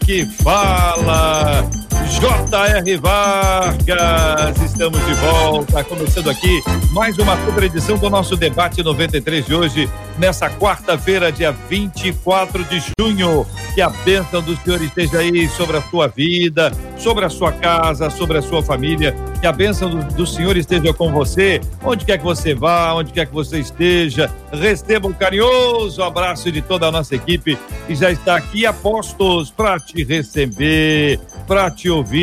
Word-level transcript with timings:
Que 0.00 0.26
fala. 0.26 1.83
J.R. 2.24 2.96
Vargas, 2.96 4.62
estamos 4.64 4.98
de 5.04 5.12
volta, 5.12 5.84
começando 5.84 6.30
aqui 6.30 6.62
mais 6.94 7.18
uma 7.18 7.36
super 7.44 7.64
edição 7.64 7.98
do 7.98 8.08
nosso 8.08 8.34
debate 8.34 8.82
93 8.82 9.44
de 9.44 9.54
hoje, 9.54 9.90
nessa 10.16 10.48
quarta-feira, 10.48 11.30
dia 11.30 11.52
24 11.52 12.64
de 12.64 12.82
junho. 12.98 13.44
Que 13.74 13.82
a 13.82 13.90
bênção 13.90 14.40
do 14.40 14.56
Senhor 14.56 14.80
esteja 14.80 15.18
aí 15.18 15.48
sobre 15.48 15.76
a 15.76 15.82
sua 15.82 16.06
vida, 16.06 16.72
sobre 16.96 17.24
a 17.24 17.28
sua 17.28 17.50
casa, 17.50 18.08
sobre 18.08 18.38
a 18.38 18.42
sua 18.42 18.62
família. 18.62 19.14
Que 19.40 19.46
a 19.48 19.52
bênção 19.52 19.90
do, 19.90 20.14
do 20.14 20.26
Senhor 20.26 20.56
esteja 20.56 20.94
com 20.94 21.12
você, 21.12 21.60
onde 21.82 22.04
quer 22.04 22.18
que 22.18 22.24
você 22.24 22.54
vá, 22.54 22.94
onde 22.94 23.12
quer 23.12 23.26
que 23.26 23.34
você 23.34 23.58
esteja. 23.58 24.30
Receba 24.52 25.08
um 25.08 25.12
carinhoso 25.12 26.02
abraço 26.04 26.52
de 26.52 26.62
toda 26.62 26.86
a 26.86 26.92
nossa 26.92 27.16
equipe 27.16 27.58
que 27.88 27.96
já 27.96 28.12
está 28.12 28.36
aqui, 28.36 28.64
apostos, 28.64 29.50
para 29.50 29.80
te 29.80 30.04
receber, 30.04 31.18
para 31.48 31.68
te 31.68 31.90
ouvir, 31.90 32.13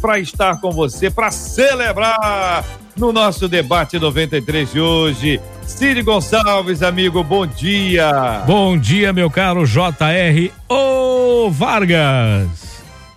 para 0.00 0.18
estar 0.18 0.60
com 0.60 0.70
você, 0.70 1.10
para 1.10 1.30
celebrar 1.30 2.64
no 2.96 3.12
nosso 3.12 3.48
debate 3.48 3.98
93 3.98 4.72
de 4.72 4.80
hoje. 4.80 5.40
Cid 5.66 6.02
Gonçalves, 6.02 6.82
amigo, 6.82 7.22
bom 7.22 7.46
dia. 7.46 8.42
Bom 8.46 8.76
dia, 8.76 9.12
meu 9.12 9.30
caro 9.30 9.64
JR 9.64 10.52
O 10.68 11.50
Vargas. 11.50 12.68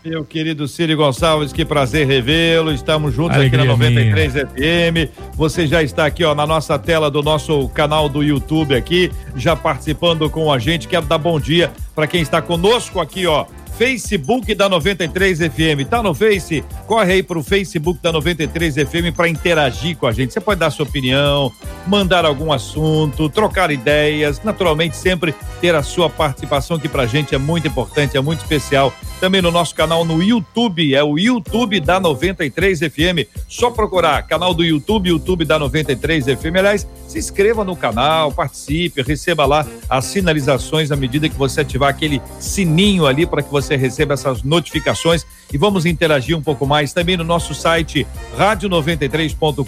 Meu 0.04 0.26
querido 0.26 0.68
Círio 0.68 0.98
Gonçalves, 0.98 1.54
que 1.54 1.64
prazer 1.64 2.08
revê-lo. 2.08 2.72
Estamos 2.72 3.14
juntos 3.14 3.38
Alegria 3.38 3.60
aqui 3.60 3.68
na 3.68 3.78
93 3.78 4.34
minha. 4.34 4.48
FM. 4.48 5.12
Você 5.36 5.68
já 5.68 5.84
está 5.84 6.08
aqui, 6.08 6.24
ó, 6.24 6.34
na 6.34 6.48
nossa 6.48 6.80
tela 6.80 7.12
do 7.12 7.22
nosso 7.22 7.70
canal 7.70 8.10
do 8.10 8.24
YouTube 8.24 8.76
aqui, 8.76 9.12
já 9.36 9.56
participando 9.56 10.28
com 10.28 10.52
a 10.52 10.58
gente. 10.58 10.88
Quero 10.88 11.06
dar 11.06 11.20
bom 11.20 11.40
dia 11.40 11.72
para 11.94 12.08
quem 12.08 12.20
está 12.20 12.42
conosco 12.42 13.00
aqui, 13.00 13.28
ó, 13.28 13.46
Facebook 13.82 14.54
da 14.54 14.70
93 14.70 15.40
FM. 15.40 15.90
Tá 15.90 16.04
no 16.04 16.14
Face? 16.14 16.64
Corre 16.86 17.14
aí 17.14 17.24
pro 17.24 17.42
Facebook 17.42 18.00
da 18.00 18.12
93 18.12 18.76
FM 18.76 19.12
para 19.16 19.28
interagir 19.28 19.98
com 19.98 20.06
a 20.06 20.12
gente. 20.12 20.34
Você 20.34 20.40
pode 20.40 20.60
dar 20.60 20.70
sua 20.70 20.86
opinião, 20.86 21.52
mandar 21.88 22.24
algum 22.24 22.54
assunto, 22.54 23.28
trocar 23.28 23.72
ideias, 23.72 24.40
naturalmente 24.44 24.96
sempre 24.96 25.34
ter 25.60 25.74
a 25.74 25.82
sua 25.82 26.12
participação 26.12 26.78
que 26.78 26.88
pra 26.88 27.08
gente 27.08 27.34
é 27.34 27.40
muito 27.40 27.68
importante, 27.68 28.16
é 28.16 28.22
muito 28.22 28.42
especial. 28.42 28.94
Também 29.20 29.42
no 29.42 29.50
nosso 29.50 29.74
canal 29.74 30.06
no 30.06 30.22
YouTube, 30.22 30.94
é 30.94 31.04
o 31.04 31.18
YouTube 31.18 31.80
da 31.80 32.00
93 32.00 32.80
FM. 32.80 33.28
Só 33.48 33.72
procurar 33.72 34.22
canal 34.28 34.54
do 34.54 34.64
YouTube, 34.64 35.10
YouTube 35.10 35.44
da 35.44 35.58
93 35.58 36.26
FM. 36.26 36.56
Aliás, 36.58 36.88
se 37.08 37.18
inscreva 37.18 37.64
no 37.64 37.76
canal, 37.76 38.32
participe, 38.32 39.02
receba 39.02 39.46
lá 39.46 39.66
as 39.90 40.06
sinalizações 40.06 40.92
à 40.92 40.96
medida 40.96 41.28
que 41.28 41.36
você 41.36 41.62
ativar 41.62 41.90
aquele 41.90 42.22
sininho 42.40 43.06
ali 43.06 43.26
para 43.26 43.42
que 43.42 43.52
você 43.52 43.71
receba 43.76 44.14
essas 44.14 44.44
notificações 44.44 45.26
e 45.52 45.58
vamos 45.58 45.86
interagir 45.86 46.38
um 46.38 46.42
pouco 46.42 46.66
mais 46.66 46.94
também 46.94 47.18
no 47.18 47.24
nosso 47.24 47.54
site 47.54 48.08
radio93.com.br, 48.38 49.64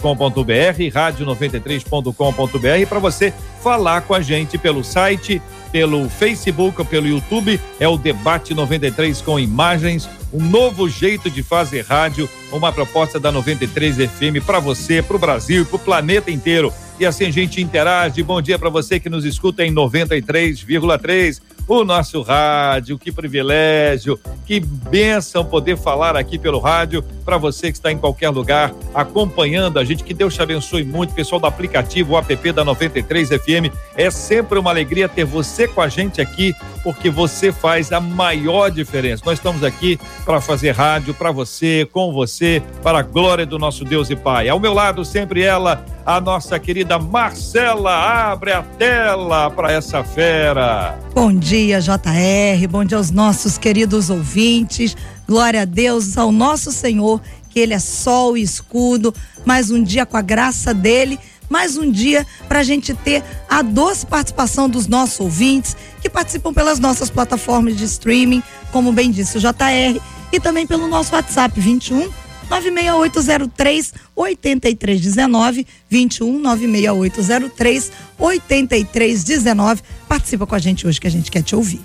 radio93.com.br 0.94 2.88
para 2.88 3.00
você 3.00 3.34
falar 3.62 4.02
com 4.02 4.14
a 4.14 4.22
gente 4.22 4.58
pelo 4.58 4.84
site, 4.84 5.42
pelo 5.72 6.10
Facebook 6.10 6.80
ou 6.80 6.86
pelo 6.86 7.08
YouTube. 7.08 7.60
É 7.80 7.88
o 7.88 7.98
Debate 7.98 8.54
93 8.54 9.22
com 9.22 9.40
imagens, 9.40 10.08
um 10.32 10.44
novo 10.44 10.88
jeito 10.88 11.30
de 11.30 11.44
fazer 11.44 11.86
rádio, 11.86 12.30
uma 12.52 12.72
proposta 12.72 13.20
da 13.20 13.32
93 13.32 13.98
FM 13.98 14.46
para 14.46 14.60
você, 14.60 15.02
para 15.02 15.16
o 15.16 15.20
Brasil 15.20 15.64
para 15.66 15.76
o 15.76 15.80
planeta 15.80 16.32
inteiro. 16.32 16.74
E 17.00 17.06
assim 17.06 17.26
a 17.26 17.32
gente 17.32 17.62
interage. 17.62 18.22
Bom 18.22 18.42
dia 18.42 18.58
para 18.60 18.70
você 18.70 19.00
que 19.00 19.10
nos 19.10 19.26
escuta 19.26 19.66
em 19.66 19.74
93,3 19.74 21.42
o 21.68 21.84
nosso 21.84 22.22
rádio. 22.22 22.98
Que 22.98 23.12
privilégio, 23.12 24.20
que 24.46 24.60
bênção 24.60 25.46
poder 25.46 25.78
falar 25.78 26.16
aqui 26.16 26.38
pelo 26.38 26.60
rádio 26.60 27.04
para 27.24 27.38
você 27.38 27.72
que 27.72 27.78
está 27.78 27.92
em 27.92 27.98
qualquer 27.98 28.30
lugar 28.30 28.74
acompanhando 28.94 29.80
a 29.80 29.84
gente. 29.84 30.04
Que 30.04 30.14
Deus 30.14 30.34
te 30.34 30.42
abençoe 30.42 30.84
muito, 30.84 31.14
pessoal 31.14 31.40
do 31.40 31.48
aplicativo 31.48 32.14
o 32.14 32.18
app 32.18 32.52
da 32.52 32.64
93 32.64 33.30
FM. 33.30 33.74
É 33.96 34.10
sempre 34.12 34.60
uma 34.60 34.70
alegria 34.70 35.08
ter 35.08 35.24
você 35.24 35.68
com 35.68 35.82
a 35.82 35.88
gente 35.88 36.22
aqui, 36.22 36.54
porque 36.84 37.10
você 37.10 37.52
faz 37.52 37.92
a 37.92 38.00
maior 38.00 38.70
diferença. 38.70 39.24
Nós 39.26 39.40
estamos 39.40 39.64
aqui 39.64 40.00
para 40.26 40.42
fazer 40.42 40.72
rádio 40.72 41.14
para 41.14 41.32
você, 41.32 41.88
com 41.92 42.12
você, 42.12 42.62
para 42.82 43.00
a 43.00 43.04
glória 43.04 43.46
do 43.46 43.58
nosso 43.58 43.86
Deus 43.86 44.10
e 44.10 44.16
Pai. 44.16 44.50
Ao 44.50 44.60
meu 44.60 44.74
lado 44.74 45.06
sempre 45.06 45.42
ela, 45.42 45.84
a 46.06 46.20
nossa 46.20 46.60
querida 46.60 47.00
Marcela. 47.00 47.94
Abre 48.32 48.52
a 48.52 48.62
tela 48.62 49.50
para 49.50 49.72
essa 49.72 50.04
fera. 50.04 50.98
Bom 51.14 51.34
dia, 51.34 51.53
JR. 51.54 52.68
Bom 52.68 52.84
dia 52.84 52.98
aos 52.98 53.12
nossos 53.12 53.60
queridos 53.60 54.10
ouvintes. 54.10 54.98
Glória 55.28 55.62
a 55.62 55.66
Deus, 55.66 56.18
ao 56.18 56.32
nosso 56.32 56.72
Senhor, 56.72 57.22
que 57.52 57.60
Ele 57.60 57.76
é 57.76 57.80
sol 57.80 58.36
e 58.36 58.42
escudo. 58.42 59.14
Mais 59.46 59.70
um 59.70 59.84
dia 59.84 60.04
com 60.04 60.18
a 60.18 60.22
graça 60.24 60.74
dele. 60.74 61.20
Mais 61.48 61.78
um 61.78 61.92
dia 61.92 62.26
para 62.48 62.62
a 62.62 62.64
gente 62.64 62.96
ter 62.96 63.24
a 63.48 63.62
doce 63.62 64.04
participação 64.04 64.68
dos 64.68 64.88
nossos 64.88 65.20
ouvintes 65.20 65.78
que 66.02 66.10
participam 66.10 66.52
pelas 66.52 66.80
nossas 66.80 67.12
plataformas 67.12 67.78
de 67.78 67.84
streaming, 67.84 68.42
como 68.72 68.92
bem 68.92 69.12
disse 69.12 69.38
o 69.38 69.40
JR, 69.40 70.02
e 70.32 70.40
também 70.40 70.66
pelo 70.66 70.88
nosso 70.88 71.14
WhatsApp 71.14 71.60
21 71.60 72.10
96803 72.50 73.94
8319 74.16 75.68
21 75.90 76.40
96803 76.40 77.92
8319. 78.20 79.82
Participa 80.08 80.46
com 80.46 80.56
a 80.56 80.60
gente 80.60 80.88
hoje 80.88 81.00
que 81.00 81.08
a 81.08 81.12
gente 81.12 81.32
quer 81.32 81.44
te 81.44 81.56
ouvir. 81.56 81.82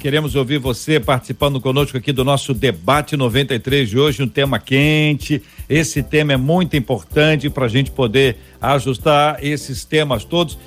Queremos 0.00 0.34
ouvir 0.34 0.58
você 0.58 0.98
participando 0.98 1.60
conosco 1.60 1.94
aqui 1.98 2.10
do 2.10 2.24
nosso 2.24 2.54
debate 2.54 3.18
93 3.18 3.86
de 3.86 3.98
hoje, 3.98 4.22
um 4.22 4.28
tema 4.28 4.58
quente. 4.58 5.42
Esse 5.70 6.02
tema 6.02 6.32
é 6.32 6.36
muito 6.36 6.76
importante 6.76 7.48
para 7.48 7.66
a 7.66 7.68
gente 7.68 7.92
poder 7.92 8.36
ajustar 8.60 9.38
esses 9.40 9.84
temas 9.84 10.24
todos. 10.24 10.58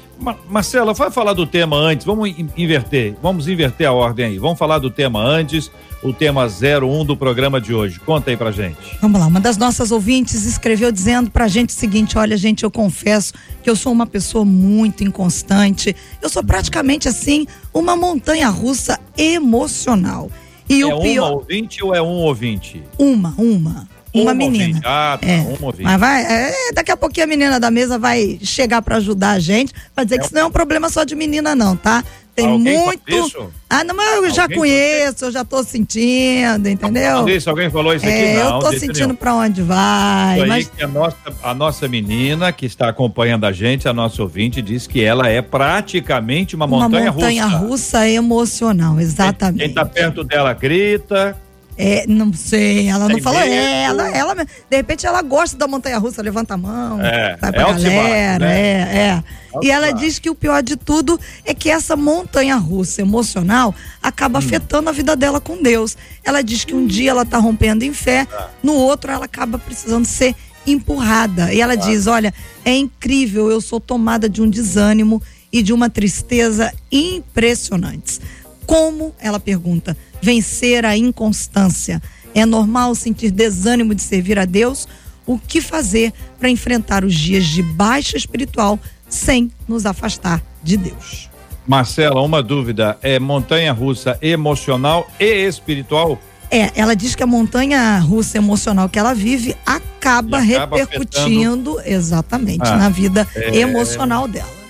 Marcela, 0.49 0.93
vai 0.93 1.11
falar 1.11 1.33
do 1.33 1.45
tema 1.45 1.75
antes. 1.75 2.05
Vamos 2.05 2.33
inverter, 2.55 3.13
vamos 3.21 3.49
inverter 3.49 3.85
a 3.85 3.91
ordem 3.91 4.25
aí. 4.27 4.39
Vamos 4.39 4.57
falar 4.57 4.79
do 4.79 4.89
tema 4.89 5.21
antes 5.21 5.69
o 6.01 6.13
tema 6.13 6.45
01 6.45 7.03
do 7.03 7.17
programa 7.17 7.59
de 7.59 7.73
hoje. 7.73 7.99
Conta 7.99 8.29
aí 8.29 8.37
pra 8.37 8.51
gente. 8.51 8.77
Vamos 9.01 9.19
lá, 9.19 9.27
uma 9.27 9.41
das 9.41 9.57
nossas 9.57 9.91
ouvintes 9.91 10.45
escreveu 10.45 10.89
dizendo 10.89 11.29
pra 11.29 11.49
gente 11.49 11.71
o 11.71 11.73
seguinte: 11.73 12.17
olha, 12.17 12.37
gente, 12.37 12.63
eu 12.63 12.71
confesso 12.71 13.33
que 13.61 13.69
eu 13.69 13.75
sou 13.75 13.91
uma 13.91 14.07
pessoa 14.07 14.45
muito 14.45 15.03
inconstante. 15.03 15.93
Eu 16.21 16.29
sou 16.29 16.43
praticamente 16.43 17.09
assim, 17.09 17.45
uma 17.73 17.97
montanha 17.97 18.47
russa 18.47 18.97
emocional. 19.17 20.31
E 20.69 20.81
é 20.81 20.85
o 20.85 21.01
pior. 21.01 21.27
uma 21.27 21.35
ouvinte 21.39 21.83
ou 21.83 21.93
é 21.93 22.01
um 22.01 22.21
ouvinte? 22.21 22.81
Uma, 22.97 23.33
uma. 23.37 23.92
Uma, 24.13 24.25
uma 24.25 24.33
menina. 24.33 24.79
Ah, 24.83 25.17
tá, 25.19 25.27
é. 25.27 25.39
uma 25.39 25.67
ouvinte. 25.67 25.83
Mas 25.83 25.99
vai, 25.99 26.23
é, 26.23 26.71
daqui 26.73 26.91
a 26.91 26.97
pouquinho 26.97 27.25
a 27.25 27.27
menina 27.27 27.59
da 27.59 27.71
mesa 27.71 27.97
vai 27.97 28.37
chegar 28.43 28.81
para 28.81 28.97
ajudar 28.97 29.31
a 29.31 29.39
gente, 29.39 29.73
vai 29.95 30.05
dizer 30.05 30.15
é. 30.15 30.19
que 30.19 30.25
isso 30.25 30.35
não 30.35 30.41
é 30.41 30.45
um 30.45 30.51
problema 30.51 30.89
só 30.89 31.03
de 31.03 31.15
menina, 31.15 31.55
não, 31.55 31.75
tá? 31.75 32.03
Tem 32.35 32.47
Alguém 32.47 32.79
muito. 32.79 33.53
Ah, 33.69 33.83
não, 33.83 33.95
mas 33.95 34.07
eu 34.07 34.15
Alguém 34.15 34.33
já 34.33 34.49
conheço, 34.49 35.25
eu 35.25 35.31
já 35.31 35.45
tô 35.45 35.63
sentindo, 35.63 36.67
entendeu? 36.67 37.27
Isso, 37.29 37.47
alguém 37.47 37.69
falou 37.69 37.93
isso 37.93 38.05
aqui, 38.05 38.15
é, 38.15 38.43
não. 38.43 38.55
Eu 38.55 38.59
tô 38.59 38.73
sentindo 38.73 39.13
para 39.13 39.35
onde 39.35 39.61
vai. 39.61 40.39
Isso 40.39 40.47
mas... 40.47 40.71
a, 40.81 40.87
nossa, 40.87 41.17
a 41.43 41.53
nossa 41.53 41.87
menina 41.87 42.51
que 42.51 42.65
está 42.65 42.89
acompanhando 42.89 43.45
a 43.45 43.51
gente, 43.51 43.87
a 43.87 43.93
nossa 43.93 44.19
ouvinte, 44.23 44.63
diz 44.63 44.87
que 44.87 45.03
ela 45.03 45.29
é 45.29 45.43
praticamente 45.43 46.55
uma 46.55 46.65
montanha, 46.65 47.11
uma 47.11 47.11
montanha 47.11 47.45
russa. 47.45 47.67
russa 47.67 48.09
emocional, 48.09 48.99
exatamente. 48.99 49.59
Quem, 49.59 49.67
quem 49.67 49.75
tá 49.75 49.85
perto 49.85 50.23
dela 50.23 50.53
grita, 50.53 51.37
é, 51.77 52.05
não 52.07 52.31
sei, 52.33 52.87
ela 52.87 53.07
não 53.07 53.19
falou. 53.19 53.39
É, 53.39 53.83
ela, 53.83 54.09
ela, 54.09 54.35
de 54.35 54.75
repente 54.75 55.05
ela 55.05 55.21
gosta 55.21 55.57
da 55.57 55.67
montanha 55.67 55.97
russa, 55.97 56.21
levanta 56.21 56.53
a 56.53 56.57
mão, 56.57 57.01
é, 57.01 57.35
vai 57.37 57.51
pra 57.51 57.61
é 57.61 57.65
galera, 57.65 58.45
né? 58.45 58.59
é, 58.59 58.97
é. 58.97 59.23
E 59.61 59.69
ela 59.69 59.91
diz 59.91 60.19
que 60.19 60.29
o 60.29 60.35
pior 60.35 60.63
de 60.63 60.75
tudo 60.75 61.19
é 61.45 61.53
que 61.53 61.69
essa 61.69 61.95
montanha 61.95 62.55
russa 62.55 63.01
emocional 63.01 63.73
acaba 64.01 64.39
hum. 64.39 64.41
afetando 64.41 64.89
a 64.89 64.93
vida 64.93 65.15
dela 65.15 65.39
com 65.39 65.61
Deus. 65.61 65.97
Ela 66.23 66.41
diz 66.41 66.63
que 66.65 66.73
um 66.73 66.85
dia 66.85 67.11
ela 67.11 67.25
tá 67.25 67.37
rompendo 67.37 67.83
em 67.83 67.93
fé, 67.93 68.27
ah. 68.31 68.49
no 68.61 68.73
outro 68.73 69.11
ela 69.11 69.25
acaba 69.25 69.57
precisando 69.57 70.05
ser 70.05 70.35
empurrada. 70.65 71.53
E 71.53 71.61
ela 71.61 71.73
ah. 71.73 71.77
diz: 71.77 72.07
Olha, 72.07 72.33
é 72.65 72.75
incrível, 72.75 73.51
eu 73.51 73.61
sou 73.61 73.79
tomada 73.79 74.27
de 74.27 74.41
um 74.41 74.49
desânimo 74.49 75.21
e 75.51 75.61
de 75.61 75.71
uma 75.71 75.89
tristeza 75.89 76.71
impressionantes. 76.91 78.19
Como, 78.65 79.13
ela 79.19 79.39
pergunta, 79.39 79.95
vencer 80.23 80.85
a 80.85 80.95
inconstância. 80.95 82.01
É 82.33 82.45
normal 82.45 82.95
sentir 82.95 83.29
desânimo 83.29 83.93
de 83.93 84.01
servir 84.01 84.39
a 84.39 84.45
Deus? 84.45 84.87
O 85.25 85.37
que 85.37 85.59
fazer 85.59 86.13
para 86.39 86.49
enfrentar 86.49 87.03
os 87.03 87.13
dias 87.13 87.45
de 87.45 87.61
baixa 87.61 88.15
espiritual 88.15 88.79
sem 89.09 89.51
nos 89.67 89.85
afastar 89.85 90.41
de 90.63 90.77
Deus? 90.77 91.29
Marcela, 91.67 92.21
uma 92.21 92.41
dúvida: 92.41 92.97
é 93.01 93.19
montanha 93.19 93.73
russa 93.73 94.17
emocional 94.21 95.05
e 95.19 95.45
espiritual? 95.45 96.17
É, 96.49 96.71
ela 96.75 96.95
diz 96.95 97.15
que 97.15 97.23
a 97.23 97.27
montanha 97.27 97.99
russa 97.99 98.37
emocional 98.37 98.87
que 98.87 98.97
ela 98.97 99.13
vive 99.13 99.57
acaba, 99.65 100.37
acaba 100.37 100.77
repercutindo 100.77 101.79
afetando... 101.79 101.81
exatamente 101.85 102.67
ah, 102.67 102.77
na 102.77 102.89
vida 102.89 103.27
é... 103.35 103.57
emocional 103.57 104.27
dela. 104.27 104.62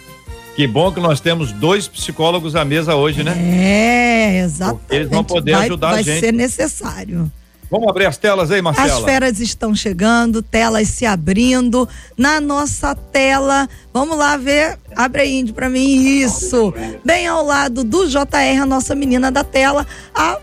Que 0.56 0.68
bom 0.68 0.92
que 0.92 1.00
nós 1.00 1.20
temos 1.20 1.52
dois 1.52 1.88
psicólogos 1.88 2.56
à 2.56 2.64
mesa 2.64 2.96
hoje, 2.96 3.24
né? 3.24 3.34
É, 3.38 4.40
exatamente. 4.40 4.82
Porque 4.82 4.96
eles 4.96 5.10
vão 5.10 5.24
poder 5.24 5.52
vai, 5.54 5.66
ajudar 5.66 5.90
vai 5.92 6.00
a 6.00 6.04
gente. 6.04 6.14
Vai 6.14 6.20
ser 6.20 6.32
necessário. 6.32 7.32
Vamos 7.72 7.88
abrir 7.88 8.06
as 8.06 8.18
telas 8.18 8.52
aí, 8.52 8.62
Marcela. 8.62 8.88
As 8.88 9.04
feras 9.04 9.40
estão 9.40 9.74
chegando, 9.74 10.44
telas 10.44 10.90
se 10.90 11.08
abrindo. 11.08 11.90
Na 12.16 12.40
nossa 12.40 12.94
tela, 12.94 13.68
vamos 13.92 14.16
lá 14.16 14.38
ver. 14.38 14.78
Abre 14.96 15.24
aí, 15.24 15.40
Índio, 15.40 15.56
pra 15.56 15.70
mim. 15.70 16.22
Isso. 16.22 16.72
Bem 17.04 17.26
ao 17.26 17.44
lado 17.44 17.84
do 17.84 18.08
JR, 18.08 18.62
a 18.62 18.66
nossa 18.68 18.94
menina 18.94 19.32
da 19.32 19.44
tela, 19.44 19.88
a 20.14 20.38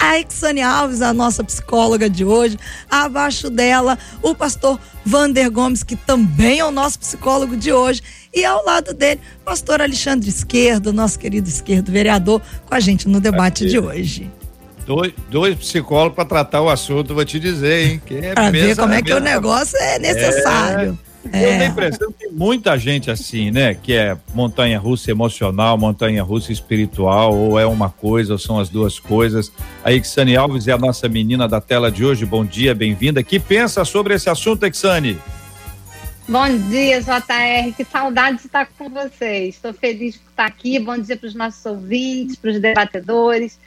a 0.00 0.18
Exane 0.18 0.62
Alves, 0.62 1.02
a 1.02 1.12
nossa 1.12 1.44
psicóloga 1.44 2.08
de 2.08 2.24
hoje, 2.24 2.58
abaixo 2.90 3.50
dela, 3.50 3.98
o 4.22 4.34
pastor 4.34 4.80
Vander 5.04 5.50
Gomes, 5.50 5.82
que 5.82 5.94
também 5.94 6.60
é 6.60 6.64
o 6.64 6.70
nosso 6.70 6.98
psicólogo 6.98 7.54
de 7.54 7.70
hoje, 7.70 8.02
e 8.34 8.42
ao 8.42 8.64
lado 8.64 8.94
dele, 8.94 9.20
pastor 9.44 9.82
Alexandre 9.82 10.30
Esquerdo, 10.30 10.90
nosso 10.92 11.18
querido 11.18 11.48
esquerdo 11.48 11.92
vereador, 11.92 12.40
com 12.66 12.74
a 12.74 12.80
gente 12.80 13.06
no 13.06 13.20
debate 13.20 13.64
Aqui. 13.64 13.72
de 13.72 13.78
hoje. 13.78 14.30
Dois, 14.86 15.12
dois 15.28 15.54
psicólogos 15.56 16.16
para 16.16 16.24
tratar 16.24 16.62
o 16.62 16.70
assunto, 16.70 17.14
vou 17.14 17.24
te 17.24 17.38
dizer, 17.38 17.86
hein? 17.86 18.02
Que 18.04 18.14
é 18.14 18.32
pra 18.32 18.50
ver 18.50 18.74
como 18.74 18.94
é 18.94 19.02
que 19.02 19.12
o 19.12 19.20
negócio 19.20 19.76
é 19.78 19.98
necessário. 19.98 20.98
É. 21.06 21.09
É. 21.32 21.44
Eu 21.44 21.48
tenho 21.48 21.62
a 21.62 21.66
impressão 21.66 22.12
que 22.12 22.28
muita 22.28 22.78
gente 22.78 23.10
assim, 23.10 23.50
né? 23.50 23.74
Que 23.74 23.92
é 23.92 24.16
montanha 24.34 24.78
russa 24.78 25.10
emocional, 25.10 25.76
montanha 25.76 26.22
russa 26.22 26.50
espiritual, 26.50 27.36
ou 27.36 27.58
é 27.58 27.66
uma 27.66 27.90
coisa, 27.90 28.32
ou 28.32 28.38
são 28.38 28.58
as 28.58 28.68
duas 28.68 28.98
coisas. 28.98 29.52
A 29.84 29.92
Ixane 29.92 30.36
Alves 30.36 30.66
é 30.66 30.72
a 30.72 30.78
nossa 30.78 31.08
menina 31.08 31.46
da 31.46 31.60
tela 31.60 31.90
de 31.90 32.04
hoje. 32.04 32.24
Bom 32.24 32.44
dia, 32.44 32.74
bem-vinda. 32.74 33.22
Que 33.22 33.38
pensa 33.38 33.84
sobre 33.84 34.14
esse 34.14 34.30
assunto, 34.30 34.66
Ixane? 34.66 35.18
Bom 36.26 36.46
dia, 36.68 37.00
JR. 37.02 37.74
Que 37.76 37.84
saudade 37.84 38.38
de 38.38 38.46
estar 38.46 38.66
com 38.78 38.88
vocês. 38.88 39.56
Estou 39.56 39.74
feliz 39.74 40.16
por 40.16 40.30
estar 40.30 40.46
aqui. 40.46 40.78
Bom 40.78 40.96
dia 40.96 41.16
para 41.16 41.26
os 41.26 41.34
nossos 41.34 41.66
ouvintes, 41.66 42.36
para 42.36 42.50
os 42.52 42.60
debatedores. 42.60 43.58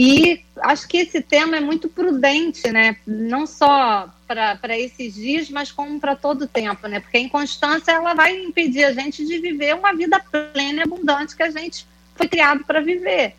E 0.00 0.44
acho 0.60 0.86
que 0.86 0.98
esse 0.98 1.20
tema 1.20 1.56
é 1.56 1.60
muito 1.60 1.88
prudente, 1.88 2.70
né? 2.70 2.98
Não 3.04 3.48
só 3.48 4.08
para 4.28 4.78
esses 4.78 5.14
dias, 5.14 5.50
mas 5.50 5.72
como 5.72 5.98
para 5.98 6.14
todo 6.14 6.42
o 6.42 6.46
tempo, 6.46 6.86
né? 6.86 7.00
Porque 7.00 7.16
a 7.16 7.20
inconstância 7.20 7.90
ela 7.90 8.14
vai 8.14 8.44
impedir 8.44 8.84
a 8.84 8.92
gente 8.92 9.26
de 9.26 9.40
viver 9.40 9.74
uma 9.74 9.92
vida 9.92 10.20
plena 10.20 10.78
e 10.78 10.82
abundante 10.82 11.34
que 11.34 11.42
a 11.42 11.50
gente 11.50 11.84
foi 12.14 12.28
criado 12.28 12.64
para 12.64 12.80
viver. 12.80 13.34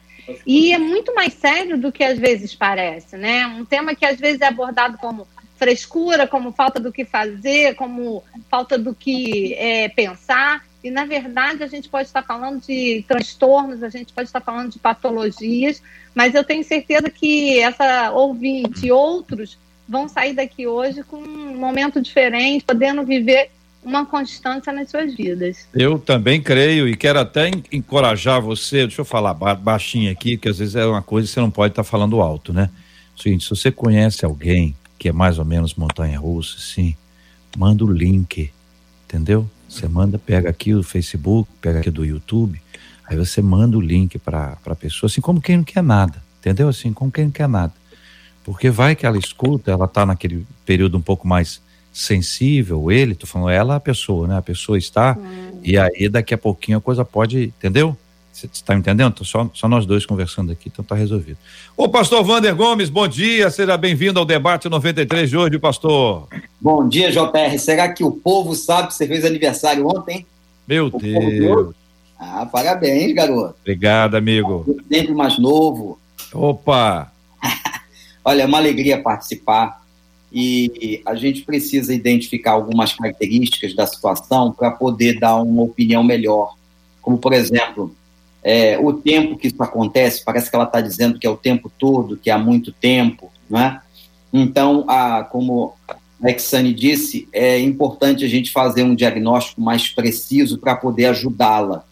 E 0.45 0.73
é 0.73 0.77
muito 0.77 1.15
mais 1.15 1.33
sério 1.33 1.77
do 1.77 1.93
que 1.93 2.03
às 2.03 2.19
vezes 2.19 2.53
parece, 2.53 3.15
né? 3.15 3.47
Um 3.47 3.63
tema 3.63 3.95
que 3.95 4.05
às 4.05 4.19
vezes 4.19 4.41
é 4.41 4.47
abordado 4.47 4.97
como 4.97 5.25
frescura, 5.55 6.27
como 6.27 6.51
falta 6.51 6.77
do 6.77 6.91
que 6.91 7.05
fazer, 7.05 7.75
como 7.75 8.21
falta 8.49 8.77
do 8.77 8.93
que 8.93 9.53
é, 9.53 9.87
pensar. 9.87 10.65
E, 10.83 10.89
na 10.89 11.05
verdade, 11.05 11.63
a 11.63 11.67
gente 11.67 11.89
pode 11.89 12.07
estar 12.07 12.23
falando 12.23 12.61
de 12.65 13.03
transtornos, 13.07 13.83
a 13.83 13.89
gente 13.89 14.13
pode 14.13 14.29
estar 14.29 14.39
falando 14.39 14.71
de 14.71 14.79
patologias, 14.79 15.81
mas 16.15 16.33
eu 16.33 16.43
tenho 16.43 16.63
certeza 16.63 17.09
que 17.09 17.59
essa 17.59 18.11
ouvinte 18.11 18.87
e 18.87 18.91
outros 18.91 19.57
vão 19.87 20.07
sair 20.07 20.33
daqui 20.33 20.67
hoje 20.67 21.03
com 21.03 21.17
um 21.17 21.57
momento 21.57 22.01
diferente, 22.01 22.63
podendo 22.63 23.03
viver 23.03 23.49
uma 23.83 24.05
constância 24.05 24.71
nas 24.71 24.89
suas 24.89 25.15
vidas. 25.15 25.67
Eu 25.73 25.97
também 25.97 26.41
creio 26.41 26.87
e 26.87 26.95
quero 26.95 27.19
até 27.19 27.49
encorajar 27.71 28.41
você, 28.41 28.85
deixa 28.85 29.01
eu 29.01 29.05
falar 29.05 29.33
baixinho 29.33 30.11
aqui, 30.11 30.37
que 30.37 30.47
às 30.47 30.59
vezes 30.59 30.75
é 30.75 30.85
uma 30.85 31.01
coisa 31.01 31.27
que 31.27 31.33
você 31.33 31.39
não 31.39 31.51
pode 31.51 31.71
estar 31.71 31.83
falando 31.83 32.21
alto, 32.21 32.53
né? 32.53 32.69
Seguinte, 33.17 33.43
se 33.43 33.49
você 33.49 33.71
conhece 33.71 34.23
alguém 34.23 34.75
que 34.97 35.09
é 35.09 35.11
mais 35.11 35.39
ou 35.39 35.45
menos 35.45 35.75
montanha-russa, 35.75 36.59
sim, 36.59 36.95
manda 37.57 37.83
o 37.83 37.91
link, 37.91 38.51
entendeu? 39.05 39.49
Você 39.69 39.87
manda, 39.87 40.17
pega 40.17 40.49
aqui 40.49 40.73
o 40.73 40.81
Facebook, 40.81 41.47
pega 41.61 41.79
aqui 41.79 41.91
do 41.91 42.03
YouTube, 42.03 42.59
aí 43.05 43.15
você 43.15 43.39
manda 43.39 43.77
o 43.77 43.81
link 43.81 44.17
para 44.17 44.57
a 44.65 44.75
pessoa, 44.75 45.07
assim 45.07 45.21
como 45.21 45.39
quem 45.39 45.57
não 45.57 45.63
quer 45.63 45.83
nada, 45.83 46.21
entendeu? 46.39 46.67
Assim 46.67 46.91
como 46.91 47.11
quem 47.11 47.25
não 47.25 47.31
quer 47.31 47.47
nada. 47.47 47.71
Porque 48.43 48.71
vai 48.71 48.95
que 48.95 49.05
ela 49.05 49.17
escuta, 49.17 49.69
ela 49.69 49.85
está 49.85 50.07
naquele 50.07 50.45
período 50.65 50.97
um 50.97 51.01
pouco 51.01 51.27
mais 51.27 51.61
sensível, 51.93 52.91
ele, 52.91 53.13
tô 53.13 53.27
falando 53.27 53.49
ela, 53.49 53.75
a 53.75 53.79
pessoa, 53.79 54.27
né? 54.27 54.37
A 54.37 54.41
pessoa 54.41 54.75
está, 54.75 55.15
hum. 55.19 55.59
e 55.63 55.77
aí 55.77 56.09
daqui 56.09 56.33
a 56.33 56.37
pouquinho 56.37 56.79
a 56.79 56.81
coisa 56.81 57.05
pode, 57.05 57.53
entendeu? 57.57 57.95
Você 58.33 58.47
está 58.47 58.73
entendendo? 58.73 59.13
Tô 59.13 59.23
só, 59.23 59.49
só 59.53 59.67
nós 59.67 59.85
dois 59.85 60.05
conversando 60.05 60.51
aqui, 60.51 60.69
então 60.71 60.83
tá 60.83 60.95
resolvido. 60.95 61.37
Ô, 61.77 61.89
pastor 61.89 62.23
Vander 62.23 62.55
Gomes, 62.55 62.89
bom 62.89 63.07
dia, 63.07 63.51
seja 63.51 63.77
bem-vindo 63.77 64.17
ao 64.17 64.25
debate 64.25 64.67
93 64.67 65.29
de 65.29 65.37
hoje, 65.37 65.59
pastor. 65.59 66.27
Bom 66.61 66.89
dia, 66.89 67.09
JR. 67.09 67.57
Será 67.57 67.87
que 67.93 68.03
o 68.03 68.11
povo 68.11 68.53
sabe 68.53 68.89
que 68.89 68.93
você 68.93 69.07
fez 69.07 69.23
aniversário 69.23 69.87
ontem? 69.87 70.25
Meu 70.67 70.87
o 70.87 70.99
Deus. 70.99 71.73
Ah, 72.19 72.45
parabéns, 72.45 73.15
garoto. 73.15 73.55
Obrigado, 73.61 74.15
amigo. 74.15 74.65
Sempre 74.91 75.13
mais 75.13 75.39
novo. 75.39 75.97
Opa! 76.33 77.13
Olha, 78.25 78.43
é 78.43 78.45
uma 78.45 78.57
alegria 78.57 79.01
participar 79.01 79.81
e 80.33 81.01
a 81.05 81.15
gente 81.15 81.43
precisa 81.43 81.93
identificar 81.93 82.51
algumas 82.51 82.93
características 82.93 83.73
da 83.73 83.87
situação 83.87 84.51
para 84.51 84.69
poder 84.69 85.17
dar 85.17 85.37
uma 85.37 85.63
opinião 85.63 86.03
melhor. 86.03 86.55
Como, 87.01 87.17
por 87.17 87.31
exemplo, 87.31 87.95
é, 88.43 88.77
o 88.77 88.91
tempo 88.91 89.37
que 89.37 89.47
isso 89.47 89.63
acontece, 89.63 90.25
parece 90.25 90.49
que 90.49 90.55
ela 90.57 90.65
está 90.65 90.81
dizendo 90.81 91.17
que 91.17 91.25
é 91.25 91.29
o 91.29 91.37
tempo 91.37 91.71
todo, 91.79 92.17
que 92.17 92.29
há 92.29 92.37
muito 92.37 92.73
tempo, 92.73 93.31
não 93.49 93.59
é? 93.59 93.81
Então, 94.31 94.85
a, 94.87 95.23
como 95.23 95.73
Exane 96.21 96.73
disse, 96.73 97.27
é 97.31 97.59
importante 97.59 98.25
a 98.25 98.27
gente 98.27 98.51
fazer 98.51 98.83
um 98.83 98.93
diagnóstico 98.93 99.61
mais 99.61 99.87
preciso 99.87 100.57
para 100.57 100.75
poder 100.75 101.05
ajudá-la. 101.05 101.85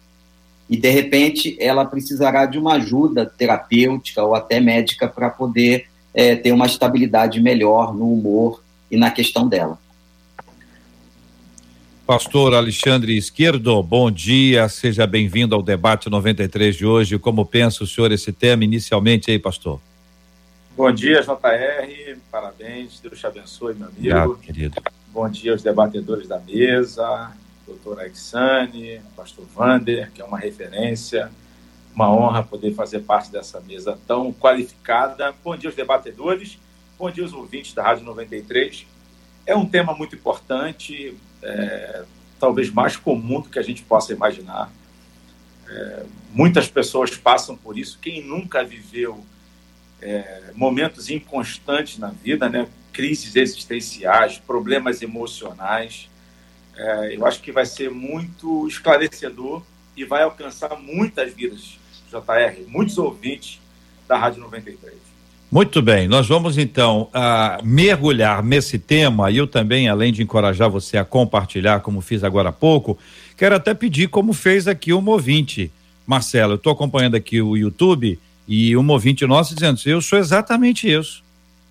E, 0.68 0.76
de 0.76 0.90
repente, 0.90 1.56
ela 1.58 1.84
precisará 1.86 2.44
de 2.44 2.58
uma 2.58 2.74
ajuda 2.74 3.24
terapêutica 3.24 4.22
ou 4.22 4.34
até 4.34 4.60
médica 4.60 5.08
para 5.08 5.30
poder 5.30 5.86
é, 6.12 6.36
ter 6.36 6.52
uma 6.52 6.66
estabilidade 6.66 7.40
melhor 7.40 7.94
no 7.94 8.12
humor 8.12 8.62
e 8.90 8.96
na 8.96 9.10
questão 9.10 9.48
dela. 9.48 9.78
Pastor 12.06 12.54
Alexandre 12.54 13.16
Esquerdo, 13.16 13.82
bom 13.82 14.10
dia, 14.10 14.66
seja 14.68 15.06
bem-vindo 15.06 15.54
ao 15.54 15.62
debate 15.62 16.08
93 16.08 16.74
de 16.74 16.86
hoje. 16.86 17.18
Como 17.18 17.44
pensa 17.44 17.84
o 17.84 17.86
senhor 17.86 18.10
esse 18.12 18.32
tema 18.32 18.64
inicialmente 18.64 19.30
aí, 19.30 19.38
pastor? 19.38 19.78
Bom 20.78 20.92
dia, 20.92 21.22
JR, 21.22 22.20
parabéns, 22.30 23.00
Deus 23.00 23.18
te 23.18 23.26
abençoe, 23.26 23.74
meu 23.74 23.88
amigo. 23.88 23.98
Obrigado, 23.98 24.36
querido. 24.36 24.80
Bom 25.08 25.28
dia 25.28 25.50
aos 25.50 25.60
debatedores 25.60 26.28
da 26.28 26.38
mesa, 26.38 27.32
doutor 27.66 27.98
Alexane, 27.98 29.00
pastor 29.16 29.44
Vander, 29.46 30.12
que 30.12 30.22
é 30.22 30.24
uma 30.24 30.38
referência, 30.38 31.32
uma 31.92 32.08
honra 32.12 32.44
poder 32.44 32.74
fazer 32.74 33.00
parte 33.00 33.28
dessa 33.28 33.58
mesa 33.58 33.98
tão 34.06 34.32
qualificada. 34.32 35.34
Bom 35.42 35.56
dia 35.56 35.68
aos 35.68 35.74
debatedores, 35.74 36.60
bom 36.96 37.10
dia 37.10 37.24
aos 37.24 37.32
ouvintes 37.32 37.74
da 37.74 37.82
Rádio 37.82 38.04
93. 38.04 38.86
É 39.46 39.56
um 39.56 39.66
tema 39.66 39.92
muito 39.94 40.14
importante, 40.14 41.16
é, 41.42 42.04
talvez 42.38 42.70
mais 42.70 42.96
comum 42.96 43.40
do 43.40 43.48
que 43.48 43.58
a 43.58 43.62
gente 43.62 43.82
possa 43.82 44.12
imaginar. 44.12 44.70
É, 45.68 46.04
muitas 46.30 46.68
pessoas 46.68 47.16
passam 47.16 47.56
por 47.56 47.76
isso. 47.76 47.98
Quem 48.00 48.22
nunca 48.22 48.62
viveu 48.62 49.26
é, 50.00 50.52
momentos 50.54 51.10
inconstantes 51.10 51.98
na 51.98 52.08
vida, 52.08 52.48
né? 52.48 52.66
crises 52.92 53.36
existenciais, 53.36 54.38
problemas 54.38 55.02
emocionais, 55.02 56.08
é, 56.76 57.16
eu 57.16 57.26
acho 57.26 57.40
que 57.40 57.52
vai 57.52 57.66
ser 57.66 57.90
muito 57.90 58.66
esclarecedor 58.66 59.62
e 59.96 60.04
vai 60.04 60.22
alcançar 60.22 60.76
muitas 60.76 61.32
vidas 61.32 61.78
JR, 62.10 62.68
muitos 62.68 62.98
ouvintes 62.98 63.60
da 64.06 64.16
Rádio 64.16 64.40
93. 64.40 64.94
Muito 65.50 65.80
bem, 65.80 66.06
nós 66.08 66.28
vamos 66.28 66.58
então 66.58 67.08
uh, 67.14 67.64
mergulhar 67.64 68.42
nesse 68.42 68.78
tema. 68.78 69.30
Eu 69.30 69.46
também, 69.46 69.88
além 69.88 70.12
de 70.12 70.22
encorajar 70.22 70.68
você 70.68 70.98
a 70.98 71.04
compartilhar, 71.04 71.80
como 71.80 72.00
fiz 72.00 72.22
agora 72.22 72.50
há 72.50 72.52
pouco, 72.52 72.98
quero 73.36 73.54
até 73.54 73.72
pedir 73.72 74.08
como 74.08 74.32
fez 74.32 74.68
aqui 74.68 74.92
o 74.92 75.00
Movinte. 75.00 75.72
Marcelo, 76.06 76.52
eu 76.52 76.56
estou 76.56 76.72
acompanhando 76.72 77.14
aqui 77.14 77.40
o 77.40 77.56
YouTube 77.56 78.18
e 78.48 78.76
o 78.76 78.82
Movinte 78.82 79.26
nosso 79.26 79.54
dizendo: 79.54 79.78
eu 79.84 80.00
sou 80.00 80.18
exatamente 80.18 80.90
isso. 80.90 81.22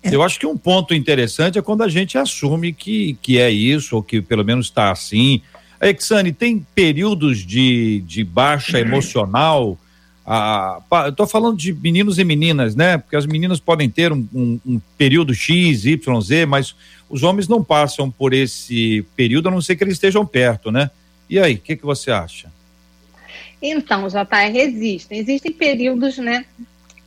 É. 0.02 0.14
Eu 0.14 0.22
acho 0.22 0.38
que 0.38 0.46
um 0.46 0.56
ponto 0.56 0.94
interessante 0.94 1.58
é 1.58 1.62
quando 1.62 1.82
a 1.82 1.88
gente 1.88 2.16
assume 2.16 2.72
que, 2.72 3.18
que 3.20 3.38
é 3.38 3.50
isso, 3.50 3.96
ou 3.96 4.02
que 4.02 4.22
pelo 4.22 4.44
menos 4.44 4.66
está 4.66 4.92
assim. 4.92 5.42
Exane, 5.80 6.32
tem 6.32 6.64
períodos 6.74 7.38
de, 7.44 8.02
de 8.06 8.24
baixa 8.24 8.80
emocional 8.80 9.78
a, 10.30 10.82
eu 11.04 11.08
estou 11.08 11.26
falando 11.26 11.56
de 11.56 11.72
meninos 11.72 12.18
e 12.18 12.24
meninas, 12.24 12.74
né? 12.76 12.98
Porque 12.98 13.16
as 13.16 13.24
meninas 13.24 13.58
podem 13.58 13.88
ter 13.88 14.12
um, 14.12 14.28
um, 14.34 14.60
um, 14.66 14.80
período 14.98 15.34
X, 15.34 15.86
Y, 15.86 16.20
Z, 16.20 16.44
mas 16.44 16.74
os 17.08 17.22
homens 17.22 17.48
não 17.48 17.64
passam 17.64 18.10
por 18.10 18.34
esse 18.34 19.06
período 19.16 19.48
a 19.48 19.50
não 19.50 19.62
ser 19.62 19.74
que 19.74 19.82
eles 19.82 19.94
estejam 19.94 20.26
perto, 20.26 20.70
né? 20.70 20.90
E 21.30 21.38
aí, 21.38 21.54
o 21.54 21.58
que, 21.58 21.76
que 21.76 21.84
você 21.86 22.10
acha? 22.10 22.52
Então, 23.60 24.06
JR, 24.08 24.56
existem. 24.56 25.18
Existem 25.18 25.52
períodos, 25.52 26.18
né, 26.18 26.44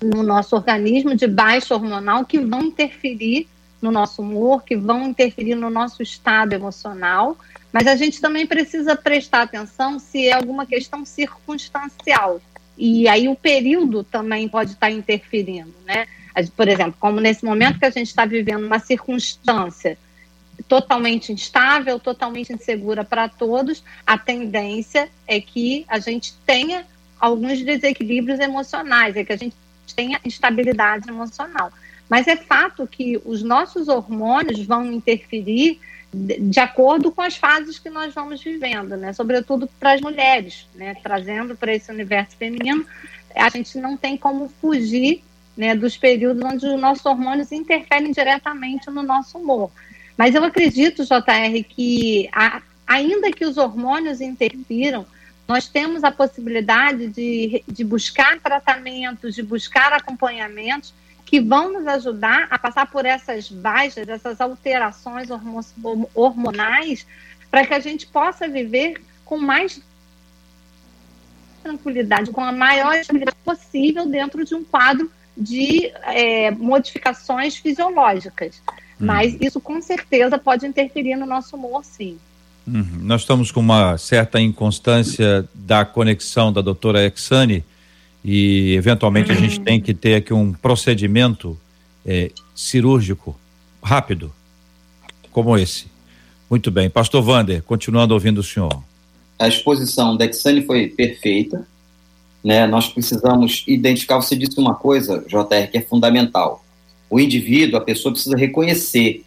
no 0.01 0.23
nosso 0.23 0.55
organismo 0.55 1.15
de 1.15 1.27
baixa 1.27 1.75
hormonal 1.75 2.25
que 2.25 2.39
vão 2.39 2.63
interferir 2.63 3.47
no 3.81 3.91
nosso 3.91 4.21
humor, 4.21 4.63
que 4.63 4.75
vão 4.75 5.07
interferir 5.07 5.55
no 5.55 5.69
nosso 5.69 6.03
estado 6.03 6.53
emocional, 6.53 7.37
mas 7.71 7.87
a 7.87 7.95
gente 7.95 8.21
também 8.21 8.45
precisa 8.45 8.95
prestar 8.95 9.43
atenção 9.43 9.97
se 9.97 10.27
é 10.27 10.33
alguma 10.33 10.65
questão 10.65 11.05
circunstancial. 11.05 12.39
E 12.77 13.07
aí 13.07 13.27
o 13.27 13.35
período 13.35 14.03
também 14.03 14.47
pode 14.47 14.71
estar 14.71 14.91
interferindo, 14.91 15.73
né? 15.85 16.05
Por 16.55 16.67
exemplo, 16.67 16.95
como 16.99 17.19
nesse 17.19 17.43
momento 17.43 17.79
que 17.79 17.85
a 17.85 17.89
gente 17.89 18.07
está 18.07 18.25
vivendo 18.25 18.65
uma 18.65 18.79
circunstância 18.79 19.97
totalmente 20.71 21.33
instável, 21.33 21.99
totalmente 21.99 22.53
insegura 22.53 23.03
para 23.03 23.27
todos, 23.27 23.83
a 24.07 24.17
tendência 24.17 25.09
é 25.27 25.41
que 25.41 25.83
a 25.85 25.99
gente 25.99 26.33
tenha 26.45 26.85
alguns 27.19 27.61
desequilíbrios 27.61 28.39
emocionais, 28.39 29.17
é 29.17 29.25
que 29.25 29.33
a 29.33 29.35
gente 29.35 29.53
tenha 29.93 30.17
instabilidade 30.23 31.09
emocional. 31.09 31.73
Mas 32.07 32.25
é 32.25 32.37
fato 32.37 32.87
que 32.87 33.21
os 33.25 33.43
nossos 33.43 33.89
hormônios 33.89 34.65
vão 34.65 34.89
interferir 34.93 35.77
de 36.13 36.59
acordo 36.61 37.11
com 37.11 37.21
as 37.21 37.35
fases 37.35 37.77
que 37.77 37.89
nós 37.89 38.13
vamos 38.13 38.41
vivendo, 38.41 38.95
né? 38.95 39.11
Sobretudo 39.11 39.69
para 39.77 39.91
as 39.91 39.99
mulheres, 39.99 40.69
né? 40.73 40.95
Trazendo 41.03 41.53
para 41.53 41.75
esse 41.75 41.91
universo 41.91 42.37
feminino, 42.37 42.85
a 43.35 43.49
gente 43.49 43.77
não 43.77 43.97
tem 43.97 44.15
como 44.15 44.47
fugir, 44.61 45.21
né, 45.57 45.75
dos 45.75 45.97
períodos 45.97 46.41
onde 46.41 46.65
os 46.65 46.79
nossos 46.79 47.05
hormônios 47.05 47.51
interferem 47.51 48.13
diretamente 48.13 48.89
no 48.89 49.03
nosso 49.03 49.37
humor. 49.37 49.69
Mas 50.17 50.35
eu 50.35 50.43
acredito, 50.43 51.03
JR, 51.03 51.63
que 51.67 52.29
a, 52.31 52.61
ainda 52.87 53.31
que 53.31 53.45
os 53.45 53.57
hormônios 53.57 54.21
interfiram, 54.21 55.05
nós 55.47 55.67
temos 55.67 56.03
a 56.03 56.11
possibilidade 56.11 57.07
de, 57.07 57.63
de 57.67 57.83
buscar 57.83 58.39
tratamentos, 58.39 59.35
de 59.35 59.43
buscar 59.43 59.91
acompanhamentos 59.93 60.93
que 61.25 61.39
vão 61.39 61.71
nos 61.71 61.87
ajudar 61.87 62.47
a 62.49 62.59
passar 62.59 62.91
por 62.91 63.05
essas 63.05 63.49
baixas, 63.49 64.07
essas 64.07 64.41
alterações 64.41 65.29
hormonais, 66.13 67.07
para 67.49 67.65
que 67.65 67.73
a 67.73 67.79
gente 67.79 68.05
possa 68.07 68.47
viver 68.47 69.01
com 69.23 69.37
mais 69.37 69.81
tranquilidade, 71.63 72.31
com 72.31 72.43
a 72.43 72.51
maior 72.51 72.95
estabilidade 72.95 73.37
possível 73.45 74.05
dentro 74.05 74.43
de 74.43 74.55
um 74.55 74.63
quadro 74.63 75.11
de 75.37 75.87
é, 76.03 76.51
modificações 76.51 77.55
fisiológicas. 77.55 78.61
Uhum. 79.01 79.07
Mas 79.07 79.35
isso 79.41 79.59
com 79.59 79.81
certeza 79.81 80.37
pode 80.37 80.65
interferir 80.65 81.15
no 81.15 81.25
nosso 81.25 81.55
humor, 81.55 81.83
sim. 81.83 82.17
Uhum. 82.67 82.99
Nós 83.01 83.21
estamos 83.21 83.51
com 83.51 83.59
uma 83.59 83.97
certa 83.97 84.39
inconstância 84.39 85.47
da 85.53 85.83
conexão 85.83 86.53
da 86.53 86.61
doutora 86.61 87.03
Exane 87.05 87.65
e 88.23 88.75
eventualmente 88.75 89.31
a 89.31 89.35
gente 89.35 89.59
hum. 89.59 89.63
tem 89.63 89.81
que 89.81 89.95
ter 89.95 90.15
aqui 90.15 90.31
um 90.31 90.53
procedimento 90.53 91.57
é, 92.05 92.31
cirúrgico 92.55 93.35
rápido, 93.81 94.31
como 95.31 95.57
esse. 95.57 95.87
Muito 96.49 96.69
bem. 96.69 96.89
Pastor 96.89 97.23
Vander, 97.23 97.63
continuando 97.63 98.13
ouvindo 98.13 98.39
o 98.39 98.43
senhor. 98.43 98.83
A 99.39 99.47
exposição 99.47 100.15
da 100.15 100.25
Exane 100.25 100.63
foi 100.63 100.87
perfeita. 100.87 101.65
Né? 102.43 102.67
Nós 102.67 102.89
precisamos 102.89 103.63
identificar, 103.67 104.17
você 104.17 104.35
disse 104.35 104.59
uma 104.59 104.75
coisa, 104.75 105.23
JR, 105.27 105.71
que 105.71 105.77
é 105.77 105.81
fundamental. 105.81 106.63
O 107.11 107.19
indivíduo, 107.19 107.77
a 107.77 107.81
pessoa 107.81 108.13
precisa 108.13 108.37
reconhecer. 108.37 109.25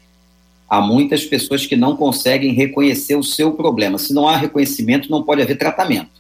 Há 0.69 0.81
muitas 0.81 1.25
pessoas 1.25 1.67
que 1.67 1.77
não 1.77 1.95
conseguem 1.95 2.55
reconhecer 2.55 3.15
o 3.15 3.23
seu 3.23 3.53
problema. 3.53 3.99
Se 3.99 4.15
não 4.15 4.27
há 4.27 4.37
reconhecimento, 4.37 5.11
não 5.11 5.23
pode 5.23 5.43
haver 5.43 5.59
tratamento. 5.59 6.11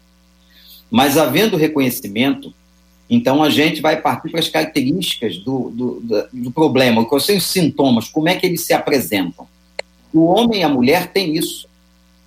Mas 0.90 1.16
havendo 1.16 1.56
reconhecimento, 1.56 2.52
então, 3.08 3.42
a 3.42 3.50
gente 3.50 3.80
vai 3.80 4.00
partir 4.00 4.30
para 4.30 4.40
as 4.40 4.48
características 4.48 5.38
do, 5.38 5.70
do, 5.70 6.00
do, 6.00 6.28
do 6.32 6.50
problema, 6.50 7.04
quais 7.04 7.24
são 7.24 7.36
os 7.36 7.44
sintomas, 7.44 8.08
como 8.08 8.28
é 8.28 8.34
que 8.34 8.46
eles 8.46 8.62
se 8.62 8.72
apresentam. 8.72 9.46
O 10.12 10.24
homem 10.26 10.60
e 10.60 10.64
a 10.64 10.68
mulher 10.68 11.12
têm 11.12 11.36
isso. 11.36 11.68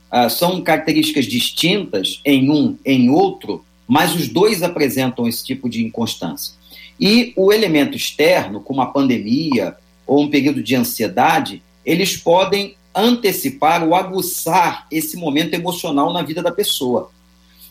Ah, 0.10 0.30
são 0.30 0.62
características 0.62 1.26
distintas 1.26 2.22
em 2.24 2.50
um, 2.50 2.78
em 2.86 3.10
outro, 3.10 3.66
mas 3.88 4.16
os 4.16 4.28
dois 4.28 4.64
apresentam 4.64 5.28
esse 5.28 5.44
tipo 5.44 5.70
de 5.70 5.84
inconstância. 5.84 6.54
E 7.00 7.34
o 7.36 7.54
elemento 7.54 7.96
externo, 7.96 8.60
como 8.60 8.82
a 8.82 8.88
pandemia 8.88 9.76
ou 10.06 10.24
um 10.24 10.30
período 10.30 10.64
de 10.64 10.76
ansiedade, 10.76 11.62
eles 11.86 12.18
podem 12.18 12.76
antecipar 12.94 13.84
ou 13.84 13.94
aguçar 13.94 14.88
esse 14.92 15.16
momento 15.16 15.54
emocional 15.54 16.12
na 16.12 16.24
vida 16.24 16.42
da 16.42 16.52
pessoa. 16.52 17.12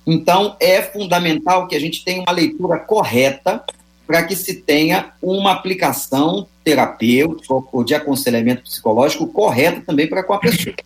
Então, 0.07 0.57
é 0.61 0.81
fundamental 0.81 1.67
que 1.67 1.75
a 1.75 1.81
gente 1.81 2.05
tenha 2.05 2.23
uma 2.23 2.31
leitura 2.31 2.79
correta 2.79 3.65
para 4.07 4.23
que 4.23 4.37
se 4.37 4.55
tenha 4.55 5.13
uma 5.21 5.51
aplicação 5.51 6.47
terapêutica 6.63 7.53
ou 7.73 7.83
de 7.83 7.95
aconselhamento 7.95 8.63
psicológico 8.63 9.27
correta 9.27 9.83
também 9.85 10.07
para 10.07 10.23
com 10.23 10.35
a 10.35 10.39
pessoa. 10.39 10.77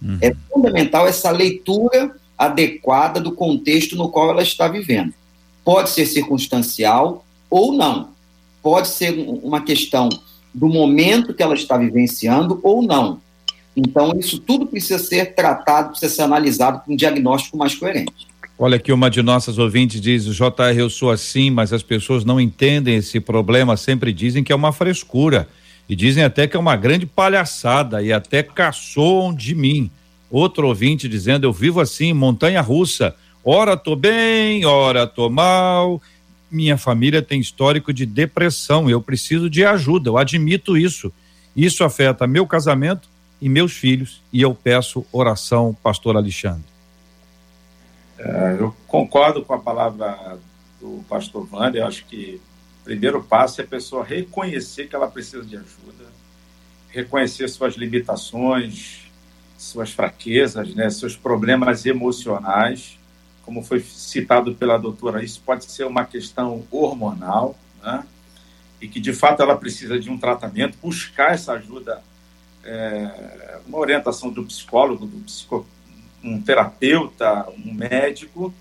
Uhum. 0.00 0.18
É 0.22 0.32
fundamental 0.48 1.08
essa 1.08 1.30
leitura 1.32 2.14
adequada 2.38 3.20
do 3.20 3.32
contexto 3.32 3.96
no 3.96 4.08
qual 4.08 4.30
ela 4.30 4.42
está 4.42 4.68
vivendo. 4.68 5.12
Pode 5.64 5.90
ser 5.90 6.06
circunstancial 6.06 7.24
ou 7.50 7.72
não. 7.72 8.10
Pode 8.62 8.88
ser 8.88 9.12
uma 9.42 9.62
questão 9.62 10.08
do 10.54 10.68
momento 10.68 11.34
que 11.34 11.42
ela 11.42 11.54
está 11.54 11.76
vivenciando 11.76 12.60
ou 12.62 12.82
não. 12.82 13.20
Então, 13.76 14.12
isso 14.18 14.38
tudo 14.38 14.66
precisa 14.66 14.98
ser 14.98 15.34
tratado, 15.34 15.90
precisa 15.90 16.14
ser 16.14 16.22
analisado 16.22 16.82
com 16.84 16.92
um 16.92 16.96
diagnóstico 16.96 17.56
mais 17.56 17.74
coerente. 17.74 18.28
Olha 18.58 18.76
aqui, 18.76 18.92
uma 18.92 19.08
de 19.08 19.22
nossas 19.22 19.56
ouvintes 19.56 20.00
diz: 20.00 20.24
JR, 20.24 20.76
eu 20.76 20.90
sou 20.90 21.10
assim, 21.10 21.50
mas 21.50 21.72
as 21.72 21.82
pessoas 21.82 22.24
não 22.24 22.40
entendem 22.40 22.96
esse 22.96 23.18
problema, 23.18 23.76
sempre 23.76 24.12
dizem 24.12 24.44
que 24.44 24.52
é 24.52 24.54
uma 24.54 24.72
frescura. 24.72 25.48
E 25.88 25.96
dizem 25.96 26.22
até 26.22 26.46
que 26.46 26.56
é 26.56 26.60
uma 26.60 26.76
grande 26.76 27.04
palhaçada 27.06 28.02
e 28.02 28.12
até 28.12 28.42
caçoam 28.42 29.34
de 29.34 29.54
mim. 29.54 29.90
Outro 30.30 30.68
ouvinte 30.68 31.08
dizendo: 31.08 31.44
Eu 31.44 31.52
vivo 31.52 31.80
assim, 31.80 32.12
montanha 32.12 32.60
russa. 32.60 33.14
Ora 33.42 33.76
tô 33.76 33.96
bem, 33.96 34.64
ora 34.64 35.06
tô 35.06 35.30
mal. 35.30 36.00
Minha 36.50 36.76
família 36.76 37.22
tem 37.22 37.40
histórico 37.40 37.92
de 37.92 38.04
depressão. 38.04 38.90
Eu 38.90 39.00
preciso 39.00 39.48
de 39.48 39.64
ajuda, 39.64 40.10
eu 40.10 40.18
admito 40.18 40.76
isso. 40.76 41.12
Isso 41.54 41.84
afeta 41.84 42.26
meu 42.26 42.46
casamento 42.46 43.08
e 43.40 43.48
meus 43.48 43.72
filhos. 43.72 44.22
E 44.32 44.42
eu 44.42 44.54
peço 44.54 45.06
oração, 45.12 45.76
Pastor 45.82 46.16
Alexandre. 46.16 46.64
É, 48.18 48.56
eu 48.58 48.74
concordo 48.86 49.42
com 49.42 49.54
a 49.54 49.58
palavra 49.58 50.38
do 50.78 51.02
pastor 51.08 51.48
Wander, 51.50 51.86
acho 51.86 52.04
que 52.04 52.40
o 52.80 52.84
primeiro 52.84 53.22
passo 53.22 53.60
é 53.60 53.64
a 53.64 53.66
pessoa 53.66 54.04
reconhecer 54.04 54.88
que 54.88 54.94
ela 54.94 55.08
precisa 55.08 55.42
de 55.44 55.56
ajuda, 55.56 56.04
reconhecer 56.88 57.48
suas 57.48 57.74
limitações, 57.76 59.10
suas 59.56 59.90
fraquezas, 59.92 60.74
né, 60.74 60.90
seus 60.90 61.16
problemas 61.16 61.86
emocionais, 61.86 62.98
como 63.50 63.64
foi 63.64 63.80
citado 63.80 64.54
pela 64.54 64.78
doutora, 64.78 65.24
isso 65.24 65.42
pode 65.44 65.64
ser 65.64 65.84
uma 65.84 66.04
questão 66.04 66.64
hormonal, 66.70 67.56
né, 67.82 68.06
e 68.80 68.86
que 68.86 69.00
de 69.00 69.12
fato 69.12 69.42
ela 69.42 69.56
precisa 69.56 69.98
de 69.98 70.08
um 70.08 70.16
tratamento, 70.16 70.78
buscar 70.80 71.34
essa 71.34 71.54
ajuda, 71.54 72.00
é, 72.62 73.58
uma 73.66 73.78
orientação 73.78 74.30
do 74.30 74.44
psicólogo, 74.44 75.04
do 75.04 75.18
psicólogo, 75.24 75.66
um 76.22 76.40
terapeuta, 76.40 77.48
um 77.66 77.74
médico, 77.74 78.54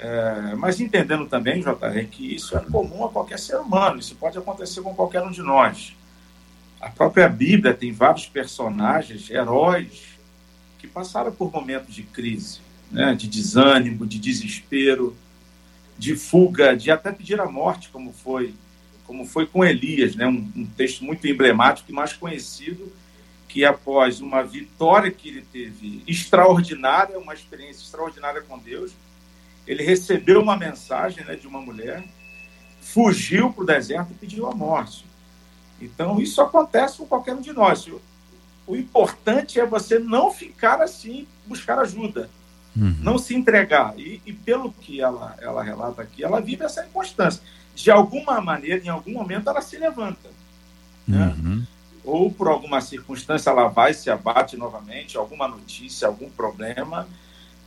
é, 0.00 0.52
mas 0.56 0.80
entendendo 0.80 1.26
também, 1.26 1.60
JR, 1.60 2.08
que 2.10 2.34
isso 2.34 2.56
é 2.56 2.60
comum 2.60 3.04
a 3.04 3.10
qualquer 3.10 3.38
ser 3.38 3.58
humano, 3.58 4.00
isso 4.00 4.16
pode 4.16 4.36
acontecer 4.36 4.80
com 4.80 4.96
qualquer 4.96 5.22
um 5.22 5.30
de 5.30 5.42
nós. 5.42 5.96
A 6.80 6.90
própria 6.90 7.28
Bíblia 7.28 7.72
tem 7.72 7.92
vários 7.92 8.26
personagens, 8.26 9.30
heróis, 9.30 10.18
que 10.80 10.88
passaram 10.88 11.30
por 11.30 11.52
momentos 11.52 11.94
de 11.94 12.02
crise, 12.02 12.66
né, 12.90 13.14
de 13.14 13.28
desânimo, 13.28 14.06
de 14.06 14.18
desespero, 14.18 15.16
de 15.98 16.16
fuga, 16.16 16.76
de 16.76 16.90
até 16.90 17.12
pedir 17.12 17.40
a 17.40 17.46
morte, 17.46 17.88
como 17.90 18.12
foi, 18.12 18.54
como 19.06 19.26
foi 19.26 19.46
com 19.46 19.64
Elias, 19.64 20.14
né, 20.14 20.26
um, 20.26 20.50
um 20.56 20.66
texto 20.66 21.04
muito 21.04 21.26
emblemático 21.26 21.90
e 21.90 21.94
mais 21.94 22.12
conhecido 22.12 22.92
que 23.48 23.64
após 23.64 24.20
uma 24.20 24.42
vitória 24.42 25.10
que 25.10 25.28
ele 25.28 25.42
teve 25.42 26.04
extraordinária, 26.06 27.18
uma 27.18 27.32
experiência 27.32 27.82
extraordinária 27.82 28.42
com 28.42 28.58
Deus, 28.58 28.92
ele 29.66 29.82
recebeu 29.82 30.40
uma 30.40 30.56
mensagem 30.56 31.24
né, 31.24 31.34
de 31.34 31.46
uma 31.46 31.60
mulher, 31.60 32.04
fugiu 32.80 33.50
para 33.52 33.62
o 33.62 33.66
deserto 33.66 34.12
e 34.12 34.14
pediu 34.14 34.46
a 34.46 34.54
morte. 34.54 35.04
Então, 35.80 36.20
isso 36.20 36.40
acontece 36.42 36.98
com 36.98 37.06
qualquer 37.06 37.34
um 37.34 37.40
de 37.40 37.52
nós. 37.52 37.86
O 38.66 38.76
importante 38.76 39.58
é 39.58 39.64
você 39.64 39.98
não 39.98 40.30
ficar 40.30 40.82
assim, 40.82 41.26
buscar 41.46 41.78
ajuda. 41.78 42.28
Uhum. 42.78 42.96
Não 43.00 43.18
se 43.18 43.34
entregar. 43.34 43.98
E, 43.98 44.22
e, 44.24 44.32
pelo 44.32 44.70
que 44.72 45.00
ela, 45.00 45.34
ela 45.40 45.62
relata 45.62 46.02
aqui, 46.02 46.22
ela 46.22 46.40
vive 46.40 46.64
essa 46.64 46.86
inconstância. 46.86 47.42
De 47.74 47.90
alguma 47.90 48.40
maneira, 48.40 48.84
em 48.84 48.88
algum 48.88 49.12
momento, 49.12 49.50
ela 49.50 49.60
se 49.60 49.76
levanta. 49.76 50.30
Né? 51.06 51.34
Uhum. 51.36 51.66
Ou 52.04 52.30
por 52.30 52.48
alguma 52.48 52.80
circunstância 52.80 53.50
ela 53.50 53.68
vai 53.68 53.92
se 53.92 54.08
abate 54.08 54.56
novamente, 54.56 55.16
alguma 55.16 55.48
notícia, 55.48 56.06
algum 56.06 56.30
problema. 56.30 57.08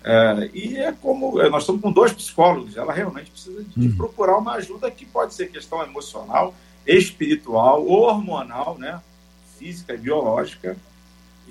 É, 0.03 0.49
e 0.53 0.77
é 0.77 0.91
como 0.91 1.39
é, 1.41 1.49
nós 1.49 1.63
estamos 1.63 1.81
com 1.81 1.91
dois 1.91 2.11
psicólogos, 2.11 2.75
ela 2.75 2.91
realmente 2.91 3.29
precisa 3.29 3.63
de, 3.63 3.87
uhum. 3.87 3.95
procurar 3.95 4.37
uma 4.37 4.53
ajuda 4.53 4.89
que 4.89 5.05
pode 5.05 5.33
ser 5.35 5.51
questão 5.51 5.83
emocional, 5.83 6.55
espiritual, 6.87 7.87
hormonal, 7.87 8.77
né? 8.79 8.99
física 9.59 9.93
e 9.93 9.97
biológica 9.97 10.75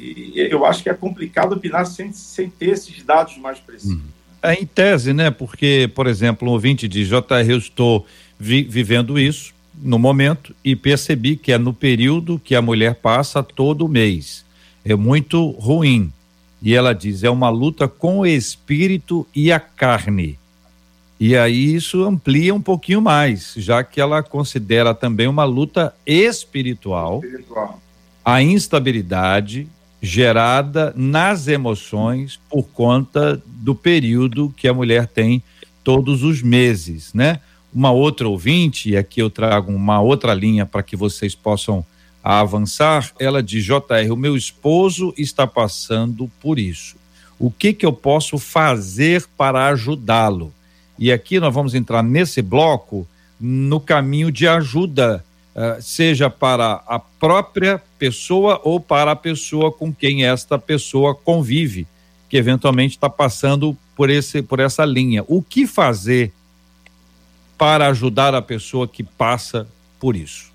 e 0.01 0.49
eu 0.51 0.65
acho 0.65 0.83
que 0.83 0.89
é 0.89 0.95
complicado 0.95 1.53
opinar 1.53 1.87
sem, 1.87 2.13
sem 2.13 2.49
ter 2.49 2.71
esses 2.71 3.03
dados 3.03 3.37
mais 3.39 3.59
precisos. 3.59 3.99
Hum. 3.99 4.21
É 4.43 4.55
em 4.55 4.65
tese, 4.65 5.13
né? 5.13 5.31
Porque, 5.31 5.91
por 5.95 6.07
exemplo, 6.07 6.49
um 6.49 6.53
ouvinte 6.53 6.89
diz, 6.89 7.09
JR, 7.09 7.47
eu 7.47 7.59
estou 7.59 8.07
vi 8.39 8.63
vivendo 8.63 9.19
isso 9.19 9.53
no 9.83 9.99
momento 9.99 10.55
e 10.65 10.75
percebi 10.75 11.37
que 11.37 11.53
é 11.53 11.59
no 11.59 11.75
período 11.75 12.41
que 12.43 12.55
a 12.55 12.63
mulher 12.63 12.95
passa 12.95 13.43
todo 13.43 13.89
mês. 13.89 14.45
É 14.85 14.95
muito 14.95 15.51
ruim. 15.51 16.11
E 16.63 16.75
ela 16.75 16.95
diz, 16.95 17.23
é 17.23 17.31
uma 17.31 17.51
luta 17.51 17.87
com 17.87 18.21
o 18.21 18.27
espírito 18.27 19.27
e 19.35 19.53
a 19.53 19.61
carne. 19.61 20.39
E 21.19 21.37
aí 21.37 21.75
isso 21.75 22.03
amplia 22.05 22.55
um 22.55 22.63
pouquinho 22.63 23.01
mais, 23.03 23.53
já 23.57 23.85
que 23.85 24.01
ela 24.01 24.23
considera 24.23 24.95
também 24.95 25.29
uma 25.29 25.45
luta 25.45 25.95
espiritual. 26.07 27.23
espiritual. 27.23 27.81
A 28.25 28.43
instabilidade 28.43 29.69
gerada 30.01 30.93
nas 30.97 31.47
emoções 31.47 32.41
por 32.49 32.65
conta 32.65 33.41
do 33.47 33.75
período 33.75 34.53
que 34.57 34.67
a 34.67 34.75
mulher 34.75 35.07
tem 35.07 35.43
todos 35.85 36.23
os 36.23 36.43
meses, 36.43 37.13
né? 37.13 37.41
Uma 37.73 37.91
outra 37.91 38.29
ouvinte, 38.29 38.91
e 38.91 38.97
aqui 38.97 39.21
eu 39.21 39.31
trago 39.31 39.73
uma 39.73 40.01
outra 40.01 40.35
linha 40.35 40.67
para 40.67 40.83
que 40.83 40.97
vocês 40.97 41.35
possam 41.35 41.85
avançar, 42.23 43.13
ela 43.19 43.43
diz, 43.43 43.65
JR, 43.65 44.13
o 44.13 44.17
meu 44.17 44.37
esposo 44.37 45.15
está 45.17 45.47
passando 45.47 46.31
por 46.41 46.59
isso. 46.59 46.97
O 47.39 47.51
que 47.51 47.73
que 47.73 47.87
eu 47.87 47.93
posso 47.93 48.39
fazer 48.39 49.27
para 49.37 49.69
ajudá-lo? 49.69 50.53
E 50.99 51.11
aqui 51.11 51.41
nós 51.41 51.55
vamos 51.55 51.75
entrar 51.75 52.03
nesse 52.03 52.43
bloco 52.43 53.09
no 53.41 53.81
caminho 53.81 54.31
de 54.31 54.47
ajuda 54.47 55.25
uh, 55.55 55.81
seja 55.81 56.31
para 56.31 56.83
a 56.87 56.99
própria 56.99 57.83
pessoa 57.99 58.61
ou 58.65 58.81
para 58.81 59.13
a 59.13 59.17
pessoa 59.17 59.73
com 59.73 59.93
quem 59.93 60.25
esta 60.25 60.59
pessoa 60.59 61.15
convive, 61.15 61.87
que 62.29 62.37
eventualmente 62.37 62.97
está 62.97 63.11
passando 63.11 63.77
por, 63.97 64.11
esse, 64.11 64.43
por 64.43 64.61
essa 64.61 64.85
linha. 64.85 65.25
O 65.29 65.43
que 65.43 65.67
fazer 65.67 66.33
para 67.59 67.89
ajudar 67.89 68.35
a 68.35 68.41
pessoa 68.41 68.89
que 68.89 69.03
passa 69.03 69.69
por 69.99 70.17
isso? 70.17 70.51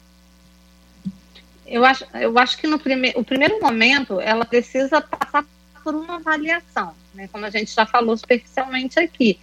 Eu 1.67 1.83
acho, 1.83 2.05
eu 2.13 2.37
acho 2.37 2.57
que 2.57 2.67
no 2.67 2.77
prime 2.77 3.11
o 3.15 3.23
primeiro 3.23 3.59
momento 3.59 4.19
ela 4.21 4.45
precisa 4.45 5.01
passar 5.01 5.45
por 5.83 5.95
uma 5.95 6.15
avaliação, 6.15 6.93
né? 7.13 7.27
como 7.31 7.45
a 7.45 7.49
gente 7.49 7.73
já 7.73 7.85
falou 7.85 8.15
superficialmente 8.17 8.99
aqui 8.99 9.39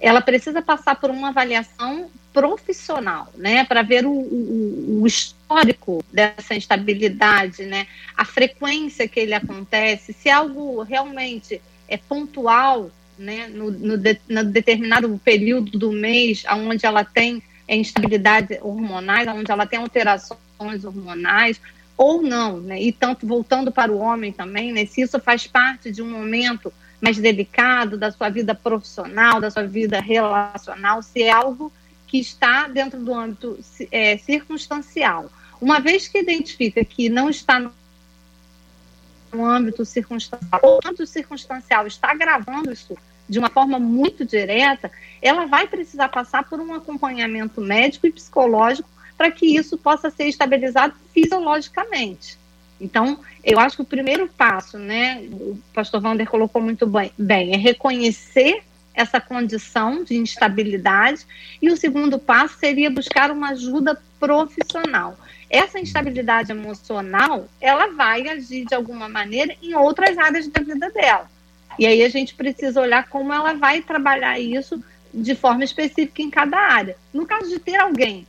ela 0.00 0.20
precisa 0.20 0.62
passar 0.62 0.96
por 0.96 1.10
uma 1.10 1.28
avaliação 1.28 2.10
profissional, 2.38 3.32
né, 3.36 3.64
para 3.64 3.82
ver 3.82 4.06
o, 4.06 4.12
o, 4.12 5.00
o, 5.02 5.06
histórico 5.08 6.04
dessa 6.12 6.54
instabilidade, 6.54 7.64
né, 7.64 7.88
a 8.16 8.24
frequência 8.24 9.08
que 9.08 9.18
ele 9.18 9.34
acontece, 9.34 10.12
se 10.12 10.30
algo 10.30 10.80
realmente 10.82 11.60
é 11.88 11.96
pontual, 11.96 12.92
né, 13.18 13.48
no, 13.48 13.72
no, 13.72 13.98
de, 13.98 14.20
no 14.28 14.44
determinado 14.44 15.20
período 15.24 15.76
do 15.76 15.90
mês, 15.90 16.44
onde 16.48 16.86
ela 16.86 17.02
tem 17.02 17.42
instabilidade 17.68 18.56
hormonais, 18.62 19.26
onde 19.26 19.50
ela 19.50 19.66
tem 19.66 19.80
alterações 19.80 20.84
hormonais, 20.84 21.60
ou 21.96 22.22
não, 22.22 22.60
né, 22.60 22.80
e 22.80 22.92
tanto 22.92 23.26
voltando 23.26 23.72
para 23.72 23.90
o 23.90 23.98
homem 23.98 24.30
também, 24.30 24.72
né, 24.72 24.86
se 24.86 25.00
isso 25.00 25.18
faz 25.18 25.44
parte 25.44 25.90
de 25.90 26.00
um 26.00 26.08
momento 26.08 26.72
mais 27.00 27.18
delicado 27.18 27.98
da 27.98 28.12
sua 28.12 28.28
vida 28.28 28.54
profissional, 28.54 29.40
da 29.40 29.50
sua 29.50 29.64
vida 29.64 29.98
relacional, 30.00 31.02
se 31.02 31.24
é 31.24 31.32
algo 31.32 31.72
que 32.08 32.18
está 32.18 32.66
dentro 32.66 32.98
do 32.98 33.14
âmbito 33.14 33.58
é, 33.92 34.16
circunstancial. 34.16 35.30
Uma 35.60 35.78
vez 35.78 36.08
que 36.08 36.18
identifica 36.18 36.84
que 36.84 37.08
não 37.08 37.28
está 37.28 37.60
no, 37.60 39.44
âmbito 39.44 39.84
circunstancial, 39.84 40.60
ou 40.62 40.76
o 40.76 40.88
âmbito 40.88 41.06
circunstancial 41.06 41.86
está 41.86 42.14
gravando 42.14 42.72
isso 42.72 42.96
de 43.28 43.38
uma 43.38 43.50
forma 43.50 43.78
muito 43.78 44.24
direta, 44.24 44.90
ela 45.20 45.44
vai 45.44 45.66
precisar 45.66 46.08
passar 46.08 46.48
por 46.48 46.58
um 46.58 46.72
acompanhamento 46.72 47.60
médico 47.60 48.06
e 48.06 48.12
psicológico 48.12 48.88
para 49.18 49.30
que 49.30 49.44
isso 49.44 49.76
possa 49.76 50.08
ser 50.08 50.24
estabilizado 50.28 50.94
fisiologicamente. 51.12 52.38
Então, 52.80 53.20
eu 53.44 53.58
acho 53.58 53.76
que 53.76 53.82
o 53.82 53.84
primeiro 53.86 54.28
passo, 54.28 54.78
né, 54.78 55.28
o 55.30 55.58
pastor 55.74 56.02
Wander 56.02 56.26
colocou 56.26 56.62
muito 56.62 56.86
bem, 56.86 57.52
é 57.52 57.56
reconhecer 57.56 58.62
essa 58.98 59.20
condição 59.20 60.02
de 60.02 60.16
instabilidade 60.16 61.24
e 61.62 61.70
o 61.70 61.76
segundo 61.76 62.18
passo 62.18 62.58
seria 62.58 62.90
buscar 62.90 63.30
uma 63.30 63.50
ajuda 63.50 63.96
profissional. 64.18 65.16
Essa 65.48 65.78
instabilidade 65.78 66.50
emocional, 66.50 67.46
ela 67.60 67.92
vai 67.92 68.28
agir 68.28 68.66
de 68.66 68.74
alguma 68.74 69.08
maneira 69.08 69.54
em 69.62 69.72
outras 69.72 70.18
áreas 70.18 70.48
da 70.48 70.60
vida 70.60 70.90
dela. 70.90 71.30
E 71.78 71.86
aí 71.86 72.02
a 72.02 72.08
gente 72.08 72.34
precisa 72.34 72.80
olhar 72.80 73.08
como 73.08 73.32
ela 73.32 73.54
vai 73.54 73.80
trabalhar 73.80 74.40
isso 74.40 74.82
de 75.14 75.36
forma 75.36 75.62
específica 75.62 76.20
em 76.20 76.28
cada 76.28 76.58
área. 76.58 76.96
No 77.14 77.24
caso 77.24 77.48
de 77.48 77.60
ter 77.60 77.76
alguém, 77.76 78.26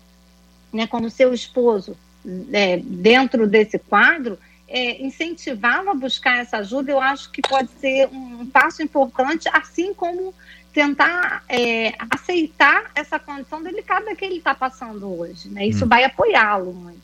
né, 0.71 0.85
como 0.85 1.09
seu 1.09 1.33
esposo, 1.33 1.97
é, 2.53 2.77
dentro 2.77 3.47
desse 3.47 3.79
quadro, 3.79 4.37
é, 4.69 5.01
incentivá-lo 5.01 5.89
a 5.89 5.95
buscar 5.95 6.37
essa 6.37 6.57
ajuda, 6.57 6.91
eu 6.91 7.01
acho 7.01 7.31
que 7.31 7.41
pode 7.41 7.69
ser 7.81 8.07
um, 8.09 8.45
passo 8.45 8.83
importante, 8.83 9.49
assim 9.51 9.93
como 9.93 10.33
tentar 10.73 11.43
é, 11.49 11.93
aceitar 12.09 12.91
essa 12.95 13.19
condição 13.19 13.61
delicada 13.63 14.15
que 14.15 14.23
ele 14.23 14.37
está 14.37 14.53
passando 14.53 15.07
hoje. 15.19 15.49
Né? 15.49 15.67
Isso 15.67 15.85
hum. 15.85 15.87
vai 15.87 16.03
apoiá-lo 16.03 16.73
muito. 16.73 17.01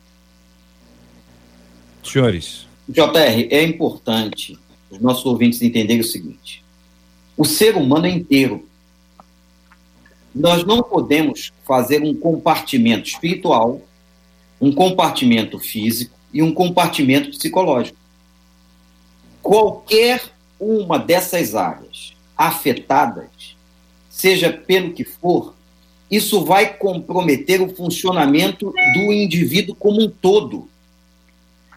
Senhores. 2.04 2.68
JR, 2.88 3.48
é 3.50 3.64
importante 3.64 4.58
os 4.92 5.00
nossos 5.00 5.26
ouvintes 5.26 5.62
entenderem 5.62 6.02
o 6.02 6.06
seguinte: 6.06 6.64
o 7.36 7.44
ser 7.44 7.76
humano 7.76 8.06
é 8.06 8.12
inteiro. 8.12 8.68
Nós 10.34 10.64
não 10.66 10.84
podemos 10.84 11.52
fazer 11.66 12.04
um 12.04 12.14
compartimento 12.14 13.08
espiritual 13.08 13.82
um 14.60 14.72
compartimento 14.72 15.60
físico 15.60 16.18
e 16.34 16.42
um 16.42 16.54
compartimento 16.54 17.30
psicológico. 17.30 17.98
Qualquer 19.42 20.24
uma 20.60 20.98
dessas 20.98 21.56
áreas 21.56 22.14
afetadas, 22.38 23.55
seja 24.16 24.50
pelo 24.50 24.94
que 24.94 25.04
for, 25.04 25.54
isso 26.10 26.46
vai 26.46 26.74
comprometer 26.78 27.62
o 27.62 27.76
funcionamento 27.76 28.74
do 28.94 29.12
indivíduo 29.12 29.76
como 29.76 30.02
um 30.02 30.10
todo. 30.10 30.70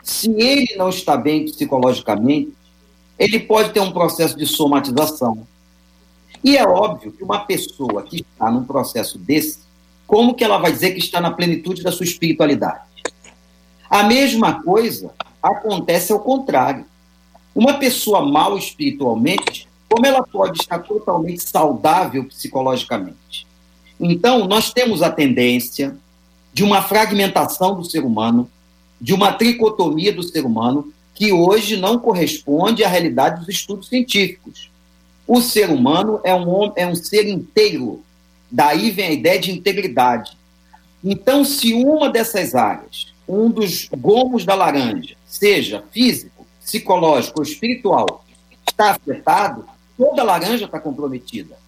Se 0.04 0.30
ele 0.30 0.76
não 0.76 0.88
está 0.88 1.16
bem 1.16 1.46
psicologicamente, 1.46 2.52
ele 3.18 3.40
pode 3.40 3.72
ter 3.72 3.80
um 3.80 3.90
processo 3.90 4.38
de 4.38 4.46
somatização. 4.46 5.44
E 6.44 6.56
é 6.56 6.64
óbvio 6.64 7.10
que 7.10 7.24
uma 7.24 7.40
pessoa 7.40 8.04
que 8.04 8.20
está 8.20 8.48
num 8.48 8.62
processo 8.62 9.18
desse, 9.18 9.58
como 10.06 10.34
que 10.34 10.44
ela 10.44 10.58
vai 10.58 10.70
dizer 10.70 10.92
que 10.92 11.00
está 11.00 11.20
na 11.20 11.32
plenitude 11.32 11.82
da 11.82 11.90
sua 11.90 12.04
espiritualidade? 12.04 12.82
A 13.90 14.04
mesma 14.04 14.62
coisa 14.62 15.12
acontece 15.42 16.12
ao 16.12 16.20
contrário. 16.20 16.86
Uma 17.52 17.74
pessoa 17.74 18.24
mal 18.24 18.56
espiritualmente, 18.56 19.67
como 19.88 20.06
ela 20.06 20.22
pode 20.22 20.60
estar 20.60 20.78
totalmente 20.80 21.42
saudável 21.42 22.24
psicologicamente? 22.24 23.46
Então, 23.98 24.46
nós 24.46 24.72
temos 24.72 25.02
a 25.02 25.10
tendência 25.10 25.96
de 26.52 26.62
uma 26.62 26.82
fragmentação 26.82 27.74
do 27.74 27.84
ser 27.84 28.04
humano, 28.04 28.50
de 29.00 29.14
uma 29.14 29.32
tricotomia 29.32 30.12
do 30.12 30.22
ser 30.22 30.44
humano, 30.44 30.92
que 31.14 31.32
hoje 31.32 31.76
não 31.76 31.98
corresponde 31.98 32.84
à 32.84 32.88
realidade 32.88 33.40
dos 33.40 33.48
estudos 33.48 33.88
científicos. 33.88 34.70
O 35.26 35.40
ser 35.40 35.70
humano 35.70 36.20
é 36.22 36.34
um, 36.34 36.72
é 36.76 36.86
um 36.86 36.94
ser 36.94 37.28
inteiro, 37.28 38.02
Daí 38.50 38.90
vem 38.90 39.08
a 39.08 39.12
ideia 39.12 39.38
de 39.38 39.52
integridade. 39.52 40.36
Então, 41.04 41.44
se 41.44 41.74
uma 41.74 42.08
dessas 42.08 42.54
áreas, 42.54 43.12
um 43.28 43.50
dos 43.50 43.88
gomos 43.88 44.44
da 44.44 44.54
laranja, 44.54 45.14
seja 45.26 45.84
físico, 45.92 46.46
psicológico 46.60 47.40
ou 47.40 47.44
espiritual, 47.44 48.24
está 48.66 48.92
afetado, 48.92 49.66
toda 49.98 50.22
laranja 50.22 50.64
está 50.64 50.78
comprometida. 50.78 51.58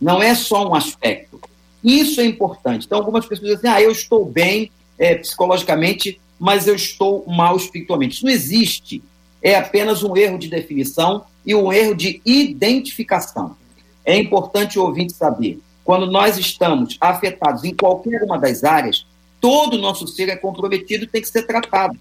Não 0.00 0.22
é 0.22 0.34
só 0.34 0.68
um 0.68 0.74
aspecto. 0.74 1.40
Isso 1.82 2.20
é 2.20 2.26
importante. 2.26 2.84
Então, 2.86 2.98
algumas 2.98 3.26
pessoas 3.26 3.56
dizem, 3.56 3.70
ah, 3.70 3.80
eu 3.80 3.90
estou 3.90 4.24
bem 4.24 4.70
é, 4.98 5.14
psicologicamente, 5.14 6.20
mas 6.38 6.68
eu 6.68 6.74
estou 6.74 7.24
mal 7.26 7.56
espiritualmente. 7.56 8.16
Isso 8.16 8.26
não 8.26 8.32
existe. 8.32 9.02
É 9.42 9.56
apenas 9.56 10.02
um 10.02 10.16
erro 10.16 10.38
de 10.38 10.48
definição 10.48 11.24
e 11.46 11.54
um 11.54 11.72
erro 11.72 11.94
de 11.94 12.20
identificação. 12.24 13.56
é 14.04 14.16
importante 14.16 14.78
o 14.78 14.84
ouvinte 14.84 15.12
saber, 15.12 15.60
quando 15.84 16.10
nós 16.10 16.38
estamos 16.38 16.96
afetados 17.00 17.64
em 17.64 17.74
qualquer 17.74 18.22
uma 18.22 18.38
das 18.38 18.64
áreas, 18.64 19.06
todo 19.40 19.74
o 19.74 19.78
nosso 19.78 20.06
ser 20.06 20.28
é 20.28 20.36
comprometido 20.36 21.04
e 21.04 21.06
tem 21.06 21.20
que 21.20 21.28
ser 21.28 21.46
tratado. 21.46 21.98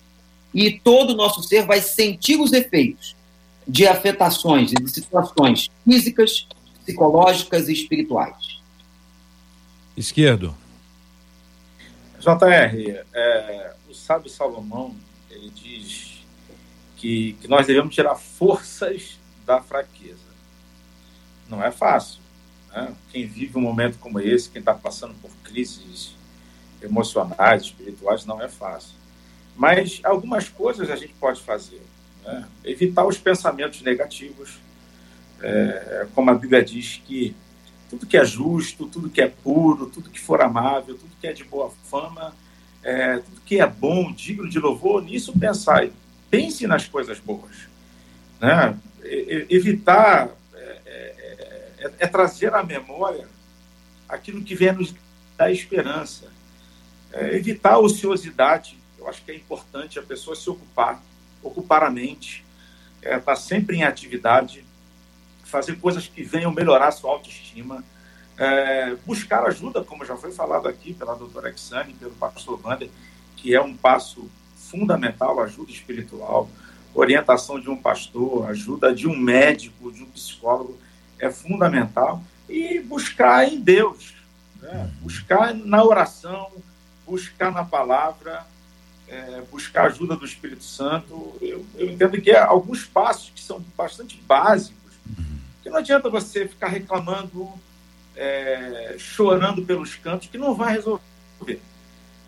E 0.54 0.72
todo 0.72 1.12
o 1.12 1.16
nosso 1.16 1.44
ser 1.44 1.66
vai 1.66 1.82
sentir 1.82 2.40
os 2.40 2.54
efeitos 2.54 3.17
de 3.68 3.86
afetações 3.86 4.72
e 4.72 4.76
de 4.76 4.90
situações 4.90 5.70
físicas, 5.84 6.48
psicológicas 6.86 7.68
e 7.68 7.74
espirituais. 7.74 8.62
Esquerdo. 9.96 10.56
JR, 12.20 13.04
é, 13.14 13.74
o 13.90 13.94
sábio 13.94 14.30
Salomão, 14.30 14.96
ele 15.30 15.50
diz 15.50 16.24
que, 16.96 17.34
que 17.34 17.48
nós 17.48 17.68
devemos 17.68 17.94
tirar 17.94 18.16
forças 18.16 19.18
da 19.46 19.62
fraqueza. 19.62 20.28
Não 21.50 21.64
é 21.64 21.72
fácil. 21.72 22.22
Né? 22.72 22.94
Quem 23.12 23.26
vive 23.26 23.58
um 23.58 23.62
momento 23.62 23.98
como 24.00 24.20
esse, 24.20 24.50
quem 24.50 24.60
está 24.60 24.74
passando 24.74 25.14
por 25.22 25.32
crises 25.44 26.16
emocionais, 26.82 27.64
espirituais, 27.64 28.26
não 28.26 28.42
é 28.42 28.48
fácil. 28.48 28.96
Mas 29.56 30.00
algumas 30.04 30.50
coisas 30.50 30.90
a 30.90 30.96
gente 30.96 31.14
pode 31.14 31.42
fazer. 31.42 31.82
Né? 32.28 32.46
Evitar 32.66 33.06
os 33.08 33.18
pensamentos 33.18 33.82
negativos, 33.82 34.60
é, 35.42 36.08
como 36.14 36.30
a 36.30 36.34
Bíblia 36.36 36.64
diz 36.64 37.02
que 37.06 37.34
tudo 37.90 38.06
que 38.06 38.18
é 38.18 38.26
justo, 38.26 38.86
tudo 38.86 39.10
que 39.10 39.22
é 39.22 39.28
puro, 39.28 39.86
tudo 39.86 40.10
que 40.10 40.20
for 40.20 40.42
amável, 40.42 40.96
tudo 40.96 41.16
que 41.22 41.26
é 41.26 41.32
de 41.32 41.46
boa 41.46 41.72
fama, 41.90 42.36
é, 42.84 43.18
tudo 43.20 43.42
que 43.46 43.62
é 43.62 43.66
bom, 43.66 44.12
digno 44.12 44.50
de 44.50 44.60
louvor, 44.60 45.02
nisso 45.02 45.32
pensar. 45.40 45.88
Pense 46.30 46.68
nas 46.68 46.86
coisas 46.86 47.18
boas. 47.20 47.68
Né? 48.42 48.78
Evitar 49.50 50.30
é, 50.54 50.82
é, 50.86 51.72
é, 51.80 51.92
é 52.00 52.08
trazer 52.08 52.54
à 52.54 52.62
memória 52.62 53.28
aquilo 54.10 54.44
que 54.44 54.54
vem 54.54 54.74
nos 54.74 54.94
dar 55.38 55.50
esperança. 55.50 56.28
É, 57.14 57.36
evitar 57.38 57.76
a 57.76 57.80
ociosidade. 57.80 58.78
Eu 58.98 59.08
acho 59.08 59.24
que 59.24 59.32
é 59.32 59.36
importante 59.36 59.98
a 59.98 60.04
pessoa 60.04 60.36
se 60.36 60.50
ocupar, 60.50 61.02
ocupar 61.42 61.84
a 61.84 61.90
mente, 61.90 62.46
estar 63.02 63.20
tá 63.20 63.36
sempre 63.36 63.78
em 63.78 63.84
atividade, 63.84 64.66
fazer 65.44 65.78
coisas 65.78 66.08
que 66.08 66.24
venham 66.24 66.52
melhorar 66.52 66.90
a 66.90 66.92
sua 66.92 67.12
autoestima, 67.12 67.84
é, 68.38 68.96
buscar 69.06 69.44
ajuda, 69.46 69.84
como 69.84 70.06
já 70.06 70.16
foi 70.16 70.32
falado 70.32 70.68
aqui 70.68 70.94
pela 70.94 71.16
doutora 71.16 71.50
Exane, 71.50 71.94
pelo 71.94 72.12
pastor 72.12 72.60
Wander, 72.64 72.90
que 73.36 73.56
é 73.56 73.62
um 73.62 73.76
passo 73.76 74.30
fundamental, 74.56 75.40
ajuda 75.40 75.72
espiritual, 75.72 76.50
orientação 76.94 77.60
de 77.60 77.70
um 77.70 77.78
pastor, 77.78 78.50
ajuda 78.50 78.94
de 78.94 79.08
um 79.08 79.16
médico, 79.16 79.92
de 79.92 80.04
um 80.04 80.08
psicólogo, 80.08 80.78
é 81.20 81.32
fundamental. 81.32 82.22
E 82.50 82.80
buscar 82.80 83.48
em 83.48 83.60
Deus, 83.60 84.16
né? 84.62 84.92
buscar 85.02 85.54
na 85.54 85.84
oração, 85.84 86.52
buscar 87.06 87.52
na 87.52 87.64
palavra, 87.64 88.46
é, 89.08 89.42
buscar 89.52 89.88
ajuda 89.88 90.16
do 90.16 90.26
Espírito 90.26 90.64
Santo. 90.64 91.36
Eu, 91.42 91.66
eu 91.76 91.90
entendo 91.90 92.22
que 92.22 92.32
há 92.32 92.46
alguns 92.46 92.86
passos 92.86 93.32
que 93.34 93.42
são 93.42 93.64
bastante 93.76 94.22
básicos 94.28 94.78
porque 95.68 95.70
não 95.70 95.78
adianta 95.80 96.10
você 96.10 96.48
ficar 96.48 96.70
reclamando, 96.70 97.50
é, 98.16 98.96
chorando 98.98 99.62
pelos 99.64 99.96
cantos, 99.96 100.30
que 100.30 100.38
não 100.38 100.56
vai 100.56 100.74
resolver. 100.74 101.02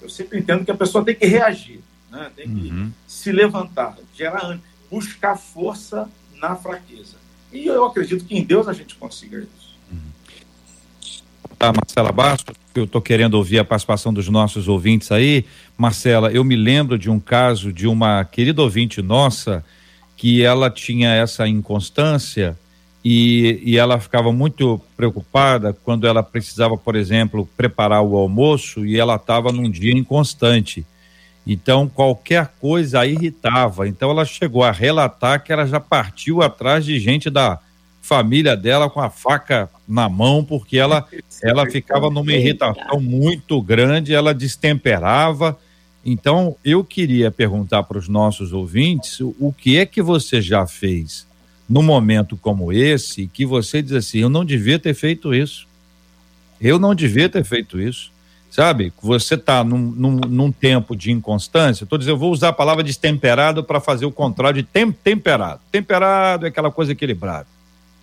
Eu 0.01 0.09
sempre 0.09 0.39
entendo 0.39 0.65
que 0.65 0.71
a 0.71 0.75
pessoa 0.75 1.05
tem 1.05 1.15
que 1.15 1.25
reagir, 1.25 1.79
né? 2.11 2.31
tem 2.35 2.53
que 2.53 2.69
uhum. 2.69 2.91
se 3.07 3.31
levantar, 3.31 3.97
gerar, 4.13 4.59
buscar 4.91 5.37
força 5.37 6.09
na 6.35 6.55
fraqueza. 6.55 7.15
E 7.51 7.65
eu 7.65 7.85
acredito 7.85 8.25
que 8.25 8.37
em 8.37 8.43
Deus 8.43 8.67
a 8.67 8.73
gente 8.73 8.95
consiga 8.95 9.39
isso. 9.39 9.69
Tá, 11.57 11.73
Marcela 11.73 12.11
Bastos, 12.11 12.55
eu 12.75 12.85
estou 12.85 13.01
querendo 13.01 13.33
ouvir 13.33 13.59
a 13.59 13.65
participação 13.65 14.13
dos 14.13 14.29
nossos 14.29 14.67
ouvintes 14.67 15.11
aí. 15.11 15.45
Marcela, 15.79 16.29
eu 16.29 16.43
me 16.43 16.57
lembro 16.57 16.99
de 16.99 17.09
um 17.09 17.21
caso 17.21 17.71
de 17.71 17.87
uma 17.87 18.25
querida 18.25 18.61
ouvinte 18.61 19.01
nossa 19.01 19.63
que 20.17 20.43
ela 20.43 20.69
tinha 20.69 21.13
essa 21.13 21.47
inconstância 21.47 22.59
e, 23.03 23.61
e 23.63 23.77
ela 23.77 23.97
ficava 23.97 24.29
muito 24.33 24.81
preocupada 24.97 25.71
quando 25.71 26.05
ela 26.05 26.21
precisava, 26.21 26.75
por 26.75 26.97
exemplo, 26.97 27.47
preparar 27.55 28.01
o 28.01 28.17
almoço 28.17 28.85
e 28.85 28.99
ela 28.99 29.15
estava 29.15 29.53
num 29.53 29.71
dia 29.71 29.97
inconstante. 29.97 30.85
Então, 31.47 31.87
qualquer 31.87 32.51
coisa 32.59 32.99
a 32.99 33.07
irritava. 33.07 33.87
Então, 33.87 34.11
ela 34.11 34.25
chegou 34.25 34.65
a 34.65 34.71
relatar 34.71 35.41
que 35.41 35.53
ela 35.53 35.65
já 35.65 35.79
partiu 35.79 36.41
atrás 36.41 36.83
de 36.83 36.99
gente 36.99 37.29
da 37.29 37.57
família 38.01 38.57
dela 38.57 38.89
com 38.89 38.99
a 38.99 39.09
faca 39.09 39.69
na 39.87 40.09
mão, 40.09 40.43
porque 40.43 40.77
ela, 40.77 41.07
ela 41.41 41.65
ficava 41.67 42.09
numa 42.09 42.33
irritação 42.33 42.99
muito 42.99 43.61
grande, 43.61 44.13
ela 44.13 44.33
destemperava. 44.33 45.57
Então, 46.11 46.55
eu 46.65 46.83
queria 46.83 47.29
perguntar 47.29 47.83
para 47.83 47.99
os 47.99 48.07
nossos 48.07 48.51
ouvintes 48.51 49.19
o 49.19 49.53
que 49.55 49.77
é 49.77 49.85
que 49.85 50.01
você 50.01 50.41
já 50.41 50.65
fez 50.65 51.27
num 51.69 51.83
momento 51.83 52.35
como 52.35 52.73
esse, 52.73 53.27
que 53.27 53.45
você 53.45 53.79
diz 53.79 53.91
assim: 53.91 54.17
eu 54.17 54.29
não 54.29 54.43
devia 54.43 54.79
ter 54.79 54.95
feito 54.95 55.35
isso. 55.35 55.67
Eu 56.59 56.79
não 56.79 56.95
devia 56.95 57.29
ter 57.29 57.43
feito 57.43 57.79
isso. 57.79 58.11
Sabe? 58.49 58.91
Você 59.03 59.35
está 59.35 59.63
num, 59.63 59.77
num, 59.77 60.15
num, 60.27 60.51
tempo 60.51 60.95
de 60.95 61.11
inconstância. 61.11 61.83
Estou 61.83 61.99
dizendo, 61.99 62.15
eu 62.15 62.17
vou 62.17 62.31
usar 62.31 62.49
a 62.49 62.53
palavra 62.53 62.83
destemperado 62.83 63.63
para 63.63 63.79
fazer 63.79 64.07
o 64.07 64.11
contrário 64.11 64.63
de 64.63 64.67
tem, 64.67 64.91
temperado. 64.91 65.61
Temperado 65.71 66.47
é 66.47 66.49
aquela 66.49 66.71
coisa 66.71 66.93
equilibrada. 66.93 67.45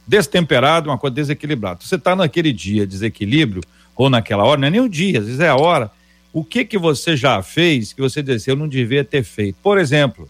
Destemperado 0.07 0.89
é 0.89 0.93
uma 0.93 0.99
coisa 0.99 1.17
desequilibrada. 1.17 1.81
Você 1.83 1.97
está 1.97 2.15
naquele 2.15 2.53
dia 2.53 2.87
desequilíbrio, 2.87 3.65
ou 3.97 4.09
naquela 4.09 4.45
hora, 4.45 4.61
não 4.61 4.69
é 4.69 4.71
nem 4.71 4.81
o 4.81 4.89
dia, 4.89 5.19
às 5.19 5.25
vezes 5.25 5.41
é 5.41 5.49
a 5.49 5.57
hora. 5.57 5.91
O 6.37 6.45
que 6.45 6.67
que 6.67 6.77
você 6.77 7.17
já 7.17 7.43
fez 7.43 7.95
que 7.95 8.03
você 8.03 8.23
disse, 8.23 8.51
eu 8.51 8.57
não 8.57 8.69
devia 8.69 9.03
ter 9.03 9.25
feito? 9.25 9.57
Por 9.63 9.79
exemplo, 9.79 10.29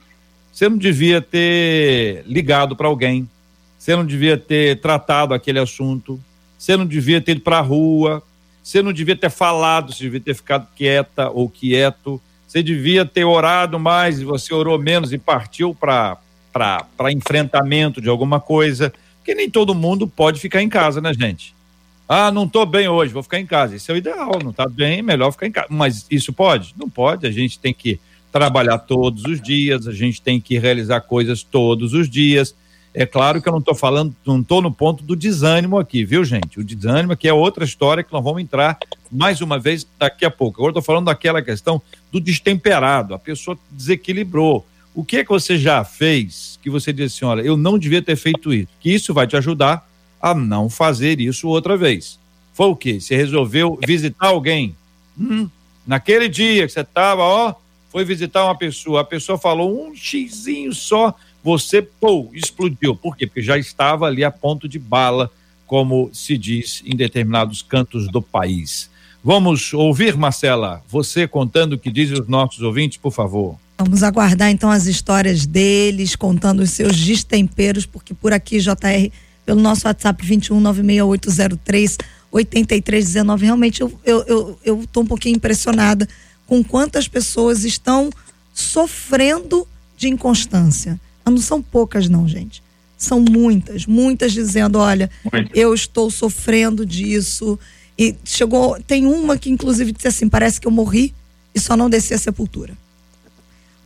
você 0.52 0.68
não 0.68 0.78
devia 0.78 1.20
ter 1.20 2.22
ligado 2.24 2.76
para 2.76 2.86
alguém, 2.86 3.28
você 3.76 3.96
não 3.96 4.06
devia 4.06 4.38
ter 4.38 4.80
tratado 4.80 5.34
aquele 5.34 5.58
assunto, 5.58 6.20
você 6.56 6.76
não 6.76 6.86
devia 6.86 7.20
ter 7.20 7.32
ido 7.32 7.40
para 7.40 7.58
a 7.58 7.60
rua, 7.60 8.22
você 8.62 8.80
não 8.82 8.92
devia 8.92 9.16
ter 9.16 9.30
falado, 9.30 9.92
você 9.92 10.04
devia 10.04 10.20
ter 10.20 10.34
ficado 10.34 10.68
quieta 10.76 11.28
ou 11.28 11.50
quieto, 11.50 12.22
você 12.46 12.62
devia 12.62 13.04
ter 13.04 13.24
orado 13.24 13.76
mais 13.76 14.20
e 14.20 14.24
você 14.24 14.54
orou 14.54 14.78
menos 14.78 15.12
e 15.12 15.18
partiu 15.18 15.74
para 15.74 16.16
enfrentamento 17.10 18.00
de 18.00 18.08
alguma 18.08 18.38
coisa, 18.38 18.92
porque 19.16 19.34
nem 19.34 19.50
todo 19.50 19.74
mundo 19.74 20.06
pode 20.06 20.38
ficar 20.38 20.62
em 20.62 20.68
casa, 20.68 21.00
né, 21.00 21.12
gente? 21.12 21.52
Ah, 22.08 22.30
não 22.30 22.44
estou 22.44 22.64
bem 22.64 22.88
hoje, 22.88 23.12
vou 23.12 23.22
ficar 23.22 23.40
em 23.40 23.46
casa. 23.46 23.74
Isso 23.74 23.90
é 23.90 23.94
o 23.94 23.96
ideal, 23.96 24.38
não 24.42 24.50
está 24.50 24.68
bem, 24.68 25.02
melhor 25.02 25.32
ficar 25.32 25.46
em 25.46 25.52
casa. 25.52 25.66
Mas 25.70 26.06
isso 26.10 26.32
pode? 26.32 26.74
Não 26.76 26.88
pode, 26.88 27.26
a 27.26 27.30
gente 27.30 27.58
tem 27.58 27.74
que 27.74 27.98
trabalhar 28.30 28.78
todos 28.78 29.24
os 29.24 29.40
dias, 29.40 29.88
a 29.88 29.92
gente 29.92 30.22
tem 30.22 30.40
que 30.40 30.58
realizar 30.58 31.00
coisas 31.00 31.42
todos 31.42 31.94
os 31.94 32.08
dias. 32.08 32.54
É 32.94 33.04
claro 33.04 33.42
que 33.42 33.48
eu 33.48 33.52
não 33.52 33.58
estou 33.58 33.74
falando, 33.74 34.14
não 34.24 34.40
estou 34.40 34.62
no 34.62 34.72
ponto 34.72 35.02
do 35.04 35.16
desânimo 35.16 35.78
aqui, 35.78 36.04
viu, 36.04 36.24
gente? 36.24 36.60
O 36.60 36.64
desânimo 36.64 37.12
aqui 37.12 37.28
é 37.28 37.32
outra 37.32 37.64
história 37.64 38.02
que 38.02 38.12
nós 38.12 38.22
vamos 38.22 38.40
entrar 38.40 38.78
mais 39.10 39.40
uma 39.40 39.58
vez 39.58 39.86
daqui 39.98 40.24
a 40.24 40.30
pouco. 40.30 40.58
Agora 40.60 40.70
estou 40.70 40.82
falando 40.82 41.06
daquela 41.06 41.42
questão 41.42 41.82
do 42.10 42.20
destemperado, 42.20 43.14
a 43.14 43.18
pessoa 43.18 43.58
desequilibrou. 43.70 44.66
O 44.94 45.04
que 45.04 45.18
é 45.18 45.24
que 45.24 45.28
você 45.28 45.58
já 45.58 45.84
fez 45.84 46.58
que 46.62 46.70
você 46.70 46.90
disse 46.92 47.16
assim, 47.16 47.26
olha, 47.26 47.42
eu 47.42 47.56
não 47.56 47.78
devia 47.78 48.00
ter 48.00 48.16
feito 48.16 48.52
isso? 48.52 48.68
Que 48.80 48.94
isso 48.94 49.12
vai 49.12 49.26
te 49.26 49.36
ajudar 49.36 49.86
a 50.30 50.34
não 50.34 50.68
fazer 50.68 51.20
isso 51.20 51.48
outra 51.48 51.76
vez. 51.76 52.18
Foi 52.52 52.66
o 52.66 52.76
quê? 52.76 53.00
Você 53.00 53.16
resolveu 53.16 53.78
visitar 53.86 54.28
alguém? 54.28 54.74
Hum, 55.18 55.48
naquele 55.86 56.28
dia 56.28 56.66
que 56.66 56.72
você 56.72 56.80
estava, 56.80 57.22
ó, 57.22 57.54
foi 57.90 58.04
visitar 58.04 58.44
uma 58.44 58.56
pessoa, 58.56 59.02
a 59.02 59.04
pessoa 59.04 59.38
falou 59.38 59.88
um 59.88 59.94
xizinho 59.94 60.72
só, 60.74 61.14
você, 61.42 61.80
pô, 61.80 62.28
explodiu. 62.32 62.96
Por 62.96 63.16
quê? 63.16 63.26
Porque 63.26 63.42
já 63.42 63.56
estava 63.56 64.06
ali 64.06 64.24
a 64.24 64.30
ponto 64.30 64.68
de 64.68 64.78
bala, 64.78 65.30
como 65.66 66.10
se 66.12 66.36
diz 66.36 66.82
em 66.84 66.96
determinados 66.96 67.62
cantos 67.62 68.08
do 68.10 68.20
país. 68.20 68.90
Vamos 69.22 69.72
ouvir, 69.72 70.16
Marcela, 70.16 70.82
você 70.88 71.26
contando 71.26 71.74
o 71.74 71.78
que 71.78 71.90
dizem 71.90 72.20
os 72.20 72.28
nossos 72.28 72.62
ouvintes, 72.62 72.98
por 72.98 73.12
favor. 73.12 73.56
Vamos 73.78 74.02
aguardar 74.02 74.50
então 74.50 74.70
as 74.70 74.86
histórias 74.86 75.44
deles, 75.44 76.16
contando 76.16 76.60
os 76.60 76.70
seus 76.70 76.96
destemperos, 76.96 77.84
porque 77.84 78.14
por 78.14 78.32
aqui, 78.32 78.58
JR, 78.58 79.10
pelo 79.46 79.60
nosso 79.60 79.86
WhatsApp 79.86 80.26
2196803 80.26 81.96
8319, 82.30 83.44
realmente 83.44 83.80
eu, 83.80 84.00
eu, 84.04 84.24
eu, 84.26 84.58
eu 84.64 84.84
tô 84.92 85.00
um 85.00 85.06
pouquinho 85.06 85.36
impressionada 85.36 86.06
com 86.46 86.62
quantas 86.62 87.08
pessoas 87.08 87.64
estão 87.64 88.10
sofrendo 88.52 89.66
de 89.96 90.08
inconstância. 90.08 91.00
Não 91.24 91.38
são 91.38 91.62
poucas, 91.62 92.08
não, 92.08 92.28
gente. 92.28 92.62
São 92.98 93.20
muitas, 93.20 93.86
muitas 93.86 94.32
dizendo: 94.32 94.78
olha, 94.78 95.10
Muito. 95.32 95.50
eu 95.54 95.74
estou 95.74 96.10
sofrendo 96.10 96.84
disso. 96.84 97.58
E 97.98 98.14
chegou, 98.24 98.78
tem 98.86 99.06
uma 99.06 99.38
que 99.38 99.50
inclusive 99.50 99.92
disse 99.92 100.08
assim: 100.08 100.28
parece 100.28 100.60
que 100.60 100.66
eu 100.66 100.70
morri 100.70 101.14
e 101.54 101.60
só 101.60 101.76
não 101.76 101.90
desci 101.90 102.14
a 102.14 102.18
sepultura. 102.18 102.76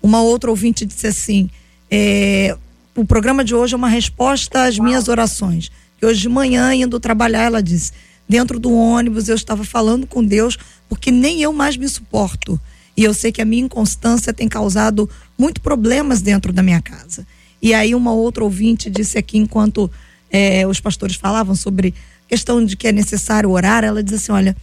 Uma 0.03 0.21
outra 0.23 0.51
ouvinte 0.51 0.85
disse 0.85 1.07
assim: 1.07 1.51
é, 1.91 2.57
o 3.01 3.05
programa 3.07 3.43
de 3.43 3.55
hoje 3.55 3.73
é 3.73 3.77
uma 3.77 3.89
resposta 3.89 4.65
às 4.65 4.79
minhas 4.79 5.09
orações. 5.09 5.71
que 5.99 6.05
hoje 6.05 6.21
de 6.21 6.29
manhã, 6.29 6.75
indo 6.75 7.01
trabalhar, 7.01 7.45
ela 7.45 7.63
disse: 7.63 7.93
dentro 8.29 8.61
do 8.61 8.73
ônibus 8.73 9.29
eu 9.29 9.35
estava 9.35 9.65
falando 9.65 10.07
com 10.07 10.23
Deus, 10.23 10.59
porque 10.89 11.11
nem 11.11 11.41
eu 11.41 11.53
mais 11.53 11.77
me 11.79 11.89
suporto. 11.89 12.61
E 12.95 13.03
eu 13.03 13.15
sei 13.15 13.33
que 13.33 13.41
a 13.41 13.45
minha 13.45 13.65
inconstância 13.65 14.33
tem 14.35 14.49
causado 14.49 15.09
muito 15.39 15.63
problemas 15.63 16.21
dentro 16.21 16.53
da 16.53 16.63
minha 16.63 16.83
casa. 16.83 17.27
E 17.63 17.73
aí 17.73 17.95
uma 17.95 18.13
outra 18.13 18.45
ouvinte 18.45 18.91
disse 18.91 19.17
aqui, 19.17 19.39
enquanto 19.39 19.91
é, 20.31 20.67
os 20.67 20.79
pastores 20.79 21.17
falavam 21.17 21.55
sobre 21.55 21.95
questão 22.29 22.63
de 22.63 22.77
que 22.77 22.87
é 22.87 22.93
necessário 22.93 23.51
orar, 23.51 23.83
ela 23.83 24.03
diz 24.03 24.15
assim, 24.15 24.33
olha, 24.33 24.55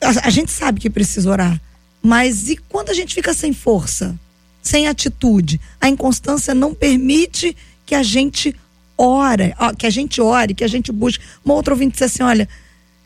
a, 0.00 0.28
a 0.28 0.30
gente 0.30 0.50
sabe 0.50 0.80
que 0.80 0.88
precisa 0.88 1.30
orar, 1.30 1.60
mas 2.02 2.48
e 2.48 2.56
quando 2.56 2.90
a 2.90 2.94
gente 2.94 3.14
fica 3.14 3.34
sem 3.34 3.52
força, 3.52 4.18
sem 4.64 4.88
atitude? 4.88 5.60
A 5.78 5.88
inconstância 5.88 6.54
não 6.54 6.74
permite 6.74 7.54
que 7.86 7.94
a 7.94 8.02
gente 8.02 8.56
ore, 8.96 9.54
que 9.78 9.86
a 9.86 9.90
gente 9.90 10.20
ore, 10.20 10.54
que 10.54 10.64
a 10.64 10.68
gente 10.68 10.90
busque. 10.90 11.22
Uma 11.44 11.54
outra 11.54 11.74
ouvinte 11.74 11.92
disse 11.92 12.04
assim, 12.04 12.22
olha, 12.22 12.48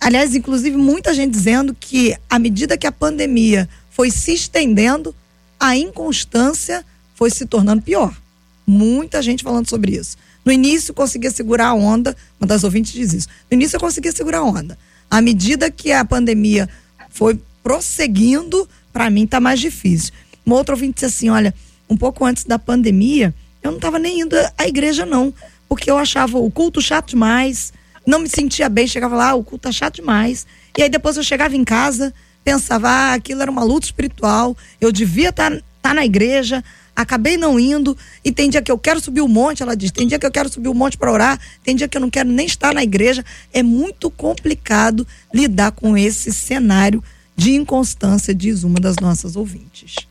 aliás, 0.01 0.35
inclusive 0.35 0.77
muita 0.77 1.12
gente 1.12 1.33
dizendo 1.33 1.77
que 1.79 2.16
à 2.31 2.38
medida 2.38 2.79
que 2.79 2.87
a 2.87 2.92
pandemia 2.92 3.68
foi 3.90 4.11
se 4.11 4.33
estendendo, 4.33 5.14
a 5.59 5.77
inconstância 5.77 6.85
foi 7.14 7.31
se 7.31 7.44
tornando 7.44 7.83
pior. 7.83 8.16
Muita 8.64 9.21
gente 9.21 9.42
falando 9.42 9.68
sobre 9.68 9.97
isso. 9.97 10.16
No 10.44 10.53
início 10.53 10.94
conseguia 10.94 11.31
segurar 11.31 11.68
a 11.68 11.75
onda, 11.75 12.16
uma 12.40 12.47
das 12.47 12.62
ouvintes 12.62 12.92
diz 12.92 13.12
isso. 13.12 13.29
No 13.51 13.57
início 13.57 13.77
eu 13.77 13.81
conseguia 13.81 14.12
segurar 14.12 14.38
a 14.38 14.44
onda. 14.44 14.79
À 15.11 15.21
medida 15.21 15.71
que 15.71 15.90
a 15.90 16.05
pandemia 16.05 16.68
foi 17.11 17.40
prosseguindo, 17.62 18.68
para 18.92 19.11
mim 19.11 19.27
tá 19.27 19.40
mais 19.40 19.59
difícil. 19.59 20.12
Uma 20.48 20.56
outra 20.56 20.74
ouvinte 20.74 20.94
disse 20.94 21.04
assim: 21.04 21.28
olha, 21.28 21.54
um 21.90 21.94
pouco 21.94 22.24
antes 22.24 22.44
da 22.44 22.58
pandemia, 22.58 23.34
eu 23.62 23.70
não 23.70 23.76
estava 23.76 23.98
nem 23.98 24.20
indo 24.20 24.34
à 24.56 24.66
igreja, 24.66 25.04
não, 25.04 25.32
porque 25.68 25.90
eu 25.90 25.98
achava 25.98 26.38
o 26.38 26.50
culto 26.50 26.80
chato 26.80 27.11
demais, 27.11 27.70
não 28.06 28.18
me 28.18 28.30
sentia 28.30 28.66
bem, 28.70 28.87
chegava 28.87 29.14
lá, 29.14 29.34
o 29.34 29.44
culto 29.44 29.64
tá 29.64 29.72
chato 29.72 29.96
demais. 29.96 30.46
E 30.74 30.82
aí 30.82 30.88
depois 30.88 31.18
eu 31.18 31.22
chegava 31.22 31.54
em 31.54 31.64
casa, 31.64 32.14
pensava, 32.42 32.88
ah, 32.88 33.12
aquilo 33.12 33.42
era 33.42 33.50
uma 33.50 33.62
luta 33.62 33.84
espiritual, 33.84 34.56
eu 34.80 34.90
devia 34.90 35.28
estar 35.28 35.50
tá, 35.50 35.61
tá 35.82 35.92
na 35.92 36.02
igreja, 36.02 36.64
acabei 36.96 37.37
não 37.37 37.61
indo, 37.61 37.94
e 38.24 38.32
tem 38.32 38.48
dia 38.48 38.62
que 38.62 38.72
eu 38.72 38.78
quero 38.78 39.02
subir 39.02 39.20
o 39.20 39.28
monte, 39.28 39.62
ela 39.62 39.76
diz, 39.76 39.90
tem 39.90 40.06
dia 40.06 40.18
que 40.18 40.24
eu 40.24 40.32
quero 40.32 40.48
subir 40.48 40.68
o 40.68 40.74
monte 40.74 40.96
para 40.96 41.12
orar, 41.12 41.38
tem 41.62 41.76
dia 41.76 41.87
que 41.87 41.98
eu 41.98 42.00
não 42.00 42.08
quero 42.08 42.30
nem 42.30 42.46
estar 42.46 42.72
na 42.72 42.82
igreja. 42.82 43.22
É 43.52 43.62
muito 43.62 44.11
complicado 44.11 45.06
lidar 45.30 45.72
com 45.72 45.94
esse 45.94 46.32
cenário 46.32 47.04
de 47.37 47.54
inconstância, 47.54 48.34
diz 48.34 48.64
uma 48.64 48.80
das 48.80 48.96
nossas 48.96 49.37
ouvintes. 49.37 50.08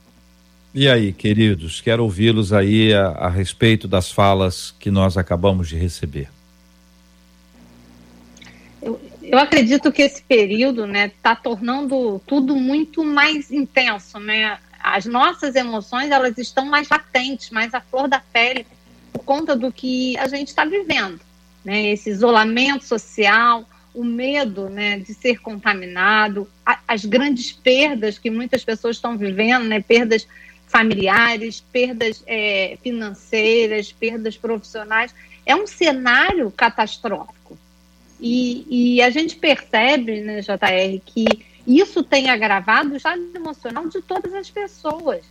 E 0.79 0.87
aí, 0.87 1.11
queridos, 1.11 1.81
quero 1.81 2.03
ouvi-los 2.03 2.53
aí 2.53 2.93
a, 2.93 3.07
a 3.07 3.29
respeito 3.29 3.87
das 3.87 4.11
falas 4.11 4.75
que 4.79 4.91
nós 4.91 5.17
acabamos 5.17 5.67
de 5.67 5.75
receber. 5.75 6.29
eu 9.23 9.39
acredito 9.39 9.91
que 9.91 10.03
esse 10.03 10.21
período, 10.21 10.85
né, 10.85 11.07
está 11.07 11.35
tornando 11.35 12.21
tudo 12.27 12.55
muito 12.55 13.03
mais 13.03 13.49
intenso, 13.49 14.19
né? 14.19 14.59
As 14.79 15.07
nossas 15.07 15.55
emoções, 15.55 16.11
elas 16.11 16.37
estão 16.37 16.67
mais 16.67 16.87
latentes, 16.89 17.49
mais 17.49 17.73
à 17.73 17.81
flor 17.81 18.07
da 18.07 18.19
pele, 18.19 18.67
por 19.11 19.23
conta 19.23 19.55
do 19.55 19.71
que 19.71 20.15
a 20.19 20.27
gente 20.27 20.49
está 20.49 20.63
vivendo, 20.63 21.19
né? 21.65 21.87
Esse 21.87 22.11
isolamento 22.11 22.85
social, 22.85 23.67
o 23.95 24.03
medo, 24.03 24.69
né, 24.69 24.99
de 24.99 25.11
ser 25.11 25.39
contaminado, 25.39 26.47
a, 26.63 26.77
as 26.87 27.03
grandes 27.03 27.51
perdas 27.51 28.19
que 28.19 28.29
muitas 28.29 28.63
pessoas 28.63 28.97
estão 28.97 29.17
vivendo, 29.17 29.63
né? 29.63 29.81
Perdas 29.81 30.27
familiares, 30.67 31.63
perdas 31.71 32.23
é, 32.27 32.77
financeiras, 32.83 33.91
perdas 33.91 34.37
profissionais. 34.37 35.13
É 35.45 35.55
um 35.55 35.65
cenário 35.65 36.51
catastrófico. 36.51 37.57
E, 38.19 38.65
e 38.69 39.01
a 39.01 39.09
gente 39.09 39.35
percebe, 39.35 40.21
né, 40.21 40.41
JR, 40.41 41.01
que 41.05 41.25
isso 41.65 42.03
tem 42.03 42.29
agravado 42.29 42.93
o 42.93 42.97
estado 42.97 43.21
emocional 43.33 43.87
de 43.87 44.01
todas 44.01 44.33
as 44.33 44.49
pessoas. 44.49 45.23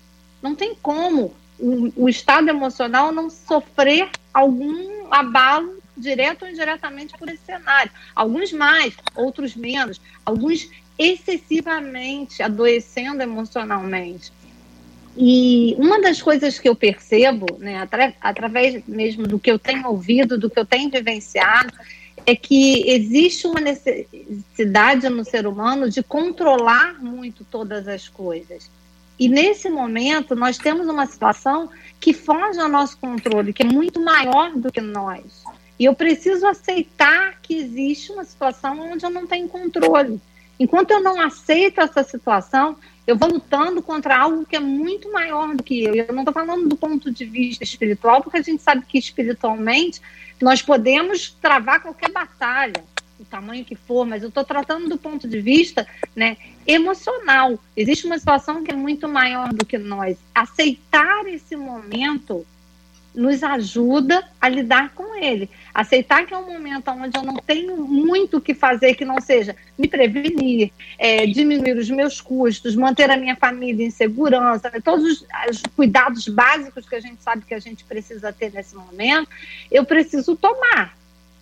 Não 0.42 0.55
tem 0.55 0.75
como 0.75 1.35
o, 1.59 2.05
o 2.05 2.09
estado 2.09 2.49
emocional 2.49 3.12
não 3.12 3.31
sofrer 3.31 4.09
algum 4.33 5.12
abalo 5.12 5.83
direto 5.96 6.44
ou 6.44 6.51
indiretamente 6.51 7.16
por 7.18 7.29
esse 7.29 7.44
cenário. 7.44 7.90
Alguns 8.14 8.53
mais, 8.53 8.94
outros 9.14 9.57
menos, 9.57 10.01
alguns 10.25 10.68
excessivamente 10.99 12.42
adoecendo 12.42 13.22
emocionalmente. 13.22 14.33
E 15.17 15.75
uma 15.79 16.01
das 16.01 16.21
coisas 16.21 16.59
que 16.59 16.69
eu 16.69 16.77
percebo, 16.77 17.47
né, 17.59 17.79
atra 17.79 18.13
através 18.21 18.83
mesmo 18.87 19.27
do 19.27 19.39
que 19.39 19.51
eu 19.51 19.59
tenho 19.59 19.89
ouvido, 19.89 20.37
do 20.37 20.51
que 20.51 20.59
eu 20.59 20.67
tenho 20.67 20.91
vivenciado, 20.91 21.73
é 22.27 22.37
que 22.37 22.89
existe 22.91 23.47
uma 23.47 23.61
necessidade 23.61 25.09
no 25.09 25.25
ser 25.25 25.47
humano 25.47 25.89
de 25.89 26.03
controlar 26.03 27.03
muito 27.03 27.45
todas 27.45 27.89
as 27.89 28.09
coisas. 28.09 28.71
E 29.19 29.29
nesse 29.29 29.71
momento 29.71 30.35
nós 30.35 30.59
temos 30.59 30.87
uma 30.87 31.07
situação 31.07 31.71
que 31.99 32.13
foge 32.13 32.61
ao 32.61 32.69
nosso 32.69 32.99
controle, 32.99 33.53
que 33.53 33.63
é 33.63 33.67
muito 33.67 34.01
maior 34.01 34.53
do 34.53 34.71
que 34.71 34.81
nós. 34.81 35.45
E 35.79 35.85
eu 35.85 35.95
preciso 35.95 36.47
aceitar 36.47 37.39
que 37.41 37.55
existe 37.55 38.13
uma 38.13 38.25
situação 38.25 38.93
onde 38.93 39.05
eu 39.05 39.11
não 39.11 39.27
tenho 39.27 39.49
controle. 39.49 40.21
Enquanto 40.59 40.90
eu 40.90 41.03
não 41.03 41.21
aceito 41.21 41.81
essa 41.81 42.03
situação, 42.03 42.77
eu 43.07 43.16
vou 43.16 43.31
lutando 43.31 43.83
contra 43.83 44.19
algo 44.19 44.45
que 44.45 44.57
é 44.57 44.61
muito 44.61 45.12
maior 45.12 45.55
do 45.55 45.62
que 45.62 45.85
eu. 45.85 45.95
Eu 45.95 46.12
não 46.12 46.23
estou 46.23 46.35
falando 46.35 46.69
do 46.69 46.77
ponto 46.77 47.11
de 47.11 47.25
vista 47.25 47.62
espiritual, 47.62 48.23
porque 48.23 48.38
a 48.38 48.42
gente 48.42 48.62
sabe 48.62 48.85
que 48.87 48.99
espiritualmente 48.99 50.01
nós 50.40 50.61
podemos 50.61 51.31
travar 51.40 51.81
qualquer 51.81 52.11
batalha, 52.11 52.85
o 53.19 53.25
tamanho 53.25 53.64
que 53.64 53.75
for, 53.75 54.05
mas 54.05 54.23
eu 54.23 54.29
estou 54.29 54.45
tratando 54.45 54.88
do 54.88 54.99
ponto 54.99 55.29
de 55.29 55.40
vista 55.40 55.87
né, 56.14 56.37
emocional. 56.66 57.59
Existe 57.77 58.07
uma 58.07 58.19
situação 58.19 58.62
que 58.62 58.71
é 58.71 58.75
muito 58.75 59.09
maior 59.09 59.53
do 59.53 59.64
que 59.64 59.79
nós. 59.79 60.19
Aceitar 60.35 61.27
esse 61.27 61.57
momento 61.57 62.47
nos 63.17 63.43
ajuda 63.43 64.23
a 64.39 64.49
lidar 64.49 64.91
com 64.95 65.17
ele. 65.17 65.49
Aceitar 65.73 66.27
que 66.27 66.35
é 66.35 66.37
um 66.37 66.53
momento 66.53 66.91
onde 66.91 67.19
eu 67.19 67.23
não 67.23 67.37
tenho 67.37 67.77
muito 67.79 68.37
o 68.37 68.41
que 68.41 68.55
fazer 68.55 68.95
que 68.95 69.07
não 69.07 69.21
seja 69.21 69.57
me 69.79 69.89
prevenir, 69.89 70.71
é, 70.99 71.27
diminuir 71.27 71.77
os 71.79 71.89
meus 71.89 72.21
custos, 72.21 72.77
manter 72.77 73.11
a 73.11 73.17
minha 73.17 73.35
família 73.35 73.87
em 73.87 73.91
segurança, 73.91 74.71
né, 74.71 74.81
todos 74.81 75.05
os, 75.05 75.27
os, 75.51 75.63
cuidados 75.75 76.29
básicos 76.29 76.87
que 76.87 76.95
a 76.95 77.01
gente 77.01 77.23
sabe 77.23 77.45
que 77.47 77.55
a 77.55 77.59
gente 77.59 77.85
precisa 77.85 78.33
ter 78.33 78.53
nesse 78.53 78.77
momento, 78.77 79.29
eu 79.71 79.85
preciso 79.85 80.37
tomar. 80.37 80.95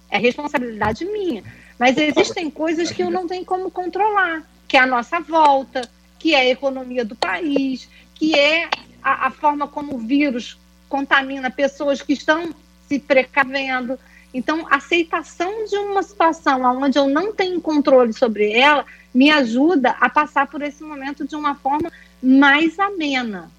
É 0.08 0.16
responsabilidade 0.16 1.04
minha. 1.04 1.42
Mas 1.76 1.98
existem 1.98 2.48
coisas 2.48 2.92
que 2.92 3.02
eu 3.02 3.10
não 3.10 3.26
tenho 3.26 3.44
como 3.44 3.68
controlar, 3.68 4.48
que 4.68 4.76
é 4.76 4.80
a 4.80 4.86
nossa 4.86 5.18
volta, 5.18 5.90
que 6.20 6.34
é 6.34 6.40
a 6.40 6.50
economia 6.50 7.04
do 7.04 7.16
país, 7.16 7.88
que 8.14 8.38
é 8.38 8.68
a, 9.02 9.26
a 9.26 9.30
forma 9.32 9.66
como 9.66 9.96
o 9.96 9.98
vírus 9.98 10.56
contamina 10.94 11.50
pessoas 11.50 12.00
que 12.00 12.12
estão 12.12 12.54
se 12.88 13.00
precavendo. 13.00 13.98
Então, 14.32 14.64
a 14.70 14.76
aceitação 14.76 15.64
de 15.68 15.74
uma 15.76 16.04
situação 16.04 16.62
onde 16.80 16.96
eu 16.96 17.08
não 17.08 17.34
tenho 17.34 17.60
controle 17.60 18.12
sobre 18.12 18.52
ela 18.52 18.86
me 19.12 19.28
ajuda 19.28 19.90
a 20.00 20.08
passar 20.08 20.46
por 20.46 20.62
esse 20.62 20.84
momento 20.84 21.26
de 21.26 21.34
uma 21.34 21.56
forma 21.56 21.90
mais 22.22 22.78
amena. 22.78 23.50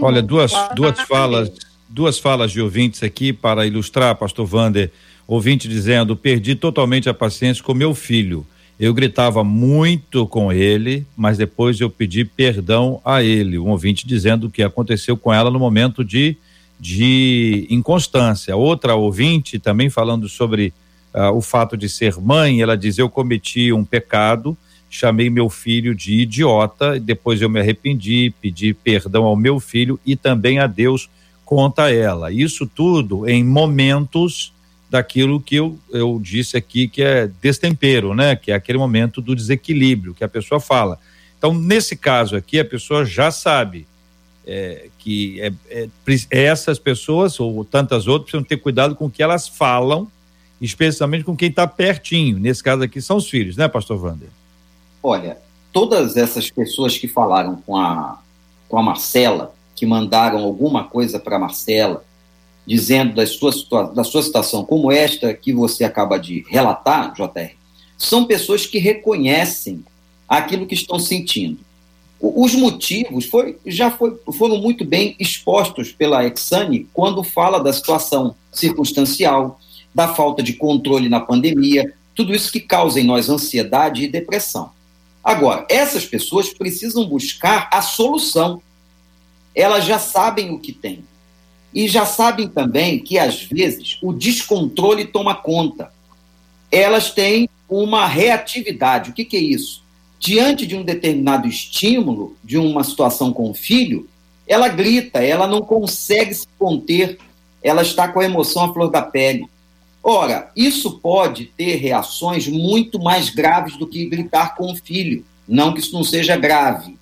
Olha, 0.00 0.22
duas, 0.22 0.52
duas 0.76 1.00
falas, 1.00 1.50
duas 1.88 2.16
falas 2.16 2.52
de 2.52 2.60
ouvintes 2.60 3.02
aqui 3.02 3.32
para 3.32 3.66
ilustrar, 3.66 4.14
pastor 4.14 4.46
Vander. 4.46 4.92
Ouvinte 5.26 5.66
dizendo: 5.66 6.16
perdi 6.16 6.54
totalmente 6.54 7.08
a 7.08 7.14
paciência 7.14 7.64
com 7.64 7.74
meu 7.74 7.92
filho. 7.92 8.46
Eu 8.78 8.94
gritava 8.94 9.42
muito 9.42 10.28
com 10.28 10.52
ele, 10.52 11.04
mas 11.16 11.38
depois 11.38 11.80
eu 11.80 11.90
pedi 11.90 12.24
perdão 12.24 13.00
a 13.04 13.20
ele. 13.20 13.58
Um 13.58 13.70
ouvinte 13.70 14.06
dizendo 14.06 14.46
o 14.46 14.50
que 14.50 14.62
aconteceu 14.62 15.16
com 15.16 15.34
ela 15.34 15.50
no 15.50 15.58
momento 15.58 16.04
de 16.04 16.36
de 16.78 17.66
inconstância. 17.70 18.56
Outra 18.56 18.94
ouvinte 18.94 19.58
também 19.58 19.88
falando 19.88 20.28
sobre 20.28 20.72
uh, 21.14 21.30
o 21.34 21.40
fato 21.40 21.76
de 21.76 21.88
ser 21.88 22.20
mãe, 22.20 22.60
ela 22.60 22.76
diz: 22.76 22.98
Eu 22.98 23.08
cometi 23.08 23.72
um 23.72 23.84
pecado, 23.84 24.56
chamei 24.90 25.30
meu 25.30 25.48
filho 25.48 25.94
de 25.94 26.20
idiota, 26.20 26.98
depois 26.98 27.40
eu 27.40 27.48
me 27.48 27.60
arrependi, 27.60 28.34
pedi 28.40 28.74
perdão 28.74 29.24
ao 29.24 29.36
meu 29.36 29.58
filho 29.58 29.98
e 30.04 30.16
também 30.16 30.58
a 30.58 30.66
Deus, 30.66 31.08
conta 31.44 31.90
ela. 31.92 32.30
Isso 32.32 32.66
tudo 32.66 33.28
em 33.28 33.44
momentos 33.44 34.52
daquilo 34.90 35.40
que 35.40 35.56
eu, 35.56 35.76
eu 35.90 36.20
disse 36.22 36.56
aqui 36.56 36.86
que 36.86 37.02
é 37.02 37.28
destempero, 37.42 38.14
né? 38.14 38.36
Que 38.36 38.52
é 38.52 38.54
aquele 38.54 38.78
momento 38.78 39.20
do 39.20 39.34
desequilíbrio 39.34 40.14
que 40.14 40.22
a 40.22 40.28
pessoa 40.28 40.60
fala. 40.60 40.98
Então, 41.36 41.52
nesse 41.52 41.96
caso 41.96 42.36
aqui, 42.36 42.58
a 42.58 42.64
pessoa 42.64 43.04
já 43.04 43.30
sabe 43.30 43.86
é, 44.46 44.88
que 44.98 45.40
é, 45.40 45.52
é, 45.68 45.88
essas 46.30 46.78
pessoas 46.78 47.38
ou 47.40 47.64
tantas 47.64 48.06
outras 48.06 48.30
precisam 48.30 48.44
ter 48.44 48.58
cuidado 48.58 48.94
com 48.94 49.06
o 49.06 49.10
que 49.10 49.22
elas 49.22 49.48
falam, 49.48 50.08
especialmente 50.60 51.24
com 51.24 51.36
quem 51.36 51.48
está 51.48 51.66
pertinho. 51.66 52.38
Nesse 52.38 52.62
caso 52.62 52.82
aqui 52.82 53.00
são 53.00 53.16
os 53.16 53.28
filhos, 53.28 53.56
né, 53.56 53.68
Pastor 53.68 54.02
Wander? 54.02 54.28
Olha, 55.02 55.38
todas 55.72 56.16
essas 56.16 56.50
pessoas 56.50 56.96
que 56.96 57.08
falaram 57.08 57.56
com 57.56 57.76
a, 57.76 58.18
com 58.68 58.78
a 58.78 58.82
Marcela, 58.82 59.54
que 59.74 59.84
mandaram 59.84 60.38
alguma 60.38 60.84
coisa 60.84 61.18
para 61.18 61.38
Marcela, 61.38 62.04
dizendo 62.66 63.14
da 63.14 63.26
sua, 63.26 63.52
da 63.92 64.04
sua 64.04 64.22
situação 64.22 64.64
como 64.64 64.90
esta 64.90 65.34
que 65.34 65.52
você 65.52 65.84
acaba 65.84 66.18
de 66.18 66.44
relatar, 66.48 67.12
JR, 67.12 67.54
são 67.98 68.24
pessoas 68.24 68.66
que 68.66 68.78
reconhecem 68.78 69.84
aquilo 70.28 70.66
que 70.66 70.74
estão 70.74 70.98
sentindo. 70.98 71.58
Os 72.26 72.54
motivos 72.54 73.26
foi, 73.26 73.58
já 73.66 73.90
foi, 73.90 74.18
foram 74.38 74.56
muito 74.56 74.82
bem 74.82 75.14
expostos 75.18 75.92
pela 75.92 76.24
Exane 76.24 76.88
quando 76.90 77.22
fala 77.22 77.62
da 77.62 77.70
situação 77.70 78.34
circunstancial, 78.50 79.60
da 79.94 80.08
falta 80.14 80.42
de 80.42 80.54
controle 80.54 81.10
na 81.10 81.20
pandemia, 81.20 81.92
tudo 82.14 82.34
isso 82.34 82.50
que 82.50 82.60
causa 82.60 82.98
em 82.98 83.04
nós 83.04 83.28
ansiedade 83.28 84.04
e 84.04 84.08
depressão. 84.08 84.70
Agora, 85.22 85.66
essas 85.68 86.06
pessoas 86.06 86.48
precisam 86.48 87.06
buscar 87.06 87.68
a 87.70 87.82
solução. 87.82 88.62
Elas 89.54 89.84
já 89.84 89.98
sabem 89.98 90.50
o 90.50 90.58
que 90.58 90.72
têm. 90.72 91.04
E 91.74 91.86
já 91.88 92.06
sabem 92.06 92.48
também 92.48 93.00
que, 93.00 93.18
às 93.18 93.42
vezes, 93.42 93.98
o 94.02 94.14
descontrole 94.14 95.04
toma 95.04 95.34
conta. 95.34 95.92
Elas 96.72 97.10
têm 97.10 97.50
uma 97.68 98.06
reatividade. 98.06 99.10
O 99.10 99.12
que, 99.12 99.26
que 99.26 99.36
é 99.36 99.40
isso? 99.40 99.83
Diante 100.24 100.66
de 100.66 100.74
um 100.74 100.82
determinado 100.82 101.46
estímulo, 101.46 102.34
de 102.42 102.56
uma 102.56 102.82
situação 102.82 103.30
com 103.30 103.50
o 103.50 103.52
filho, 103.52 104.08
ela 104.46 104.68
grita, 104.68 105.22
ela 105.22 105.46
não 105.46 105.60
consegue 105.60 106.32
se 106.34 106.46
conter, 106.58 107.18
ela 107.62 107.82
está 107.82 108.08
com 108.08 108.20
a 108.20 108.24
emoção 108.24 108.64
à 108.64 108.72
flor 108.72 108.90
da 108.90 109.02
pele. 109.02 109.46
Ora, 110.02 110.50
isso 110.56 110.98
pode 110.98 111.44
ter 111.44 111.74
reações 111.74 112.48
muito 112.48 112.98
mais 112.98 113.28
graves 113.28 113.76
do 113.76 113.86
que 113.86 114.06
gritar 114.06 114.54
com 114.54 114.72
o 114.72 114.74
filho. 114.74 115.26
Não 115.46 115.74
que 115.74 115.80
isso 115.80 115.92
não 115.92 116.02
seja 116.02 116.38
grave, 116.38 116.96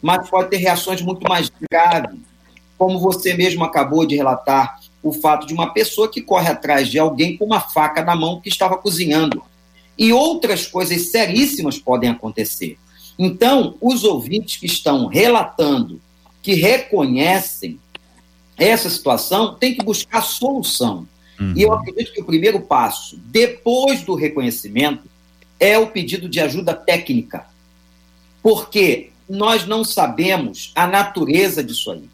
mas 0.00 0.30
pode 0.30 0.48
ter 0.48 0.58
reações 0.58 1.02
muito 1.02 1.28
mais 1.28 1.50
graves, 1.68 2.20
como 2.78 3.00
você 3.00 3.34
mesmo 3.34 3.64
acabou 3.64 4.06
de 4.06 4.14
relatar, 4.14 4.78
o 5.02 5.12
fato 5.12 5.48
de 5.48 5.52
uma 5.52 5.72
pessoa 5.72 6.08
que 6.08 6.22
corre 6.22 6.48
atrás 6.48 6.86
de 6.86 6.96
alguém 6.96 7.36
com 7.36 7.44
uma 7.44 7.58
faca 7.58 8.04
na 8.04 8.14
mão 8.14 8.40
que 8.40 8.48
estava 8.48 8.78
cozinhando. 8.78 9.42
E 9.98 10.12
outras 10.12 10.66
coisas 10.66 11.10
seríssimas 11.10 11.78
podem 11.78 12.10
acontecer. 12.10 12.78
Então, 13.18 13.74
os 13.80 14.04
ouvintes 14.04 14.56
que 14.56 14.66
estão 14.66 15.06
relatando, 15.06 16.00
que 16.40 16.54
reconhecem 16.54 17.80
essa 18.56 18.88
situação, 18.88 19.54
têm 19.54 19.74
que 19.74 19.84
buscar 19.84 20.22
solução. 20.22 21.06
Uhum. 21.40 21.52
E 21.56 21.62
eu 21.62 21.72
acredito 21.72 22.12
que 22.12 22.20
o 22.20 22.24
primeiro 22.24 22.60
passo, 22.60 23.18
depois 23.26 24.02
do 24.02 24.14
reconhecimento, 24.14 25.02
é 25.58 25.76
o 25.76 25.88
pedido 25.88 26.28
de 26.28 26.40
ajuda 26.40 26.74
técnica. 26.74 27.46
Porque 28.40 29.10
nós 29.28 29.66
não 29.66 29.82
sabemos 29.84 30.72
a 30.74 30.86
natureza 30.86 31.62
disso 31.62 31.90
aí. 31.90 32.08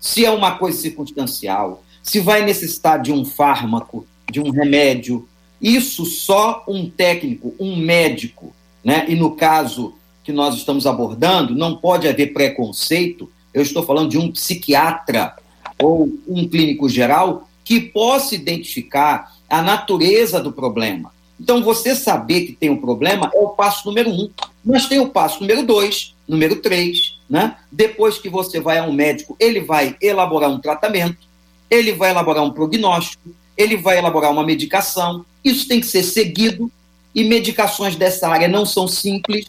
Se 0.00 0.24
é 0.24 0.30
uma 0.30 0.56
coisa 0.56 0.80
circunstancial, 0.80 1.84
se 2.02 2.20
vai 2.20 2.44
necessitar 2.44 3.00
de 3.00 3.12
um 3.12 3.24
fármaco, 3.24 4.06
de 4.30 4.40
um 4.40 4.50
remédio, 4.50 5.28
isso 5.60 6.04
só 6.04 6.64
um 6.68 6.88
técnico, 6.88 7.54
um 7.58 7.76
médico, 7.76 8.54
né? 8.84 9.06
E 9.08 9.14
no 9.14 9.36
caso 9.36 9.94
que 10.22 10.32
nós 10.32 10.54
estamos 10.54 10.86
abordando, 10.86 11.54
não 11.54 11.76
pode 11.76 12.08
haver 12.08 12.32
preconceito. 12.32 13.30
Eu 13.54 13.62
estou 13.62 13.82
falando 13.82 14.10
de 14.10 14.18
um 14.18 14.30
psiquiatra 14.30 15.34
ou 15.82 16.10
um 16.26 16.48
clínico 16.48 16.88
geral 16.88 17.48
que 17.64 17.80
possa 17.80 18.34
identificar 18.34 19.34
a 19.48 19.62
natureza 19.62 20.40
do 20.40 20.52
problema. 20.52 21.12
Então, 21.38 21.62
você 21.62 21.94
saber 21.94 22.42
que 22.42 22.52
tem 22.52 22.70
um 22.70 22.80
problema 22.80 23.30
é 23.34 23.38
o 23.38 23.48
passo 23.48 23.86
número 23.86 24.10
um. 24.10 24.30
Mas 24.64 24.86
tem 24.86 24.98
o 24.98 25.08
passo 25.08 25.40
número 25.40 25.64
dois, 25.64 26.14
número 26.26 26.56
três, 26.56 27.18
né? 27.28 27.56
Depois 27.70 28.18
que 28.18 28.28
você 28.28 28.58
vai 28.58 28.78
a 28.78 28.84
um 28.84 28.92
médico, 28.92 29.36
ele 29.38 29.60
vai 29.60 29.96
elaborar 30.00 30.50
um 30.50 30.58
tratamento, 30.58 31.18
ele 31.70 31.92
vai 31.92 32.10
elaborar 32.10 32.42
um 32.42 32.50
prognóstico, 32.50 33.30
ele 33.56 33.76
vai 33.76 33.98
elaborar 33.98 34.32
uma 34.32 34.44
medicação. 34.44 35.24
Isso 35.46 35.68
tem 35.68 35.78
que 35.78 35.86
ser 35.86 36.02
seguido 36.02 36.68
e 37.14 37.22
medicações 37.22 37.94
dessa 37.94 38.28
área 38.28 38.48
não 38.48 38.66
são 38.66 38.88
simples. 38.88 39.46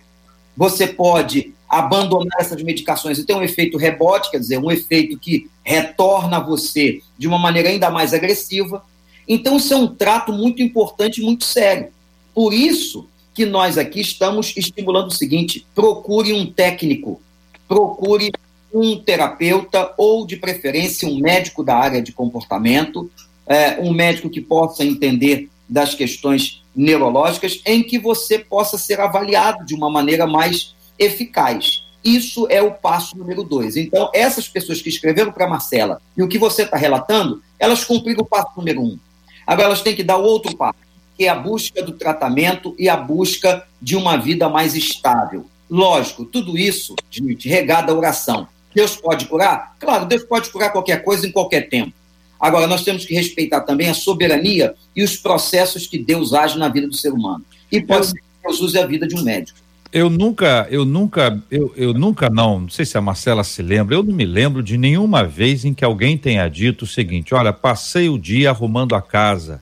Você 0.56 0.86
pode 0.86 1.56
abandonar 1.68 2.40
essas 2.40 2.62
medicações 2.62 3.18
e 3.18 3.26
ter 3.26 3.34
um 3.34 3.42
efeito 3.42 3.80
rebote, 3.80 4.30
quer 4.30 4.40
dizer, 4.40 4.60
um 4.60 4.70
efeito 4.70 5.18
que 5.18 5.50
retorna 5.64 6.40
você 6.40 7.02
de 7.18 7.28
uma 7.28 7.40
maneira 7.40 7.70
ainda 7.70 7.90
mais 7.90 8.14
agressiva. 8.14 8.86
Então, 9.28 9.58
isso 9.58 9.74
é 9.74 9.78
um 9.78 9.88
trato 9.88 10.32
muito 10.32 10.62
importante 10.62 11.20
muito 11.20 11.46
sério. 11.46 11.88
Por 12.32 12.54
isso 12.54 13.08
que 13.34 13.44
nós 13.44 13.76
aqui 13.76 14.00
estamos 14.00 14.54
estimulando 14.56 15.08
o 15.08 15.16
seguinte: 15.16 15.66
procure 15.74 16.32
um 16.32 16.46
técnico, 16.46 17.20
procure 17.68 18.32
um 18.72 19.00
terapeuta 19.00 19.96
ou, 19.98 20.28
de 20.28 20.38
preferência, 20.38 21.10
um 21.10 21.20
médico 21.20 21.64
da 21.64 21.76
área 21.76 22.04
de 22.04 22.12
comportamento, 22.12 23.10
é, 23.48 23.82
um 23.82 23.92
médico 23.92 24.30
que 24.30 24.40
possa 24.40 24.86
entender 24.86 25.50
das 25.68 25.94
questões 25.94 26.64
neurológicas, 26.76 27.62
em 27.66 27.84
que 27.84 27.98
você 27.98 28.40
possa 28.40 28.78
ser 28.78 29.00
avaliado 29.00 29.66
de 29.66 29.74
uma 29.74 29.90
maneira 29.90 30.28
mais 30.28 30.76
eficaz. 30.98 31.84
Isso 32.04 32.48
é 32.50 32.62
o 32.62 32.72
passo 32.72 33.18
número 33.18 33.44
dois. 33.44 33.76
Então, 33.76 34.10
essas 34.14 34.48
pessoas 34.48 34.82
que 34.82 34.90
escreveram 34.90 35.32
para 35.32 35.48
Marcela 35.48 36.02
e 36.16 36.24
o 36.24 36.28
que 36.28 36.38
você 36.38 36.64
está 36.64 36.78
relatando, 36.78 37.42
elas 37.60 37.84
cumpriram 37.84 38.22
o 38.22 38.26
passo 38.26 38.52
número 38.56 38.82
um. 38.82 38.98
Agora, 39.46 39.68
elas 39.68 39.82
têm 39.82 39.96
que 39.96 40.04
dar 40.04 40.18
o 40.18 40.24
outro 40.24 40.56
passo, 40.56 40.80
que 41.18 41.26
é 41.26 41.30
a 41.30 41.36
busca 41.36 41.82
do 41.84 41.94
tratamento 41.94 42.76
e 42.78 42.88
a 42.88 42.96
busca 42.96 43.68
de 43.82 43.96
uma 43.96 44.16
vida 44.18 44.48
mais 44.48 44.76
estável. 44.76 45.46
Lógico, 45.70 46.24
tudo 46.24 46.58
isso, 46.58 46.96
gente, 47.10 47.50
regada 47.50 47.92
a 47.92 47.96
oração. 47.96 48.48
Deus 48.74 48.96
pode 48.96 49.26
curar? 49.26 49.76
Claro, 49.80 50.06
Deus 50.06 50.24
pode 50.24 50.50
curar 50.50 50.72
qualquer 50.72 51.04
coisa 51.04 51.28
em 51.28 51.32
qualquer 51.32 51.68
tempo. 51.68 51.94
Agora, 52.40 52.68
nós 52.68 52.84
temos 52.84 53.06
que 53.06 53.14
respeitar 53.14 53.62
também 53.62 53.90
a 53.90 53.94
soberania 53.94 54.76
e 54.96 55.04
os 55.04 55.18
processos 55.18 55.88
que 55.88 55.98
Deus 55.98 56.34
age 56.34 56.58
na 56.58 56.70
vida 56.70 56.88
do 56.88 56.96
ser 56.96 57.12
humano. 57.12 57.44
E 57.72 57.82
pode 57.82 58.08
ser 58.08 58.14
que 58.14 58.22
Deus 58.44 58.60
use 58.62 58.78
a 58.78 58.86
vida 58.86 59.08
de 59.08 59.16
um 59.16 59.24
médico. 59.24 59.60
Eu 59.92 60.10
nunca, 60.10 60.68
eu 60.70 60.84
nunca, 60.84 61.42
eu, 61.50 61.74
eu 61.76 61.94
nunca 61.94 62.30
não, 62.30 62.60
não 62.60 62.70
sei 62.70 62.86
se 62.86 62.98
a 62.98 63.02
Marcela 63.02 63.44
se 63.44 63.62
lembra, 63.62 63.96
eu 63.96 64.04
não 64.04 64.14
me 64.14 64.26
lembro 64.26 64.62
de 64.62 64.78
nenhuma 64.78 65.24
vez 65.24 65.64
em 65.64 65.74
que 65.74 65.84
alguém 65.84 66.18
tenha 66.18 66.48
dito 66.50 66.84
o 66.84 66.88
seguinte: 66.88 67.34
olha, 67.34 67.54
passei 67.54 68.10
o 68.10 68.18
dia 68.18 68.50
arrumando 68.50 68.96
a 68.96 69.02
casa 69.02 69.62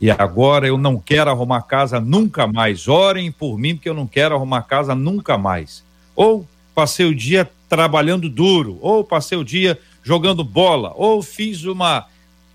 e 0.00 0.10
agora 0.10 0.66
eu 0.66 0.76
não 0.76 0.98
quero 0.98 1.30
arrumar 1.30 1.62
casa 1.62 2.00
nunca 2.00 2.46
mais. 2.46 2.86
Orem 2.86 3.32
por 3.32 3.58
mim 3.58 3.74
porque 3.74 3.88
eu 3.88 3.94
não 3.94 4.06
quero 4.06 4.34
arrumar 4.34 4.62
casa 4.62 4.94
nunca 4.94 5.38
mais. 5.38 5.82
Ou 6.14 6.46
passei 6.74 7.06
o 7.06 7.14
dia 7.14 7.50
trabalhando 7.68 8.28
duro, 8.28 8.78
ou 8.80 9.02
passei 9.02 9.36
o 9.36 9.44
dia 9.44 9.78
jogando 10.06 10.44
bola, 10.44 10.92
ou 10.94 11.20
fiz 11.20 11.64
uma 11.64 12.06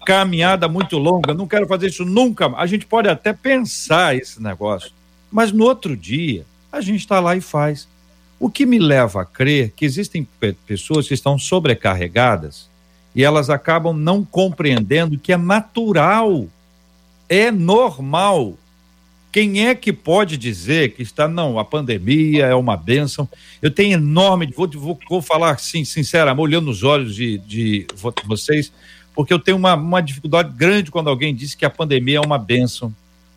caminhada 0.06 0.70
muito 0.70 0.98
longa, 0.98 1.34
não 1.34 1.46
quero 1.46 1.68
fazer 1.68 1.88
isso 1.88 2.06
nunca. 2.06 2.48
A 2.56 2.66
gente 2.66 2.86
pode 2.86 3.10
até 3.10 3.34
pensar 3.34 4.16
esse 4.16 4.42
negócio, 4.42 4.94
mas 5.30 5.52
no 5.52 5.66
outro 5.66 5.98
dia 5.98 6.46
a 6.72 6.80
gente 6.80 7.02
está 7.02 7.20
lá 7.20 7.36
e 7.36 7.42
faz. 7.42 7.90
O 8.40 8.50
que 8.50 8.66
me 8.66 8.80
leva 8.80 9.24
a 9.24 9.26
crer 9.26 9.74
que 9.76 9.84
existem 9.84 10.26
pessoas 10.66 11.10
que 11.10 11.14
estão 11.14 11.38
sobrecarregadas 11.38 12.70
e 13.14 13.22
elas 13.22 13.50
acabam 13.50 13.98
não 13.98 14.24
compreendendo 14.24 15.20
que 15.20 15.34
é 15.34 15.38
natural, 15.38 16.48
é 17.28 17.52
normal. 17.52 18.54
Quem 19.32 19.68
é 19.68 19.74
que 19.74 19.94
pode 19.94 20.36
dizer 20.38 20.94
que 20.94 21.02
está, 21.02 21.28
não, 21.28 21.58
a 21.58 21.64
pandemia 21.64 22.48
é 22.48 22.56
uma 22.56 22.76
bênção? 22.76 23.28
Eu 23.62 23.72
tenho 23.72 23.94
enorme, 23.94 24.52
vou, 24.56 24.68
vou, 24.68 25.00
vou 25.10 25.22
falar 25.22 25.52
assim, 25.52 25.86
sinceramente, 25.86 26.42
olhando 26.42 26.66
nos 26.66 26.84
olhos 26.84 27.16
de, 27.16 27.38
de 27.40 27.88
vocês, 28.26 28.72
porque 29.16 29.34
eu 29.34 29.40
tenho 29.40 29.58
uma, 29.58 29.76
uma 29.76 30.02
dificuldade 30.02 30.52
grande 30.56 30.92
quando 30.92 31.10
alguém 31.10 31.34
diz 31.34 31.56
que 31.56 31.66
a 31.66 31.70
pandemia 31.70 32.18
é 32.18 32.22
uma 32.22 32.38
bênção. 32.38 32.90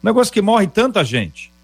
Um 0.02 0.06
negócio 0.06 0.32
que 0.32 0.42
morre 0.42 0.66
tanta 0.66 1.04
gente 1.04 1.54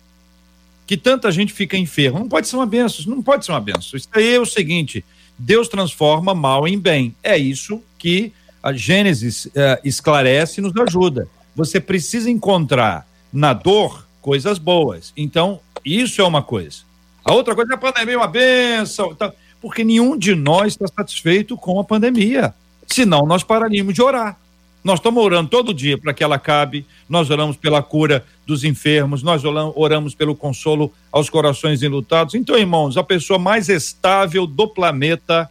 que 0.91 0.97
tanta 0.97 1.31
gente 1.31 1.53
fica 1.53 1.77
enferma. 1.77 2.19
Não 2.19 2.29
pode 2.29 2.49
ser 2.49 2.57
uma 2.57 2.67
benção, 2.67 3.05
não 3.07 3.23
pode 3.23 3.45
ser 3.45 3.53
uma 3.53 3.61
benção. 3.61 3.97
Isso 3.97 4.09
aí 4.13 4.35
é 4.35 4.41
o 4.41 4.45
seguinte: 4.45 5.05
Deus 5.39 5.69
transforma 5.69 6.35
mal 6.35 6.67
em 6.67 6.77
bem. 6.77 7.15
É 7.23 7.39
isso 7.39 7.81
que 7.97 8.33
a 8.61 8.73
Gênesis 8.73 9.45
uh, 9.45 9.79
esclarece 9.85 10.61
e 10.61 10.63
nos 10.65 10.77
ajuda. 10.77 11.29
Você 11.55 11.79
precisa 11.79 12.29
encontrar 12.29 13.07
na 13.33 13.53
dor 13.53 14.05
coisas 14.21 14.59
boas. 14.59 15.13
Então, 15.17 15.61
isso 15.85 16.21
é 16.21 16.25
uma 16.25 16.43
coisa. 16.43 16.83
A 17.25 17.33
outra 17.33 17.55
coisa 17.55 17.73
é 17.73 17.75
a 17.75 17.79
pandemia, 17.79 18.19
uma 18.19 18.27
benção. 18.27 19.15
Tá? 19.15 19.33
Porque 19.61 19.85
nenhum 19.85 20.17
de 20.17 20.35
nós 20.35 20.73
está 20.73 20.87
satisfeito 20.87 21.57
com 21.57 21.79
a 21.79 21.85
pandemia. 21.85 22.55
Senão, 22.87 23.27
nós 23.27 23.43
pararíamos 23.43 23.95
de 23.95 24.03
orar. 24.03 24.39
Nós 24.83 24.99
estamos 24.99 25.23
orando 25.23 25.51
todo 25.51 25.75
dia 25.75 25.99
para 25.99 26.15
que 26.15 26.25
ela 26.25 26.37
acabe, 26.37 26.87
nós 27.07 27.29
oramos 27.29 27.55
pela 27.55 27.83
cura 27.83 28.25
dos 28.47 28.65
enfermos, 28.65 29.23
nós 29.23 29.43
oramos 29.45 30.15
pelo 30.15 30.35
consolo 30.35 30.91
aos 31.13 31.29
corações 31.29 31.83
enlutados. 31.83 32.35
Então, 32.35 32.57
irmãos, 32.57 32.97
a 32.97 33.05
pessoa 33.05 33.39
mais 33.39 33.69
estável 33.69 34.47
do 34.47 34.67
planeta 34.67 35.51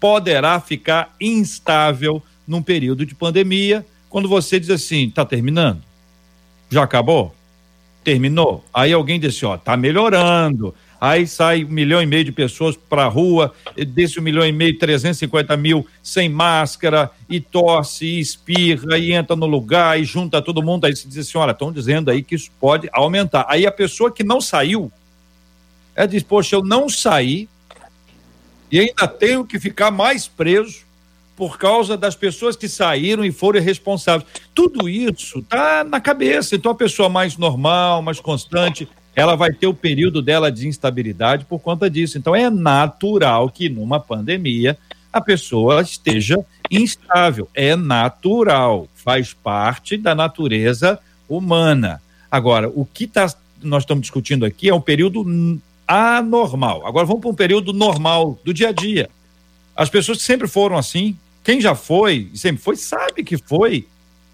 poderá 0.00 0.58
ficar 0.58 1.14
instável 1.20 2.20
num 2.46 2.62
período 2.62 3.06
de 3.06 3.14
pandemia, 3.14 3.86
quando 4.10 4.28
você 4.28 4.58
diz 4.58 4.70
assim: 4.70 5.06
está 5.08 5.24
terminando? 5.24 5.80
Já 6.68 6.82
acabou? 6.82 7.34
Terminou? 8.04 8.62
Aí 8.72 8.92
alguém 8.92 9.18
diz 9.18 9.34
assim: 9.34 9.46
ó, 9.46 9.54
está 9.54 9.76
melhorando. 9.76 10.74
aí 11.00 11.26
sai 11.26 11.64
um 11.64 11.68
milhão 11.68 12.02
e 12.02 12.06
meio 12.06 12.24
de 12.24 12.32
pessoas 12.32 12.76
para 12.76 13.04
a 13.04 13.08
rua, 13.08 13.52
desse 13.88 14.20
um 14.20 14.22
milhão 14.22 14.46
e 14.46 14.52
meio, 14.52 14.78
350 14.78 15.56
mil 15.56 15.86
sem 16.02 16.28
máscara, 16.28 17.10
e 17.28 17.40
tosse, 17.40 18.06
e 18.06 18.20
espirra, 18.20 18.96
e 18.98 19.12
entra 19.12 19.34
no 19.34 19.46
lugar, 19.46 19.98
e 20.00 20.04
junta 20.04 20.40
todo 20.40 20.62
mundo, 20.62 20.84
aí 20.84 20.94
se 20.94 21.08
diz 21.08 21.18
assim, 21.28 21.38
olha, 21.38 21.52
estão 21.52 21.72
dizendo 21.72 22.10
aí 22.10 22.22
que 22.22 22.34
isso 22.34 22.50
pode 22.60 22.88
aumentar. 22.92 23.44
Aí 23.48 23.66
a 23.66 23.72
pessoa 23.72 24.10
que 24.10 24.22
não 24.22 24.40
saiu, 24.40 24.92
ela 25.94 26.06
diz, 26.06 26.22
poxa, 26.22 26.56
eu 26.56 26.62
não 26.62 26.88
saí, 26.88 27.48
e 28.70 28.80
ainda 28.80 29.06
tenho 29.06 29.44
que 29.44 29.58
ficar 29.58 29.90
mais 29.90 30.26
preso, 30.26 30.83
por 31.36 31.58
causa 31.58 31.96
das 31.96 32.14
pessoas 32.14 32.56
que 32.56 32.68
saíram 32.68 33.24
e 33.24 33.32
foram 33.32 33.60
responsáveis. 33.60 34.28
Tudo 34.54 34.88
isso 34.88 35.40
está 35.40 35.82
na 35.82 36.00
cabeça. 36.00 36.54
Então, 36.54 36.72
a 36.72 36.76
pessoa 36.76 37.08
mais 37.08 37.36
normal, 37.36 38.02
mais 38.02 38.20
constante, 38.20 38.88
ela 39.16 39.34
vai 39.34 39.52
ter 39.52 39.66
o 39.66 39.74
período 39.74 40.22
dela 40.22 40.50
de 40.50 40.68
instabilidade 40.68 41.44
por 41.44 41.58
conta 41.60 41.90
disso. 41.90 42.18
Então, 42.18 42.34
é 42.34 42.48
natural 42.48 43.50
que 43.50 43.68
numa 43.68 43.98
pandemia 43.98 44.78
a 45.12 45.20
pessoa 45.20 45.80
esteja 45.80 46.44
instável. 46.70 47.48
É 47.54 47.76
natural, 47.76 48.88
faz 48.94 49.32
parte 49.32 49.96
da 49.96 50.14
natureza 50.14 50.98
humana. 51.28 52.00
Agora, 52.30 52.68
o 52.68 52.84
que 52.84 53.06
tá, 53.06 53.32
nós 53.62 53.82
estamos 53.82 54.02
discutindo 54.02 54.44
aqui 54.44 54.68
é 54.68 54.74
um 54.74 54.80
período 54.80 55.24
anormal. 55.86 56.86
Agora 56.86 57.06
vamos 57.06 57.22
para 57.22 57.30
um 57.30 57.34
período 57.34 57.72
normal 57.72 58.38
do 58.44 58.52
dia 58.52 58.70
a 58.70 58.72
dia. 58.72 59.08
As 59.76 59.88
pessoas 59.88 60.20
sempre 60.22 60.48
foram 60.48 60.76
assim, 60.76 61.16
quem 61.44 61.60
já 61.60 61.74
foi, 61.74 62.30
sempre 62.34 62.62
foi, 62.62 62.74
sabe 62.74 63.22
que 63.22 63.36
foi. 63.36 63.86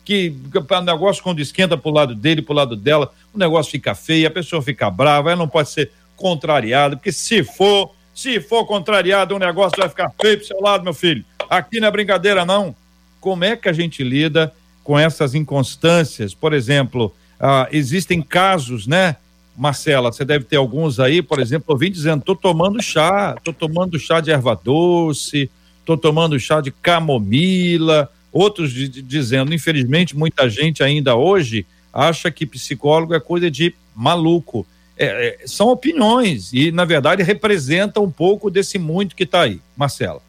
Que 0.04 0.34
o 0.54 0.80
negócio, 0.80 1.22
quando 1.22 1.40
esquenta 1.40 1.76
para 1.76 1.90
o 1.90 1.94
lado 1.94 2.14
dele, 2.14 2.40
para 2.40 2.52
o 2.52 2.56
lado 2.56 2.76
dela, 2.76 3.12
o 3.34 3.38
negócio 3.38 3.72
fica 3.72 3.94
feio, 3.94 4.28
a 4.28 4.30
pessoa 4.30 4.62
fica 4.62 4.88
brava, 4.88 5.30
ela 5.30 5.38
não 5.38 5.48
pode 5.48 5.70
ser 5.70 5.90
contrariada, 6.16 6.96
porque 6.96 7.12
se 7.12 7.42
for, 7.42 7.92
se 8.14 8.40
for 8.40 8.64
contrariado, 8.64 9.34
o 9.34 9.38
negócio 9.38 9.76
vai 9.78 9.88
ficar 9.88 10.10
feio 10.20 10.38
para 10.38 10.46
seu 10.46 10.60
lado, 10.60 10.84
meu 10.84 10.94
filho. 10.94 11.24
Aqui 11.48 11.80
não 11.80 11.88
é 11.88 11.90
brincadeira, 11.90 12.44
não. 12.44 12.74
Como 13.20 13.44
é 13.44 13.56
que 13.56 13.68
a 13.68 13.72
gente 13.72 14.04
lida 14.04 14.52
com 14.84 14.98
essas 14.98 15.34
inconstâncias? 15.34 16.32
Por 16.32 16.52
exemplo, 16.52 17.14
ah, 17.38 17.68
existem 17.72 18.22
casos, 18.22 18.86
né? 18.86 19.16
Marcela, 19.56 20.12
você 20.12 20.24
deve 20.24 20.44
ter 20.44 20.56
alguns 20.56 21.00
aí, 21.00 21.20
por 21.20 21.38
exemplo, 21.40 21.74
eu 21.74 21.78
vim 21.78 21.90
dizendo, 21.90 22.22
tô 22.22 22.34
tomando 22.34 22.80
chá, 22.82 23.36
tô 23.42 23.52
tomando 23.52 23.98
chá 23.98 24.20
de 24.20 24.30
erva 24.30 24.58
doce, 24.62 25.50
estou 25.94 25.96
tomando 25.96 26.38
chá 26.38 26.60
de 26.60 26.70
camomila, 26.70 28.10
outros 28.32 28.72
de, 28.72 28.88
de, 28.88 29.02
dizendo, 29.02 29.52
infelizmente, 29.54 30.16
muita 30.16 30.48
gente 30.48 30.82
ainda 30.82 31.16
hoje 31.16 31.66
acha 31.92 32.30
que 32.30 32.46
psicólogo 32.46 33.14
é 33.14 33.20
coisa 33.20 33.50
de 33.50 33.74
maluco. 33.94 34.66
É, 34.96 35.28
é, 35.42 35.46
são 35.46 35.68
opiniões 35.68 36.52
e, 36.52 36.70
na 36.70 36.84
verdade, 36.84 37.22
representam 37.22 38.04
um 38.04 38.10
pouco 38.10 38.50
desse 38.50 38.78
muito 38.78 39.16
que 39.16 39.24
está 39.24 39.42
aí. 39.42 39.60
Marcela. 39.76 40.20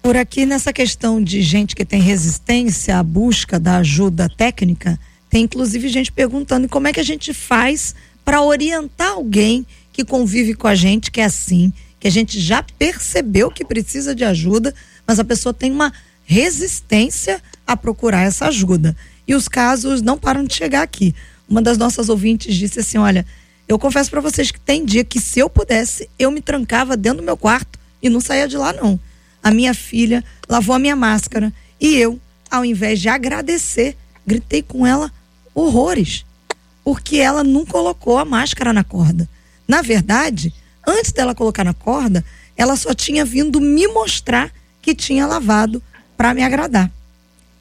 Por 0.00 0.16
aqui, 0.16 0.46
nessa 0.46 0.72
questão 0.72 1.22
de 1.22 1.42
gente 1.42 1.74
que 1.74 1.84
tem 1.84 2.00
resistência 2.00 2.98
à 2.98 3.02
busca 3.02 3.58
da 3.58 3.78
ajuda 3.78 4.28
técnica, 4.28 4.98
tem 5.28 5.44
inclusive 5.44 5.88
gente 5.88 6.12
perguntando 6.12 6.68
como 6.68 6.86
é 6.86 6.92
que 6.92 7.00
a 7.00 7.04
gente 7.04 7.34
faz 7.34 7.94
para 8.24 8.40
orientar 8.42 9.10
alguém 9.10 9.66
que 9.92 10.04
convive 10.04 10.54
com 10.54 10.68
a 10.68 10.74
gente, 10.74 11.10
que 11.10 11.20
é 11.20 11.24
assim, 11.24 11.72
que 11.98 12.06
a 12.06 12.10
gente 12.10 12.40
já 12.40 12.64
percebeu 12.78 13.50
que 13.50 13.64
precisa 13.64 14.14
de 14.14 14.24
ajuda, 14.24 14.74
mas 15.06 15.18
a 15.18 15.24
pessoa 15.24 15.52
tem 15.52 15.70
uma 15.70 15.92
resistência 16.24 17.42
a 17.66 17.76
procurar 17.76 18.22
essa 18.22 18.46
ajuda. 18.46 18.96
E 19.26 19.34
os 19.34 19.48
casos 19.48 20.02
não 20.02 20.18
param 20.18 20.44
de 20.44 20.54
chegar 20.54 20.82
aqui. 20.82 21.14
Uma 21.48 21.62
das 21.62 21.78
nossas 21.78 22.08
ouvintes 22.08 22.54
disse 22.54 22.80
assim: 22.80 22.98
Olha, 22.98 23.26
eu 23.68 23.78
confesso 23.78 24.10
para 24.10 24.20
vocês 24.20 24.50
que 24.50 24.60
tem 24.60 24.84
dia 24.84 25.04
que 25.04 25.20
se 25.20 25.40
eu 25.40 25.48
pudesse, 25.48 26.08
eu 26.18 26.30
me 26.30 26.40
trancava 26.40 26.96
dentro 26.96 27.18
do 27.18 27.24
meu 27.24 27.36
quarto 27.36 27.78
e 28.02 28.08
não 28.08 28.20
saía 28.20 28.48
de 28.48 28.56
lá, 28.56 28.72
não. 28.72 28.98
A 29.42 29.50
minha 29.50 29.74
filha 29.74 30.24
lavou 30.48 30.74
a 30.74 30.78
minha 30.78 30.96
máscara 30.96 31.52
e 31.80 31.96
eu, 31.96 32.20
ao 32.50 32.64
invés 32.64 33.00
de 33.00 33.08
agradecer, 33.08 33.96
gritei 34.26 34.62
com 34.62 34.86
ela 34.86 35.12
horrores, 35.54 36.24
porque 36.84 37.16
ela 37.16 37.42
não 37.42 37.64
colocou 37.64 38.18
a 38.18 38.24
máscara 38.24 38.72
na 38.72 38.84
corda. 38.84 39.28
Na 39.66 39.82
verdade, 39.82 40.52
antes 40.86 41.12
dela 41.12 41.34
colocar 41.34 41.64
na 41.64 41.74
corda, 41.74 42.24
ela 42.56 42.76
só 42.76 42.94
tinha 42.94 43.24
vindo 43.24 43.60
me 43.60 43.86
mostrar 43.88 44.52
que 44.82 44.94
tinha 44.94 45.26
lavado 45.26 45.80
para 46.16 46.34
me 46.34 46.42
agradar. 46.42 46.90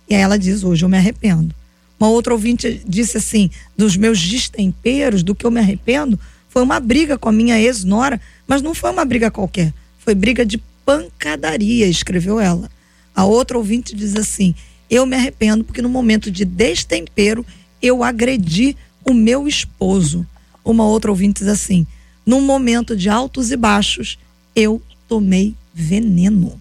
E 0.10 0.16
aí 0.16 0.22
ela 0.22 0.38
diz: 0.38 0.64
hoje 0.64 0.84
eu 0.84 0.90
me 0.90 0.98
arrependo. 0.98 1.56
Uma 2.00 2.10
outra 2.10 2.34
ouvinte 2.34 2.82
disse 2.86 3.18
assim: 3.18 3.50
dos 3.78 3.96
meus 3.96 4.20
destemperos, 4.20 5.24
do 5.24 5.36
que 5.36 5.46
eu 5.46 5.52
me 5.52 5.60
arrependo, 5.60 6.20
foi 6.50 6.64
uma 6.64 6.80
briga 6.80 7.18
com 7.18 7.30
a 7.30 7.32
minha 7.32 7.60
ex-nora, 7.60 8.20
mas 8.48 8.62
não 8.62 8.74
foi 8.74 8.92
uma 8.92 9.06
briga 9.06 9.32
qualquer, 9.32 9.72
foi 10.00 10.16
briga 10.16 10.46
de 10.46 10.58
pancadaria, 10.84 11.88
escreveu 11.88 12.40
ela. 12.40 12.70
A 13.16 13.24
outra 13.24 13.58
ouvinte 13.58 13.96
diz 13.96 14.16
assim: 14.16 14.56
eu 14.90 15.06
me 15.06 15.16
arrependo 15.16 15.64
porque 15.64 15.82
no 15.82 15.88
momento 15.88 16.30
de 16.30 16.44
destempero 16.44 17.46
eu 17.82 18.04
agredi 18.04 18.76
o 19.06 19.14
meu 19.14 19.48
esposo. 19.48 20.28
Uma 20.66 20.86
outra 20.86 21.12
ouvinte 21.12 21.40
diz 21.40 21.48
assim: 21.48 21.88
num 22.26 22.42
momento 22.42 22.96
de 22.98 23.10
altos 23.10 23.52
e 23.52 23.56
baixos, 23.56 24.20
eu 24.56 24.82
tomei 25.08 25.56
veneno 25.74 26.60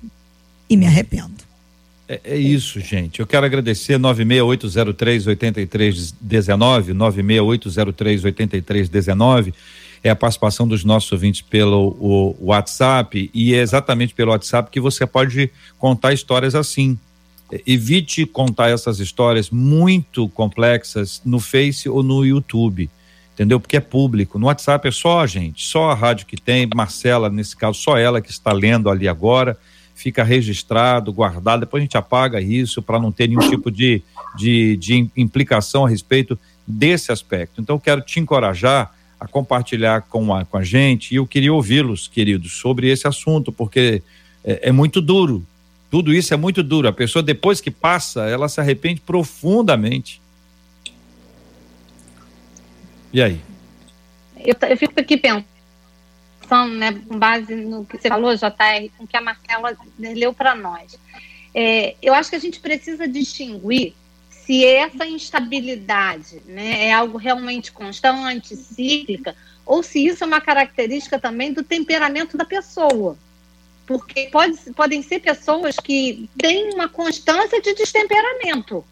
e 0.70 0.76
me 0.76 0.86
arrependo. 0.86 1.50
É, 2.08 2.20
é 2.24 2.36
isso, 2.36 2.80
gente. 2.80 3.20
Eu 3.20 3.26
quero 3.26 3.44
agradecer 3.44 3.98
96803 3.98 5.26
8319, 5.26 6.92
96803 6.94 8.24
8319 8.24 9.52
é 10.02 10.10
a 10.10 10.16
participação 10.16 10.66
dos 10.66 10.82
nossos 10.82 11.12
ouvintes 11.12 11.42
pelo 11.42 11.96
o 12.00 12.36
WhatsApp 12.46 13.30
e 13.34 13.54
é 13.54 13.58
exatamente 13.58 14.14
pelo 14.14 14.30
WhatsApp 14.30 14.70
que 14.70 14.80
você 14.80 15.06
pode 15.06 15.50
contar 15.78 16.12
histórias 16.12 16.54
assim. 16.54 16.98
Evite 17.66 18.24
contar 18.24 18.70
essas 18.70 18.98
histórias 18.98 19.50
muito 19.50 20.28
complexas 20.30 21.20
no 21.24 21.38
Face 21.38 21.88
ou 21.88 22.02
no 22.02 22.24
YouTube, 22.24 22.88
entendeu? 23.34 23.60
Porque 23.60 23.76
é 23.76 23.80
público. 23.80 24.38
No 24.38 24.46
WhatsApp 24.46 24.88
é 24.88 24.90
só 24.90 25.20
a 25.20 25.26
gente, 25.26 25.66
só 25.66 25.90
a 25.90 25.94
rádio 25.94 26.26
que 26.26 26.40
tem, 26.40 26.66
Marcela, 26.74 27.28
nesse 27.28 27.56
caso, 27.56 27.78
só 27.78 27.98
ela 27.98 28.20
que 28.20 28.30
está 28.30 28.52
lendo 28.52 28.88
ali 28.88 29.06
agora 29.06 29.58
fica 30.00 30.24
registrado, 30.24 31.12
guardado, 31.12 31.60
depois 31.60 31.82
a 31.82 31.84
gente 31.84 31.96
apaga 31.96 32.40
isso 32.40 32.80
para 32.80 32.98
não 32.98 33.12
ter 33.12 33.28
nenhum 33.28 33.50
tipo 33.50 33.70
de, 33.70 34.02
de, 34.34 34.76
de 34.78 35.10
implicação 35.14 35.84
a 35.84 35.88
respeito 35.88 36.38
desse 36.66 37.12
aspecto. 37.12 37.60
Então, 37.60 37.78
quero 37.78 38.00
te 38.00 38.18
encorajar 38.18 38.94
a 39.18 39.28
compartilhar 39.28 40.02
com 40.02 40.34
a, 40.34 40.46
com 40.46 40.56
a 40.56 40.64
gente 40.64 41.12
e 41.12 41.16
eu 41.16 41.26
queria 41.26 41.52
ouvi-los, 41.52 42.08
queridos, 42.08 42.52
sobre 42.52 42.88
esse 42.90 43.06
assunto, 43.06 43.52
porque 43.52 44.02
é, 44.42 44.68
é 44.68 44.72
muito 44.72 45.02
duro. 45.02 45.44
Tudo 45.90 46.14
isso 46.14 46.32
é 46.32 46.36
muito 46.36 46.62
duro. 46.62 46.88
A 46.88 46.92
pessoa, 46.92 47.22
depois 47.22 47.60
que 47.60 47.70
passa, 47.70 48.22
ela 48.22 48.48
se 48.48 48.58
arrepende 48.58 49.02
profundamente. 49.02 50.22
E 53.12 53.20
aí? 53.20 53.38
Eu, 54.38 54.54
eu 54.66 54.76
fico 54.78 54.98
aqui 54.98 55.18
pensando 55.18 55.44
né, 56.68 56.92
com 56.92 57.18
base 57.18 57.54
no 57.54 57.84
que 57.84 57.98
você 57.98 58.08
falou, 58.08 58.34
JR, 58.34 58.90
com 58.96 59.06
que 59.06 59.16
a 59.16 59.20
Marcela 59.20 59.76
leu 59.98 60.32
para 60.32 60.54
nós. 60.54 60.98
É, 61.54 61.96
eu 62.00 62.14
acho 62.14 62.30
que 62.30 62.36
a 62.36 62.40
gente 62.40 62.60
precisa 62.60 63.08
distinguir 63.08 63.94
se 64.28 64.64
essa 64.64 65.06
instabilidade 65.06 66.42
né, 66.46 66.86
é 66.86 66.92
algo 66.92 67.18
realmente 67.18 67.70
constante, 67.70 68.56
cíclica, 68.56 69.36
ou 69.64 69.82
se 69.82 70.04
isso 70.04 70.24
é 70.24 70.26
uma 70.26 70.40
característica 70.40 71.18
também 71.18 71.52
do 71.52 71.62
temperamento 71.62 72.36
da 72.36 72.44
pessoa. 72.44 73.16
Porque 73.86 74.28
pode, 74.32 74.56
podem 74.74 75.02
ser 75.02 75.20
pessoas 75.20 75.76
que 75.76 76.28
têm 76.36 76.74
uma 76.74 76.88
constância 76.88 77.60
de 77.60 77.74
destemperamento, 77.74 78.84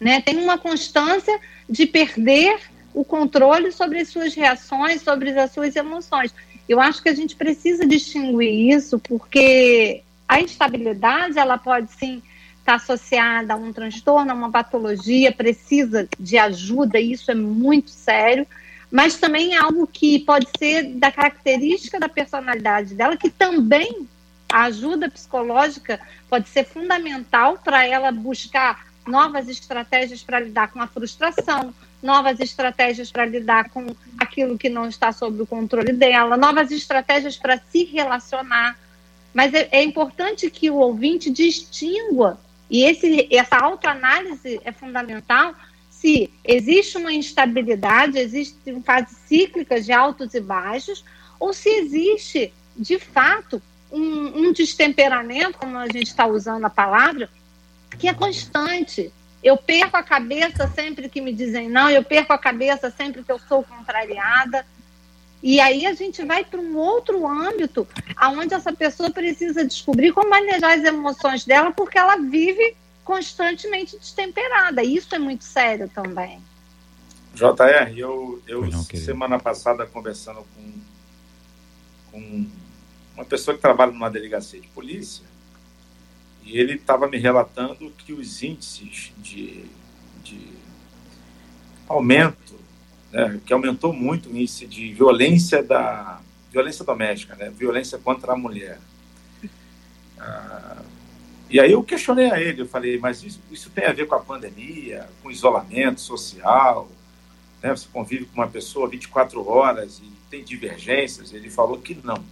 né, 0.00 0.20
têm 0.20 0.38
uma 0.38 0.58
constância 0.58 1.38
de 1.68 1.86
perder 1.86 2.60
o 2.92 3.04
controle 3.04 3.72
sobre 3.72 4.00
as 4.00 4.08
suas 4.08 4.34
reações, 4.34 5.02
sobre 5.02 5.30
as 5.38 5.52
suas 5.52 5.74
emoções. 5.74 6.32
Eu 6.68 6.80
acho 6.80 7.02
que 7.02 7.08
a 7.08 7.14
gente 7.14 7.36
precisa 7.36 7.86
distinguir 7.86 8.74
isso, 8.74 8.98
porque 8.98 10.02
a 10.28 10.40
instabilidade 10.40 11.38
ela 11.38 11.58
pode 11.58 11.92
sim 11.92 12.22
estar 12.58 12.76
associada 12.76 13.52
a 13.52 13.56
um 13.56 13.72
transtorno, 13.72 14.30
a 14.30 14.34
uma 14.34 14.50
patologia, 14.50 15.30
precisa 15.30 16.08
de 16.18 16.38
ajuda, 16.38 16.98
e 16.98 17.12
isso 17.12 17.30
é 17.30 17.34
muito 17.34 17.90
sério, 17.90 18.46
mas 18.90 19.18
também 19.18 19.54
é 19.54 19.58
algo 19.58 19.86
que 19.86 20.20
pode 20.20 20.48
ser 20.58 20.84
da 20.94 21.12
característica 21.12 22.00
da 22.00 22.08
personalidade 22.08 22.94
dela, 22.94 23.16
que 23.16 23.28
também 23.28 24.08
a 24.50 24.64
ajuda 24.64 25.10
psicológica 25.10 26.00
pode 26.28 26.48
ser 26.48 26.64
fundamental 26.64 27.58
para 27.62 27.86
ela 27.86 28.10
buscar 28.10 28.86
novas 29.06 29.48
estratégias 29.48 30.22
para 30.22 30.40
lidar 30.40 30.68
com 30.68 30.80
a 30.80 30.86
frustração, 30.86 31.74
novas 32.04 32.38
estratégias 32.38 33.10
para 33.10 33.24
lidar 33.24 33.70
com 33.70 33.96
aquilo 34.18 34.58
que 34.58 34.68
não 34.68 34.86
está 34.86 35.10
sob 35.10 35.40
o 35.40 35.46
controle 35.46 35.94
dela, 35.94 36.36
novas 36.36 36.70
estratégias 36.70 37.36
para 37.36 37.58
se 37.70 37.84
relacionar. 37.84 38.78
Mas 39.32 39.54
é, 39.54 39.68
é, 39.72 39.82
importante 39.82 40.50
que 40.50 40.68
o 40.68 40.76
ouvinte 40.76 41.30
distingua, 41.30 42.38
e 42.68 42.84
esse, 42.84 43.26
essa 43.34 43.56
autoanálise 43.56 44.60
é 44.64 44.70
fundamental, 44.70 45.54
se 45.88 46.30
existe 46.44 46.98
uma 46.98 47.12
instabilidade, 47.12 48.18
existem 48.18 48.82
fases 48.82 49.16
cíclicas 49.26 49.86
de 49.86 49.92
altos 49.92 50.34
e 50.34 50.40
baixos, 50.40 51.02
ou 51.40 51.54
se 51.54 51.70
existe, 51.70 52.52
de 52.76 52.98
fato, 52.98 53.62
um, 53.90 54.42
um 54.48 54.52
destemperamento, 54.52 55.56
como 55.56 55.78
a 55.78 55.86
gente 55.86 56.08
está 56.08 56.26
usando 56.26 56.66
a 56.66 56.70
palavra, 56.70 57.30
que 57.98 58.08
é 58.08 58.12
constante. 58.12 59.10
Eu 59.44 59.58
perco 59.58 59.94
a 59.94 60.02
cabeça 60.02 60.66
sempre 60.74 61.06
que 61.06 61.20
me 61.20 61.30
dizem 61.30 61.68
não, 61.68 61.90
eu 61.90 62.02
perco 62.02 62.32
a 62.32 62.38
cabeça 62.38 62.90
sempre 62.90 63.22
que 63.22 63.30
eu 63.30 63.38
sou 63.38 63.62
contrariada. 63.62 64.66
E 65.42 65.60
aí 65.60 65.84
a 65.84 65.92
gente 65.92 66.24
vai 66.24 66.42
para 66.42 66.58
um 66.58 66.74
outro 66.78 67.26
âmbito, 67.28 67.86
aonde 68.16 68.54
essa 68.54 68.72
pessoa 68.72 69.10
precisa 69.10 69.62
descobrir 69.62 70.10
como 70.12 70.30
manejar 70.30 70.78
as 70.78 70.82
emoções 70.82 71.44
dela, 71.44 71.70
porque 71.70 71.98
ela 71.98 72.16
vive 72.16 72.74
constantemente 73.04 73.98
destemperada. 73.98 74.82
Isso 74.82 75.14
é 75.14 75.18
muito 75.18 75.44
sério 75.44 75.90
também. 75.90 76.40
JR, 77.34 77.92
eu, 77.94 78.40
eu 78.48 78.66
não, 78.66 78.82
semana 78.82 79.38
passada 79.38 79.84
conversando 79.84 80.46
com, 80.54 80.72
com 82.10 82.46
uma 83.14 83.26
pessoa 83.26 83.54
que 83.54 83.60
trabalha 83.60 83.92
numa 83.92 84.08
delegacia 84.08 84.58
de 84.58 84.68
polícia, 84.68 85.26
e 86.44 86.58
ele 86.58 86.74
estava 86.74 87.08
me 87.08 87.16
relatando 87.16 87.90
que 87.98 88.12
os 88.12 88.42
índices 88.42 89.12
de, 89.18 89.64
de 90.22 90.40
aumento, 91.88 92.54
né, 93.10 93.40
que 93.46 93.52
aumentou 93.52 93.92
muito 93.92 94.28
o 94.28 94.36
índice 94.36 94.66
de 94.66 94.92
violência 94.92 95.62
da 95.62 96.20
violência 96.52 96.84
doméstica, 96.84 97.34
né, 97.34 97.50
violência 97.50 97.98
contra 97.98 98.32
a 98.32 98.36
mulher. 98.36 98.78
Ah, 100.18 100.82
e 101.50 101.60
aí 101.60 101.72
eu 101.72 101.82
questionei 101.82 102.30
a 102.30 102.40
ele, 102.40 102.62
eu 102.62 102.66
falei, 102.66 102.98
mas 102.98 103.22
isso, 103.22 103.40
isso 103.50 103.70
tem 103.70 103.86
a 103.86 103.92
ver 103.92 104.06
com 104.06 104.14
a 104.14 104.20
pandemia, 104.20 105.08
com 105.22 105.30
isolamento 105.30 106.00
social, 106.00 106.88
né, 107.62 107.70
você 107.70 107.86
convive 107.92 108.26
com 108.26 108.34
uma 108.40 108.48
pessoa 108.48 108.88
24 108.88 109.48
horas 109.48 109.98
e 109.98 110.12
tem 110.30 110.44
divergências? 110.44 111.32
Ele 111.32 111.48
falou 111.48 111.78
que 111.78 111.98
não 112.04 112.22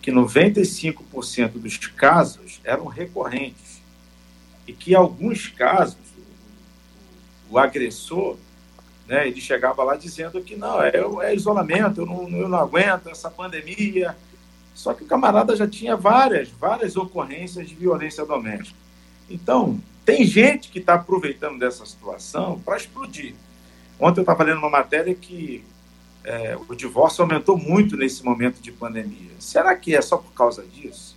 que 0.00 0.10
95% 0.10 1.52
dos 1.54 1.76
casos 1.76 2.60
eram 2.64 2.86
recorrentes 2.86 3.80
e 4.66 4.72
que, 4.72 4.94
alguns 4.94 5.48
casos, 5.48 5.98
o, 7.50 7.54
o 7.54 7.58
agressor, 7.58 8.36
né, 9.06 9.26
ele 9.26 9.40
chegava 9.40 9.82
lá 9.82 9.96
dizendo 9.96 10.40
que 10.42 10.56
não, 10.56 10.80
é, 10.82 10.92
é 11.22 11.34
isolamento, 11.34 12.02
eu 12.02 12.06
não, 12.06 12.28
eu 12.28 12.48
não 12.48 12.58
aguento 12.58 13.08
essa 13.08 13.30
pandemia. 13.30 14.16
Só 14.74 14.94
que 14.94 15.02
o 15.02 15.06
camarada 15.06 15.54
já 15.56 15.66
tinha 15.66 15.96
várias, 15.96 16.48
várias 16.48 16.96
ocorrências 16.96 17.68
de 17.68 17.74
violência 17.74 18.24
doméstica. 18.24 18.78
Então, 19.28 19.80
tem 20.04 20.24
gente 20.24 20.70
que 20.70 20.78
está 20.78 20.94
aproveitando 20.94 21.58
dessa 21.58 21.84
situação 21.84 22.58
para 22.60 22.76
explodir. 22.76 23.34
Ontem 23.98 24.20
eu 24.20 24.22
estava 24.22 24.44
lendo 24.44 24.58
uma 24.58 24.70
matéria 24.70 25.14
que 25.14 25.64
é, 26.24 26.56
o 26.68 26.74
divórcio 26.74 27.22
aumentou 27.22 27.56
muito 27.56 27.96
nesse 27.96 28.24
momento 28.24 28.60
de 28.60 28.70
pandemia. 28.70 29.30
Será 29.38 29.74
que 29.74 29.94
é 29.94 30.02
só 30.02 30.16
por 30.16 30.32
causa 30.32 30.62
disso? 30.62 31.16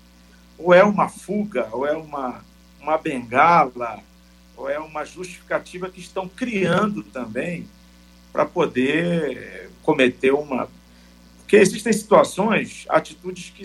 Ou 0.58 0.74
é 0.74 0.84
uma 0.84 1.10
fuga, 1.10 1.68
ou 1.72 1.86
é 1.86 1.94
uma, 1.94 2.44
uma 2.80 2.98
bengala, 2.98 4.00
ou 4.56 4.70
é 4.70 4.80
uma 4.80 5.04
justificativa 5.04 5.90
que 5.90 6.00
estão 6.00 6.28
criando 6.28 7.04
também 7.04 7.68
para 8.32 8.46
poder 8.46 9.70
cometer 9.82 10.32
uma. 10.32 10.70
Porque 11.40 11.58
existem 11.58 11.92
situações, 11.92 12.86
atitudes 12.88 13.50
que, 13.50 13.64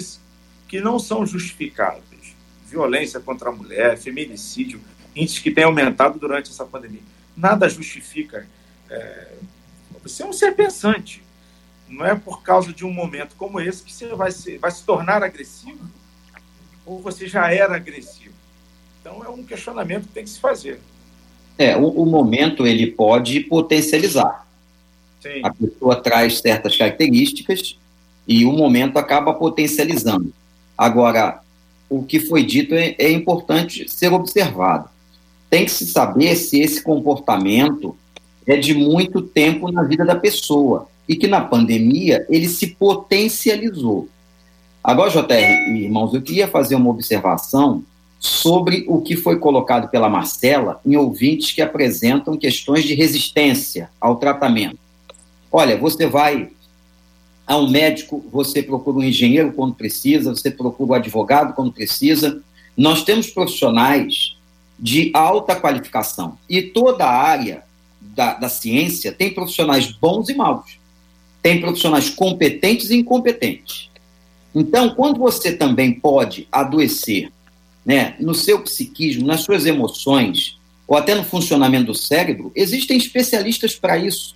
que 0.69 0.81
não 0.81 0.99
são 0.99 1.25
justificáveis. 1.25 2.37
Violência 2.67 3.21
contra 3.21 3.49
a 3.49 3.53
mulher, 3.53 3.97
feminicídio, 3.97 4.81
índices 5.15 5.39
que 5.39 5.51
têm 5.51 5.65
aumentado 5.65 6.19
durante 6.19 6.51
essa 6.51 6.65
pandemia. 6.65 7.03
Nada 7.37 7.69
justifica. 7.69 8.47
É, 8.91 9.35
você 10.03 10.23
é 10.23 10.27
um 10.27 10.33
ser 10.33 10.55
pensante 10.55 11.23
não 11.89 12.05
é 12.05 12.15
por 12.15 12.43
causa 12.43 12.73
de 12.73 12.85
um 12.85 12.93
momento 12.93 13.35
como 13.37 13.61
esse 13.61 13.83
que 13.83 13.93
você 13.93 14.07
vai, 14.09 14.31
ser, 14.31 14.59
vai 14.59 14.71
se 14.71 14.85
tornar 14.85 15.23
agressivo 15.23 15.79
ou 16.85 17.01
você 17.01 17.27
já 17.27 17.53
era 17.53 17.77
agressivo. 17.77 18.35
Então 19.01 19.25
é 19.25 19.29
um 19.29 19.43
questionamento 19.43 20.07
que 20.07 20.15
tem 20.15 20.25
que 20.25 20.31
se 20.31 20.41
fazer. 20.41 20.81
É, 21.57 21.77
o, 21.77 21.89
o 21.89 22.07
momento 22.07 22.67
ele 22.67 22.87
pode 22.87 23.41
potencializar. 23.41 24.47
Sim. 25.21 25.41
A 25.43 25.53
pessoa 25.53 25.97
traz 25.97 26.39
certas 26.39 26.77
características 26.77 27.77
e 28.27 28.45
o 28.45 28.53
momento 28.53 28.99
acaba 28.99 29.35
potencializando. 29.35 30.33
Agora, 30.77 31.41
o 31.89 32.05
que 32.05 32.21
foi 32.21 32.45
dito 32.45 32.75
é, 32.75 32.95
é 32.99 33.11
importante 33.11 33.89
ser 33.89 34.13
observado. 34.13 34.89
Tem 35.51 35.65
que 35.65 35.71
se 35.71 35.87
saber 35.87 36.37
se 36.37 36.61
esse 36.61 36.83
comportamento 36.83 37.97
é 38.47 38.57
de 38.57 38.75
muito 38.75 39.23
tempo 39.23 39.73
na 39.73 39.83
vida 39.83 40.05
da 40.05 40.15
pessoa 40.15 40.89
e 41.09 41.17
que 41.17 41.27
na 41.27 41.41
pandemia 41.41 42.27
ele 42.29 42.49
se 42.49 42.67
potencializou. 42.67 44.09
Agora, 44.85 45.11
JR, 45.11 45.71
irmãos, 45.77 46.13
eu 46.13 46.23
queria 46.23 46.47
fazer 46.47 46.75
uma 46.75 46.91
observação 46.91 47.83
sobre 48.19 48.85
o 48.89 49.01
que 49.01 49.17
foi 49.17 49.39
colocado 49.39 49.89
pela 49.89 50.09
Marcela 50.09 50.81
em 50.85 50.97
ouvintes 50.97 51.53
que 51.53 51.63
apresentam 51.63 52.37
questões 52.37 52.85
de 52.85 52.95
resistência 52.95 53.91
ao 54.01 54.17
tratamento. 54.17 54.79
Olha, 55.51 55.77
você 55.77 56.07
vai 56.07 56.51
a 57.47 57.57
um 57.57 57.71
médico, 57.71 58.23
você 58.31 58.63
procura 58.63 58.99
um 58.99 59.03
engenheiro 59.03 59.53
quando 59.53 59.75
precisa, 59.75 60.35
você 60.35 60.51
procura 60.51 60.93
um 60.93 60.95
advogado 60.95 61.55
quando 61.55 61.73
precisa. 61.73 62.43
Nós 62.77 63.05
temos 63.05 63.31
profissionais 63.31 64.37
de 64.79 65.11
alta 65.15 65.57
qualificação 65.57 66.39
e 66.49 66.61
toda 66.61 67.05
a 67.05 67.11
área 67.11 67.63
da, 68.01 68.35
da 68.35 68.49
ciência 68.49 69.13
tem 69.13 69.33
profissionais 69.33 69.91
bons 69.91 70.29
e 70.29 70.35
maus 70.35 70.78
tem 71.43 71.61
profissionais 71.61 72.11
competentes 72.11 72.91
e 72.91 72.97
incompetentes. 72.97 73.89
Então, 74.55 74.91
quando 74.91 75.19
você 75.19 75.53
também 75.53 75.93
pode 75.93 76.49
adoecer 76.51 77.31
né, 77.85 78.17
no 78.19 78.35
seu 78.35 78.61
psiquismo, 78.61 79.27
nas 79.27 79.41
suas 79.41 79.67
emoções, 79.67 80.59
ou 80.87 80.97
até 80.97 81.15
no 81.15 81.25
funcionamento 81.25 81.87
do 81.87 81.95
cérebro, 81.95 82.51
existem 82.55 82.97
especialistas 82.97 83.75
para 83.75 83.99
isso. 83.99 84.35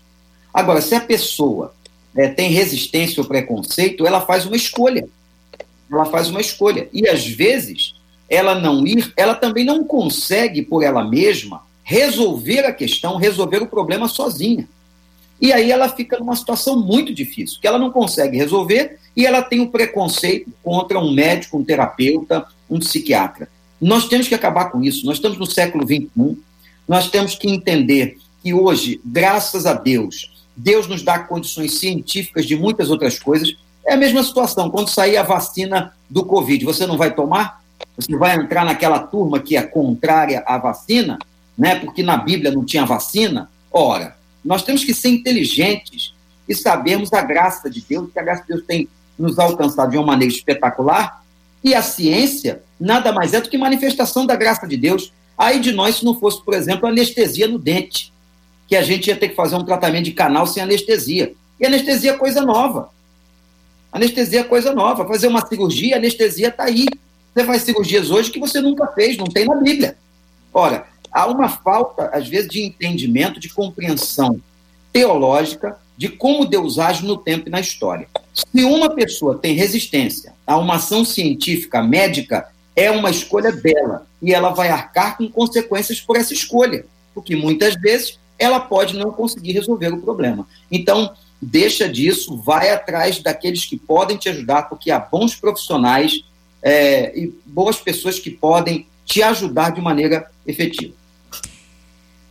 Agora, 0.53 0.83
se 0.83 0.95
a 0.95 1.01
pessoa 1.01 1.75
é, 2.15 2.29
tem 2.29 2.51
resistência 2.51 3.23
ou 3.23 3.27
preconceito, 3.27 4.07
ela 4.07 4.21
faz 4.21 4.45
uma 4.45 4.57
escolha. 4.57 5.09
Ela 5.91 6.05
faz 6.05 6.29
uma 6.29 6.41
escolha. 6.41 6.89
E 6.93 7.09
às 7.09 7.27
vezes, 7.27 7.95
ela 8.29 8.55
não 8.55 8.87
ir, 8.87 9.13
ela 9.17 9.35
também 9.35 9.65
não 9.65 9.83
consegue 9.85 10.63
por 10.63 10.83
ela 10.83 11.05
mesma 11.05 11.63
resolver 11.83 12.61
a 12.61 12.73
questão, 12.73 13.17
resolver 13.17 13.63
o 13.63 13.67
problema 13.67 14.07
sozinha. 14.07 14.69
E 15.43 15.53
aí 15.53 15.73
ela 15.73 15.89
fica 15.89 16.21
numa 16.21 16.37
situação 16.37 16.81
muito 16.81 17.13
difícil, 17.13 17.59
que 17.61 17.67
ela 17.67 17.77
não 17.77 17.91
consegue 17.91 18.37
resolver 18.37 18.97
e 19.17 19.27
ela 19.27 19.43
tem 19.43 19.59
um 19.59 19.67
preconceito 19.67 20.49
contra 20.63 21.01
um 21.01 21.13
médico, 21.13 21.59
um 21.59 21.65
terapeuta, 21.65 22.47
um 22.71 22.79
psiquiatra. 22.79 23.49
Nós 23.81 24.07
temos 24.07 24.29
que 24.29 24.37
acabar 24.37 24.67
com 24.67 24.81
isso. 24.85 25.05
Nós 25.05 25.17
estamos 25.17 25.37
no 25.37 25.45
século 25.45 25.85
XXI, 25.85 26.39
nós 26.87 27.11
temos 27.11 27.35
que 27.35 27.51
entender 27.51 28.19
que 28.41 28.55
hoje, 28.55 29.01
graças 29.05 29.67
a 29.67 29.75
Deus, 29.75 30.31
Deus 30.57 30.87
nos 30.87 31.03
dá 31.03 31.19
condições 31.19 31.77
científicas 31.77 32.47
de 32.47 32.55
muitas 32.55 32.89
outras 32.89 33.19
coisas. 33.19 33.53
É 33.85 33.95
a 33.95 33.97
mesma 33.97 34.23
situação. 34.23 34.71
Quando 34.71 34.91
sair 34.91 35.17
a 35.17 35.25
vacina 35.25 35.93
do 36.09 36.25
Covid, 36.25 36.65
você 36.65 36.87
não 36.87 36.97
vai 36.97 37.13
tomar? 37.13 37.61
Você 37.97 38.17
vai 38.17 38.37
entrar 38.37 38.65
naquela 38.65 39.01
turma 39.01 39.41
que 39.41 39.57
é 39.57 39.63
contrária 39.63 40.45
à 40.47 40.57
vacina, 40.57 41.19
né? 41.59 41.75
Porque 41.75 42.01
na 42.01 42.17
Bíblia 42.17 42.53
não 42.53 42.65
tinha 42.65 42.87
vacina? 42.87 43.51
Ora, 43.73 44.22
nós 44.45 44.63
temos 44.63 44.85
que 44.85 44.95
ser 44.95 45.09
inteligentes 45.09 46.15
e 46.49 46.55
sabermos 46.55 47.13
a 47.13 47.23
graça 47.23 47.71
de 47.71 47.81
Deus, 47.81 48.11
que 48.13 48.19
a 48.19 48.23
graça 48.23 48.43
de 48.43 48.49
Deus 48.49 48.65
tem 48.67 48.89
nos 49.19 49.39
alcançado 49.39 49.91
de 49.91 49.97
uma 49.97 50.07
maneira 50.07 50.33
espetacular, 50.33 51.23
e 51.63 51.75
a 51.75 51.83
ciência 51.83 52.63
nada 52.79 53.13
mais 53.13 53.33
é 53.33 53.41
do 53.41 53.49
que 53.49 53.57
manifestação 53.57 54.27
da 54.27 54.35
graça 54.35 54.67
de 54.67 54.77
Deus. 54.77 55.13
Aí 55.39 55.61
de 55.61 55.73
nós, 55.73 55.97
se 55.97 56.05
não 56.05 56.19
fosse, 56.19 56.45
por 56.45 56.55
exemplo, 56.55 56.89
anestesia 56.89 57.47
no 57.47 57.59
dente, 57.59 58.13
que 58.67 58.75
a 58.75 58.83
gente 58.83 59.07
ia 59.09 59.17
ter 59.17 59.29
que 59.29 59.37
fazer 59.37 59.55
um 59.55 59.65
tratamento 59.65 60.07
de 60.07 60.13
canal 60.13 60.47
sem 60.47 60.63
anestesia. 60.63 61.35
E 61.61 61.67
anestesia 61.67 62.13
é 62.13 62.17
coisa 62.17 62.43
nova. 62.43 62.91
Anestesia 63.93 64.41
é 64.41 64.45
coisa 64.45 64.75
nova. 64.75 65.07
Fazer 65.07 65.29
uma 65.29 65.47
cirurgia, 65.47 65.97
anestesia 65.97 66.49
está 66.49 66.65
aí. 66.65 66.87
Você 67.35 67.45
faz 67.45 67.63
cirurgias 67.63 68.11
hoje 68.11 68.31
que 68.31 68.41
você 68.41 68.61
nunca 68.61 68.87
fez, 68.89 69.17
não 69.17 69.27
tem 69.27 69.47
na 69.47 69.57
Bíblia. 69.57 69.97
Ora, 70.53 70.87
há 71.13 71.27
uma 71.27 71.49
falta, 71.49 72.07
às 72.13 72.27
vezes, 72.29 72.49
de 72.49 72.63
entendimento, 72.63 73.39
de 73.39 73.49
compreensão 73.49 74.41
teológica 74.93 75.79
de 75.97 76.09
como 76.09 76.45
Deus 76.45 76.79
age 76.79 77.05
no 77.05 77.17
tempo 77.17 77.49
e 77.49 77.51
na 77.51 77.61
história. 77.61 78.09
Se 78.33 78.65
uma 78.65 78.91
pessoa 78.91 79.39
tem 79.39 79.55
resistência 79.55 80.33
a 80.47 80.57
uma 80.57 80.77
ação 80.77 81.05
científica, 81.05 81.83
médica, 81.83 82.49
é 82.75 82.91
uma 82.91 83.11
escolha 83.11 83.53
dela 83.53 84.07
e 84.21 84.33
ela 84.33 84.51
vai 84.51 84.69
arcar 84.69 85.17
com 85.17 85.29
consequências 85.29 86.01
por 86.01 86.17
essa 86.17 86.33
escolha, 86.33 86.87
porque 87.15 87.37
muitas 87.37 87.75
vezes 87.75 88.19
ela 88.39 88.59
pode 88.59 88.97
não 88.97 89.13
conseguir 89.13 89.53
resolver 89.53 89.93
o 89.93 90.01
problema. 90.01 90.47
Então, 90.71 91.13
deixa 91.41 91.89
disso, 91.89 92.37
vai 92.37 92.71
atrás 92.71 93.21
daqueles 93.21 93.65
que 93.65 93.77
podem 93.77 94.17
te 94.17 94.29
ajudar, 94.29 94.69
porque 94.69 94.91
há 94.91 94.99
bons 94.99 95.35
profissionais 95.37 96.25
é, 96.63 97.17
e 97.17 97.33
boas 97.47 97.77
pessoas 97.77 98.19
que 98.19 98.31
podem 98.31 98.87
te 99.05 99.23
ajudar 99.23 99.71
de 99.71 99.81
maneira 99.81 100.31
efetiva. 100.47 100.95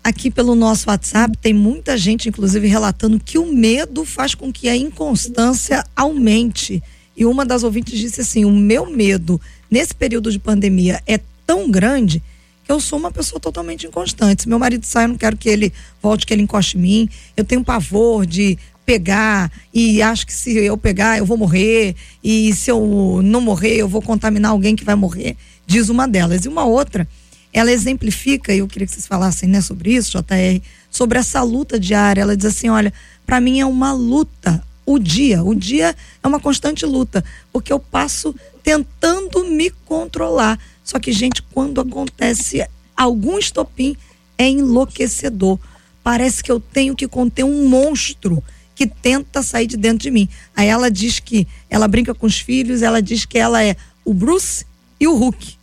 Aqui 0.04 0.32
pelo 0.32 0.56
nosso 0.56 0.90
WhatsApp 0.90 1.38
tem 1.38 1.54
muita 1.54 1.98
gente, 1.98 2.30
inclusive, 2.30 2.68
relatando 2.68 3.20
que 3.20 3.38
o 3.38 3.52
medo 3.54 4.04
faz 4.06 4.36
com 4.36 4.52
que 4.52 4.68
a 4.68 4.76
inconstância 4.76 5.86
aumente. 5.96 6.82
E 7.16 7.26
uma 7.26 7.46
das 7.46 7.64
ouvintes 7.64 8.00
disse 8.00 8.22
assim: 8.22 8.46
o 8.46 8.52
meu 8.52 8.90
medo 8.90 9.40
nesse 9.70 9.94
período 9.94 10.32
de 10.32 10.40
pandemia 10.40 11.02
é 11.06 11.20
tão 11.46 11.70
grande 11.70 12.22
que 12.64 12.72
eu 12.72 12.80
sou 12.80 12.98
uma 12.98 13.12
pessoa 13.12 13.40
totalmente 13.40 13.86
inconstante. 13.86 14.44
Se 14.44 14.50
meu 14.50 14.60
marido 14.60 14.86
sai, 14.86 15.06
eu 15.06 15.10
não 15.10 15.18
quero 15.18 15.38
que 15.38 15.50
ele 15.50 15.74
volte, 16.02 16.26
que 16.26 16.34
ele 16.34 16.44
encoste 16.44 16.78
em 16.78 16.82
mim. 16.82 17.10
Eu 17.36 17.44
tenho 17.44 17.64
pavor 17.64 18.26
de 18.26 18.58
pegar 18.86 19.52
e 19.74 20.02
acho 20.02 20.26
que 20.26 20.34
se 20.34 20.58
eu 20.58 20.76
pegar 20.78 21.18
eu 21.18 21.26
vou 21.26 21.38
morrer 21.38 21.96
e 22.24 22.54
se 22.54 22.72
eu 22.72 23.22
não 23.24 23.40
morrer 23.40 23.76
eu 23.76 23.88
vou 23.88 24.02
contaminar 24.02 24.52
alguém 24.52 24.76
que 24.76 24.84
vai 24.84 24.96
morrer, 24.96 25.38
diz 25.66 25.90
uma 25.90 26.08
delas. 26.08 26.46
E 26.46 26.48
uma 26.48 26.66
outra, 26.66 27.08
ela 27.54 27.72
exemplifica, 27.72 28.54
e 28.54 28.60
eu 28.60 28.68
queria 28.68 28.88
que 28.88 28.94
vocês 28.94 29.08
falassem 29.08 29.50
né, 29.50 29.62
sobre 29.62 29.94
isso, 29.94 30.12
JR, 30.12 30.62
sobre 30.90 31.20
essa 31.20 31.42
luta 31.44 31.80
diária. 31.80 32.22
Ela 32.22 32.38
diz 32.38 32.46
assim: 32.46 32.70
olha, 32.70 32.94
para 33.26 33.42
mim 33.42 33.60
é 33.60 33.66
uma 33.66 33.92
luta 33.92 34.64
o 34.86 34.98
dia. 34.98 35.44
O 35.44 35.54
dia 35.54 35.96
é 36.24 36.28
uma 36.28 36.40
constante 36.40 36.86
luta, 36.86 37.24
porque 37.52 37.72
eu 37.72 37.80
passo 37.80 38.36
tentando 38.64 39.44
me 39.46 39.70
controlar. 39.86 40.60
Só 40.84 41.00
que, 41.00 41.12
gente, 41.12 41.42
quando 41.42 41.82
acontece 41.82 42.66
algum 42.96 43.38
estopim, 43.38 43.96
é 44.38 44.48
enlouquecedor. 44.48 45.60
Parece 46.04 46.44
que 46.44 46.52
eu 46.52 46.60
tenho 46.60 46.96
que 46.96 47.08
conter 47.08 47.44
um 47.44 47.68
monstro 47.68 48.44
que 48.74 48.88
tenta 48.88 49.44
sair 49.44 49.68
de 49.68 49.78
dentro 49.78 50.00
de 50.00 50.12
mim. 50.12 50.28
Aí 50.56 50.68
ela 50.68 50.90
diz 50.90 51.20
que 51.20 51.48
ela 51.70 51.88
brinca 51.88 52.16
com 52.16 52.26
os 52.26 52.40
filhos, 52.40 52.82
ela 52.82 53.02
diz 53.02 53.26
que 53.26 53.38
ela 53.38 53.64
é 53.64 53.76
o 54.04 54.14
Bruce 54.14 54.66
e 55.00 55.08
o 55.08 55.16
Hulk. 55.16 55.61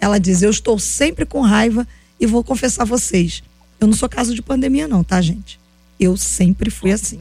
Ela 0.00 0.18
diz: 0.18 0.42
Eu 0.42 0.50
estou 0.50 0.78
sempre 0.78 1.24
com 1.24 1.40
raiva 1.40 1.86
e 2.18 2.26
vou 2.26 2.44
confessar 2.44 2.82
a 2.82 2.86
vocês. 2.86 3.42
Eu 3.80 3.86
não 3.86 3.94
sou 3.94 4.08
caso 4.08 4.34
de 4.34 4.42
pandemia, 4.42 4.88
não, 4.88 5.02
tá, 5.02 5.20
gente? 5.20 5.58
Eu 5.98 6.16
sempre 6.16 6.70
fui 6.70 6.92
assim. 6.92 7.18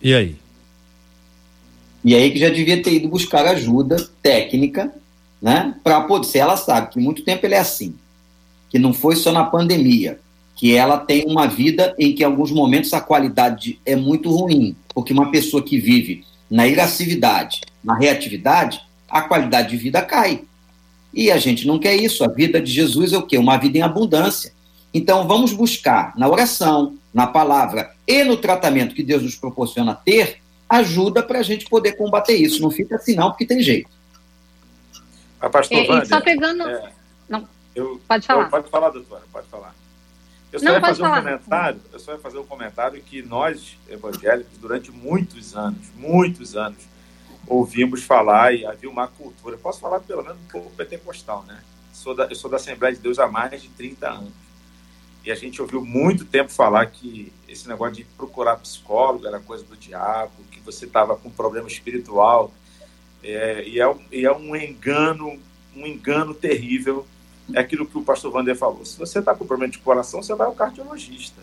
E 0.00 0.14
aí? 0.14 0.36
E 2.04 2.14
aí 2.14 2.30
que 2.30 2.38
já 2.38 2.48
devia 2.48 2.82
ter 2.82 2.94
ido 2.94 3.08
buscar 3.08 3.46
ajuda 3.46 4.08
técnica, 4.22 4.92
né? 5.42 5.74
Para 5.82 6.02
poder. 6.02 6.26
Se 6.26 6.38
ela 6.38 6.56
sabe 6.56 6.90
que 6.92 7.00
muito 7.00 7.22
tempo 7.22 7.44
ele 7.44 7.54
é 7.54 7.58
assim, 7.58 7.94
que 8.70 8.78
não 8.78 8.92
foi 8.92 9.16
só 9.16 9.32
na 9.32 9.44
pandemia, 9.44 10.20
que 10.54 10.74
ela 10.74 10.98
tem 10.98 11.24
uma 11.26 11.46
vida 11.46 11.94
em 11.98 12.12
que, 12.14 12.22
em 12.22 12.26
alguns 12.26 12.50
momentos, 12.50 12.92
a 12.92 13.00
qualidade 13.00 13.80
é 13.86 13.94
muito 13.94 14.30
ruim, 14.30 14.74
porque 14.94 15.12
uma 15.12 15.30
pessoa 15.30 15.62
que 15.62 15.78
vive 15.78 16.24
na 16.50 16.66
irascividade, 16.66 17.60
na 17.82 17.96
reatividade, 17.96 18.80
a 19.08 19.22
qualidade 19.22 19.70
de 19.70 19.76
vida 19.76 20.02
cai. 20.02 20.42
E 21.12 21.30
a 21.30 21.38
gente 21.38 21.66
não 21.66 21.78
quer 21.78 21.96
isso. 21.96 22.24
A 22.24 22.28
vida 22.28 22.60
de 22.60 22.70
Jesus 22.70 23.12
é 23.12 23.18
o 23.18 23.26
quê? 23.26 23.38
Uma 23.38 23.56
vida 23.56 23.78
em 23.78 23.82
abundância. 23.82 24.52
Então, 24.92 25.26
vamos 25.26 25.52
buscar 25.52 26.12
na 26.16 26.28
oração, 26.28 26.96
na 27.12 27.26
palavra 27.26 27.94
e 28.06 28.24
no 28.24 28.36
tratamento 28.36 28.94
que 28.94 29.02
Deus 29.02 29.22
nos 29.22 29.34
proporciona 29.34 29.94
ter, 29.94 30.40
ajuda 30.68 31.22
para 31.22 31.40
a 31.40 31.42
gente 31.42 31.66
poder 31.66 31.92
combater 31.92 32.34
isso. 32.34 32.60
Não 32.60 32.70
fica 32.70 32.96
assim, 32.96 33.14
não, 33.14 33.30
porque 33.30 33.46
tem 33.46 33.62
jeito. 33.62 33.90
A 35.40 35.48
pastor 35.48 35.78
é, 35.78 36.04
só 36.04 36.20
pegando. 36.20 36.68
É, 36.68 36.92
não, 37.28 37.48
eu, 37.74 38.00
pode 38.08 38.26
falar. 38.26 38.44
Eu, 38.44 38.50
pode 38.50 38.70
falar, 38.70 38.90
doutora, 38.90 39.22
pode 39.32 39.46
falar. 39.48 39.74
Eu 40.52 40.58
só 40.58 40.64
não, 40.64 40.72
ia 40.72 40.80
fazer 40.80 41.00
falar. 41.02 41.18
um 41.18 41.22
comentário, 41.22 41.80
eu 41.92 41.98
só 41.98 42.12
ia 42.12 42.18
fazer 42.18 42.38
um 42.38 42.44
comentário 42.44 43.02
que 43.02 43.22
nós, 43.22 43.76
evangélicos, 43.88 44.58
durante 44.58 44.90
muitos 44.90 45.54
anos, 45.54 45.86
muitos 45.96 46.56
anos, 46.56 46.78
ouvimos 47.48 48.02
falar 48.02 48.54
e 48.54 48.66
havia 48.66 48.88
uma 48.88 49.08
cultura. 49.08 49.56
Posso 49.56 49.80
falar 49.80 50.00
pelo 50.00 50.22
menos 50.22 50.38
um 50.38 50.50
pouco 50.50 50.70
pentecostal, 50.70 51.44
né? 51.46 51.60
Sou 51.92 52.14
da, 52.14 52.26
eu 52.26 52.36
sou 52.36 52.50
da 52.50 52.56
Assembleia 52.56 52.94
de 52.94 53.00
Deus 53.00 53.18
há 53.18 53.26
mais 53.26 53.60
de 53.60 53.68
30 53.68 54.08
anos. 54.08 54.32
E 55.24 55.32
a 55.32 55.34
gente 55.34 55.60
ouviu 55.60 55.84
muito 55.84 56.24
tempo 56.24 56.50
falar 56.50 56.86
que 56.86 57.32
esse 57.48 57.68
negócio 57.68 57.96
de 57.96 58.04
procurar 58.04 58.56
psicólogo 58.56 59.26
era 59.26 59.40
coisa 59.40 59.64
do 59.64 59.76
diabo, 59.76 60.32
que 60.50 60.60
você 60.60 60.86
estava 60.86 61.16
com 61.16 61.28
problema 61.28 61.66
espiritual. 61.66 62.52
É, 63.22 63.66
e, 63.66 63.80
é, 63.80 63.96
e 64.12 64.24
é 64.24 64.32
um 64.32 64.54
engano, 64.54 65.38
um 65.74 65.86
engano 65.86 66.34
terrível. 66.34 67.06
É 67.52 67.60
aquilo 67.60 67.86
que 67.86 67.98
o 67.98 68.02
pastor 68.02 68.30
Vander 68.30 68.56
falou. 68.56 68.84
Se 68.84 68.98
você 68.98 69.18
está 69.18 69.34
com 69.34 69.46
problema 69.46 69.72
de 69.72 69.78
coração, 69.78 70.22
você 70.22 70.34
vai 70.34 70.46
ao 70.46 70.54
cardiologista. 70.54 71.42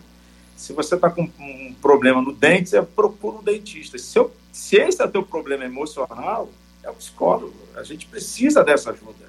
Se 0.56 0.72
você 0.72 0.94
está 0.94 1.10
com 1.10 1.30
um 1.38 1.74
problema 1.82 2.22
no 2.22 2.32
dente, 2.32 2.70
você 2.70 2.80
procura 2.80 3.38
um 3.38 3.42
dentista. 3.42 3.98
Se, 3.98 4.18
eu, 4.18 4.32
se 4.56 4.76
esse 4.76 5.02
é 5.02 5.04
o 5.04 5.10
teu 5.10 5.22
problema 5.22 5.66
emocional, 5.66 6.48
é 6.82 6.88
o 6.88 6.94
psicólogo. 6.94 7.54
A 7.76 7.84
gente 7.84 8.06
precisa 8.06 8.64
dessa 8.64 8.90
ajuda. 8.90 9.26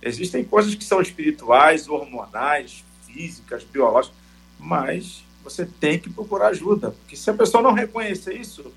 Existem 0.00 0.44
coisas 0.44 0.76
que 0.76 0.84
são 0.84 1.02
espirituais, 1.02 1.88
hormonais, 1.88 2.84
físicas, 3.04 3.64
biológicas, 3.64 4.16
mas 4.60 5.24
você 5.42 5.66
tem 5.66 5.98
que 5.98 6.08
procurar 6.08 6.48
ajuda, 6.48 6.92
porque 6.92 7.16
se 7.16 7.28
a 7.28 7.34
pessoa 7.34 7.60
não 7.60 7.72
reconhecer 7.72 8.34
isso, 8.34 8.72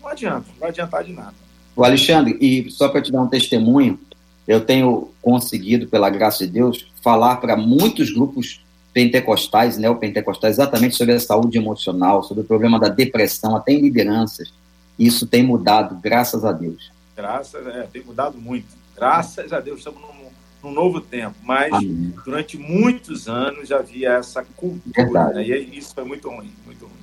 não 0.00 0.08
adianta, 0.08 0.46
não 0.48 0.58
vai 0.58 0.70
adiantar 0.70 1.04
de 1.04 1.12
nada. 1.12 1.34
O 1.76 1.84
Alexandre, 1.84 2.38
e 2.40 2.70
só 2.70 2.88
para 2.88 3.02
te 3.02 3.12
dar 3.12 3.20
um 3.20 3.28
testemunho, 3.28 4.00
eu 4.48 4.64
tenho 4.64 5.10
conseguido, 5.20 5.86
pela 5.86 6.08
graça 6.08 6.46
de 6.46 6.52
Deus, 6.52 6.90
falar 7.02 7.36
para 7.36 7.54
muitos 7.54 8.10
grupos 8.10 8.64
pentecostais, 8.94 9.76
neopentecostais, 9.76 10.54
exatamente 10.54 10.96
sobre 10.96 11.14
a 11.14 11.20
saúde 11.20 11.58
emocional, 11.58 12.22
sobre 12.22 12.44
o 12.44 12.46
problema 12.46 12.80
da 12.80 12.88
depressão, 12.88 13.54
até 13.54 13.72
em 13.72 13.82
lideranças. 13.82 14.50
Isso 14.98 15.26
tem 15.26 15.42
mudado, 15.42 15.96
graças 15.96 16.44
a 16.44 16.52
Deus. 16.52 16.90
Graças, 17.16 17.66
é, 17.66 17.88
tem 17.92 18.02
mudado 18.02 18.38
muito. 18.38 18.66
Graças 18.94 19.52
a 19.52 19.60
Deus, 19.60 19.78
estamos 19.78 20.00
num, 20.00 20.30
num 20.62 20.72
novo 20.72 21.00
tempo. 21.00 21.34
Mas 21.42 21.72
Amém. 21.72 22.14
durante 22.24 22.56
muitos 22.56 23.28
anos 23.28 23.72
havia 23.72 24.12
essa 24.12 24.44
cultura, 24.56 25.32
né? 25.32 25.46
e 25.46 25.78
isso 25.78 25.94
foi 25.94 26.04
muito 26.04 26.28
ruim, 26.28 26.52
muito 26.64 26.86
ruim. 26.86 26.94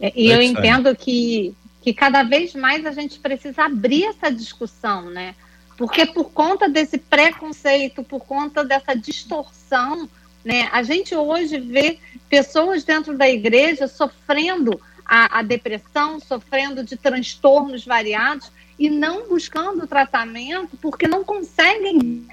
É, 0.00 0.12
e 0.14 0.30
eu 0.30 0.40
entendo 0.42 0.94
que, 0.94 1.54
que 1.82 1.92
cada 1.92 2.22
vez 2.22 2.54
mais 2.54 2.84
a 2.84 2.92
gente 2.92 3.18
precisa 3.18 3.64
abrir 3.64 4.04
essa 4.04 4.30
discussão, 4.30 5.10
né? 5.10 5.34
Porque 5.76 6.06
por 6.06 6.30
conta 6.30 6.68
desse 6.68 6.98
preconceito, 6.98 8.02
por 8.02 8.20
conta 8.24 8.64
dessa 8.64 8.94
distorção 8.94 10.08
né? 10.46 10.68
A 10.70 10.84
gente 10.84 11.12
hoje 11.12 11.58
vê 11.58 11.98
pessoas 12.30 12.84
dentro 12.84 13.18
da 13.18 13.28
igreja 13.28 13.88
sofrendo 13.88 14.80
a, 15.06 15.38
a 15.38 15.42
depressão, 15.42 16.18
sofrendo 16.20 16.82
de 16.82 16.96
transtornos 16.96 17.84
variados 17.84 18.50
e 18.78 18.90
não 18.90 19.28
buscando 19.28 19.86
tratamento 19.86 20.76
porque 20.76 21.06
não 21.08 21.24
conseguem 21.24 22.26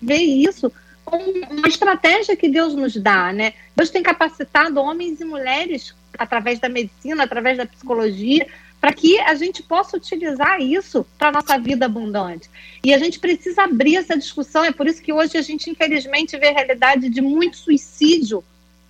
ver 0.00 0.22
isso 0.22 0.70
uma 1.10 1.68
estratégia 1.68 2.36
que 2.36 2.48
Deus 2.48 2.74
nos 2.74 2.94
dá, 2.96 3.32
né? 3.32 3.54
Deus 3.74 3.88
tem 3.90 4.02
capacitado 4.02 4.78
homens 4.78 5.20
e 5.20 5.24
mulheres 5.24 5.94
através 6.18 6.58
da 6.58 6.68
medicina, 6.68 7.24
através 7.24 7.56
da 7.56 7.64
psicologia, 7.64 8.46
para 8.80 8.92
que 8.92 9.18
a 9.18 9.34
gente 9.34 9.62
possa 9.62 9.96
utilizar 9.96 10.60
isso 10.60 11.06
para 11.18 11.32
nossa 11.32 11.58
vida 11.58 11.86
abundante. 11.86 12.48
E 12.84 12.92
a 12.92 12.98
gente 12.98 13.18
precisa 13.18 13.62
abrir 13.62 13.96
essa 13.96 14.16
discussão, 14.16 14.64
é 14.64 14.70
por 14.70 14.86
isso 14.86 15.02
que 15.02 15.12
hoje 15.12 15.36
a 15.36 15.42
gente, 15.42 15.70
infelizmente, 15.70 16.36
vê 16.36 16.48
a 16.48 16.52
realidade 16.52 17.08
de 17.08 17.20
muito 17.20 17.56
suicídio 17.56 18.44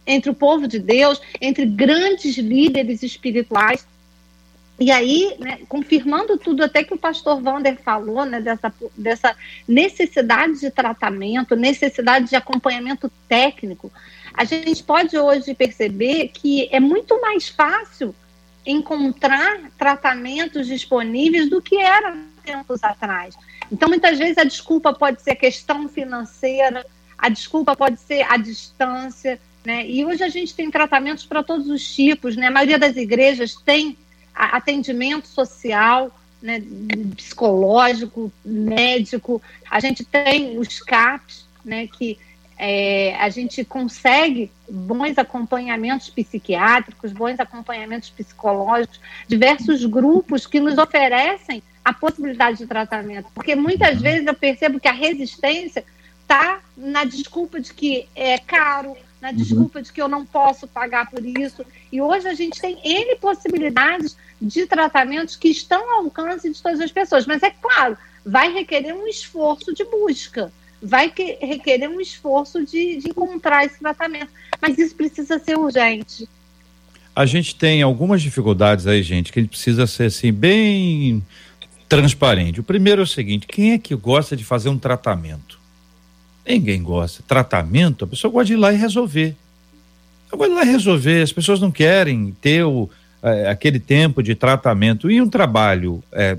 entre 0.08 0.30
o 0.30 0.34
povo 0.34 0.66
de 0.66 0.78
Deus, 0.78 1.20
entre 1.38 1.66
grandes 1.66 2.38
líderes 2.38 3.02
espirituais. 3.02 3.86
E 4.80 4.90
aí, 4.90 5.36
né, 5.38 5.58
confirmando 5.68 6.38
tudo 6.38 6.64
até 6.64 6.82
que 6.82 6.94
o 6.94 6.98
pastor 6.98 7.42
Wander 7.42 7.76
falou, 7.76 8.24
né, 8.24 8.40
dessa, 8.40 8.72
dessa 8.96 9.36
necessidade 9.66 10.60
de 10.60 10.70
tratamento, 10.70 11.54
necessidade 11.54 12.30
de 12.30 12.36
acompanhamento 12.36 13.10
técnico, 13.28 13.92
a 14.32 14.44
gente 14.44 14.82
pode 14.82 15.18
hoje 15.18 15.52
perceber 15.52 16.28
que 16.28 16.68
é 16.72 16.80
muito 16.80 17.20
mais 17.20 17.48
fácil 17.48 18.14
encontrar 18.64 19.70
tratamentos 19.76 20.66
disponíveis 20.66 21.50
do 21.50 21.60
que 21.60 21.76
era 21.76 22.16
tempos 22.44 22.82
atrás. 22.82 23.34
Então, 23.70 23.88
muitas 23.88 24.16
vezes, 24.16 24.38
a 24.38 24.44
desculpa 24.44 24.92
pode 24.92 25.20
ser 25.22 25.32
a 25.32 25.36
questão 25.36 25.88
financeira, 25.88 26.86
a 27.18 27.28
desculpa 27.28 27.74
pode 27.74 27.98
ser 27.98 28.22
a 28.22 28.36
distância, 28.36 29.40
né? 29.68 29.86
E 29.86 30.02
hoje 30.02 30.24
a 30.24 30.30
gente 30.30 30.54
tem 30.54 30.70
tratamentos 30.70 31.26
para 31.26 31.42
todos 31.42 31.68
os 31.68 31.94
tipos, 31.94 32.34
né? 32.34 32.46
A 32.46 32.50
maioria 32.50 32.78
das 32.78 32.96
igrejas 32.96 33.54
tem 33.54 33.98
atendimento 34.34 35.28
social, 35.28 36.10
né? 36.40 36.62
psicológico, 37.14 38.32
médico. 38.42 39.42
A 39.70 39.78
gente 39.78 40.06
tem 40.06 40.58
os 40.58 40.80
CAPs, 40.80 41.46
né? 41.62 41.86
Que 41.86 42.18
é, 42.56 43.14
a 43.16 43.28
gente 43.28 43.62
consegue 43.62 44.50
bons 44.70 45.18
acompanhamentos 45.18 46.08
psiquiátricos, 46.08 47.12
bons 47.12 47.38
acompanhamentos 47.38 48.08
psicológicos, 48.08 48.98
diversos 49.28 49.84
grupos 49.84 50.46
que 50.46 50.60
nos 50.60 50.78
oferecem 50.78 51.62
a 51.84 51.92
possibilidade 51.92 52.56
de 52.56 52.66
tratamento. 52.66 53.28
Porque 53.34 53.54
muitas 53.54 53.96
uhum. 53.96 54.02
vezes 54.02 54.26
eu 54.26 54.34
percebo 54.34 54.80
que 54.80 54.88
a 54.88 54.92
resistência 54.92 55.84
está 56.22 56.60
na 56.74 57.04
desculpa 57.04 57.60
de 57.60 57.74
que 57.74 58.08
é 58.14 58.38
caro, 58.38 58.96
na 59.20 59.30
uhum. 59.30 59.36
desculpa 59.36 59.78
uhum. 59.78 59.84
de 59.84 59.92
que 59.92 60.00
eu 60.00 60.08
não 60.08 60.24
posso 60.24 60.66
pagar 60.66 61.10
por 61.10 61.24
isso. 61.24 61.64
E 61.90 62.00
hoje 62.00 62.28
a 62.28 62.34
gente 62.34 62.60
tem 62.60 62.78
N 62.84 63.16
possibilidades 63.16 64.16
de 64.40 64.66
tratamentos 64.66 65.36
que 65.36 65.48
estão 65.48 65.90
ao 65.90 66.04
alcance 66.04 66.50
de 66.50 66.62
todas 66.62 66.80
as 66.80 66.92
pessoas. 66.92 67.26
Mas 67.26 67.42
é 67.42 67.50
claro, 67.50 67.96
vai 68.24 68.52
requerer 68.52 68.94
um 68.94 69.06
esforço 69.06 69.74
de 69.74 69.84
busca 69.84 70.52
vai 70.82 71.10
que, 71.10 71.38
requerer 71.40 71.88
um 71.88 72.00
esforço 72.00 72.64
de, 72.64 72.98
de 72.98 73.10
encontrar 73.10 73.64
esse 73.64 73.78
tratamento. 73.78 74.30
Mas 74.60 74.78
isso 74.78 74.94
precisa 74.94 75.38
ser 75.38 75.58
urgente. 75.58 76.28
A 77.14 77.26
gente 77.26 77.54
tem 77.54 77.82
algumas 77.82 78.22
dificuldades 78.22 78.86
aí, 78.86 79.02
gente, 79.02 79.32
que 79.32 79.40
a 79.40 79.42
gente 79.42 79.50
precisa 79.50 79.86
ser 79.86 80.04
assim, 80.04 80.32
bem 80.32 81.24
transparente. 81.88 82.60
O 82.60 82.62
primeiro 82.62 83.02
é 83.02 83.04
o 83.04 83.06
seguinte: 83.06 83.46
quem 83.46 83.72
é 83.72 83.78
que 83.78 83.94
gosta 83.94 84.36
de 84.36 84.44
fazer 84.44 84.68
um 84.68 84.78
tratamento? 84.78 85.57
Ninguém 86.48 86.82
gosta. 86.82 87.22
Tratamento, 87.28 88.06
a 88.06 88.08
pessoa 88.08 88.32
gosta 88.32 88.46
de 88.46 88.54
ir 88.54 88.56
lá 88.56 88.72
e 88.72 88.76
resolver. 88.76 89.36
Eu 90.32 90.38
de 90.38 90.44
ir 90.46 90.54
lá 90.54 90.62
e 90.62 90.66
resolver. 90.66 91.22
As 91.22 91.32
pessoas 91.32 91.60
não 91.60 91.70
querem 91.70 92.34
ter 92.40 92.64
o, 92.64 92.88
é, 93.22 93.48
aquele 93.50 93.78
tempo 93.78 94.22
de 94.22 94.34
tratamento 94.34 95.10
e 95.10 95.20
um 95.20 95.28
trabalho 95.28 96.02
é, 96.10 96.38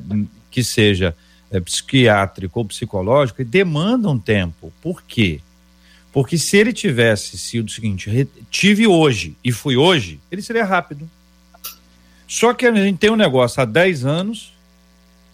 que 0.49 0.63
seja 0.63 1.15
é, 1.51 1.59
psiquiátrico 1.59 2.59
ou 2.59 2.65
psicológico 2.65 3.43
demanda 3.43 4.09
um 4.09 4.17
tempo. 4.17 4.73
Por 4.81 5.03
quê? 5.03 5.41
Porque 6.11 6.39
se 6.39 6.57
ele 6.57 6.73
tivesse 6.73 7.37
sido 7.37 7.67
o 7.67 7.71
seguinte, 7.71 8.27
tive 8.49 8.87
hoje 8.87 9.35
e 9.43 9.51
fui 9.51 9.77
hoje, 9.77 10.19
ele 10.31 10.41
seria 10.41 10.65
rápido. 10.65 11.07
Só 12.27 12.53
que 12.53 12.65
a 12.65 12.73
gente 12.73 12.97
tem 12.97 13.11
um 13.11 13.15
negócio 13.15 13.61
há 13.61 13.65
10 13.65 14.05
anos 14.05 14.53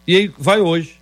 e 0.06 0.16
aí 0.16 0.34
vai 0.38 0.60
hoje. 0.60 0.96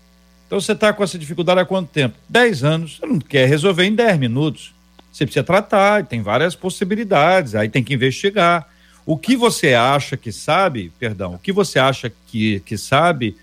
Então 0.47 0.59
você 0.59 0.73
está 0.73 0.93
com 0.93 1.03
essa 1.03 1.17
dificuldade 1.17 1.59
há 1.59 1.65
quanto 1.65 1.89
tempo? 1.89 2.15
10 2.29 2.63
anos. 2.63 2.97
Você 2.99 3.05
não 3.05 3.19
quer 3.19 3.47
resolver 3.47 3.85
em 3.85 3.95
10 3.95 4.19
minutos. 4.19 4.73
Você 5.11 5.25
precisa 5.25 5.43
tratar, 5.43 6.05
tem 6.05 6.21
várias 6.21 6.55
possibilidades, 6.55 7.53
aí 7.53 7.69
tem 7.69 7.83
que 7.83 7.93
investigar. 7.93 8.67
O 9.05 9.17
que 9.17 9.35
você 9.35 9.73
acha 9.73 10.17
que 10.17 10.31
sabe, 10.31 10.91
perdão, 10.97 11.35
o 11.35 11.39
que 11.39 11.51
você 11.51 11.77
acha 11.77 12.11
que, 12.27 12.61
que 12.61 12.77
sabe, 12.77 13.37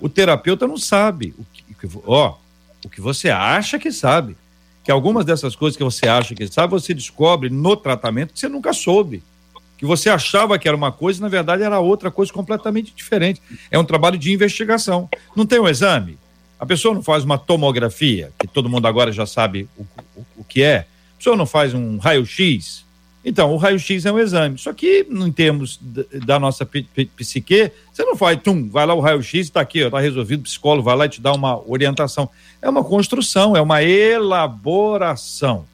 o 0.00 0.08
terapeuta 0.08 0.66
não 0.66 0.76
sabe. 0.76 1.34
O 1.38 1.46
que, 1.50 1.88
ó, 2.06 2.34
o 2.84 2.88
que 2.90 3.00
você 3.00 3.30
acha 3.30 3.78
que 3.78 3.90
sabe. 3.90 4.36
Que 4.82 4.90
algumas 4.90 5.24
dessas 5.24 5.56
coisas 5.56 5.78
que 5.78 5.84
você 5.84 6.06
acha 6.06 6.34
que 6.34 6.46
sabe, 6.46 6.72
você 6.72 6.92
descobre 6.92 7.48
no 7.48 7.74
tratamento 7.74 8.34
que 8.34 8.40
você 8.40 8.48
nunca 8.48 8.74
soube. 8.74 9.22
Que 9.78 9.86
você 9.86 10.10
achava 10.10 10.58
que 10.58 10.68
era 10.68 10.76
uma 10.76 10.92
coisa, 10.92 11.22
na 11.22 11.28
verdade 11.28 11.62
era 11.62 11.78
outra 11.78 12.10
coisa 12.10 12.30
completamente 12.30 12.92
diferente. 12.94 13.40
É 13.70 13.78
um 13.78 13.84
trabalho 13.84 14.18
de 14.18 14.30
investigação. 14.30 15.08
Não 15.34 15.46
tem 15.46 15.58
um 15.58 15.68
exame? 15.68 16.18
A 16.64 16.66
pessoa 16.66 16.94
não 16.94 17.02
faz 17.02 17.24
uma 17.24 17.36
tomografia, 17.36 18.32
que 18.38 18.46
todo 18.46 18.70
mundo 18.70 18.86
agora 18.86 19.12
já 19.12 19.26
sabe 19.26 19.68
o, 19.76 19.82
o, 20.16 20.26
o 20.38 20.44
que 20.44 20.62
é. 20.62 20.86
A 21.14 21.18
pessoa 21.18 21.36
não 21.36 21.44
faz 21.44 21.74
um 21.74 21.98
raio-x, 21.98 22.84
então, 23.22 23.52
o 23.52 23.58
raio-x 23.58 24.06
é 24.06 24.12
um 24.12 24.18
exame. 24.18 24.56
Só 24.56 24.72
que, 24.72 25.06
em 25.10 25.32
termos 25.32 25.78
da 26.24 26.38
nossa 26.38 26.66
psique, 26.66 27.70
você 27.92 28.02
não 28.02 28.16
faz, 28.16 28.40
tum, 28.42 28.68
vai 28.68 28.86
lá 28.86 28.94
o 28.94 29.00
raio-x, 29.00 29.46
está 29.46 29.60
aqui, 29.60 29.80
está 29.80 30.00
resolvido, 30.00 30.40
o 30.40 30.44
psicólogo 30.44 30.84
vai 30.84 30.96
lá 30.96 31.04
e 31.04 31.10
te 31.10 31.20
dá 31.20 31.34
uma 31.34 31.62
orientação. 31.68 32.30
É 32.62 32.68
uma 32.68 32.82
construção, 32.82 33.54
é 33.54 33.60
uma 33.60 33.82
elaboração. 33.82 35.66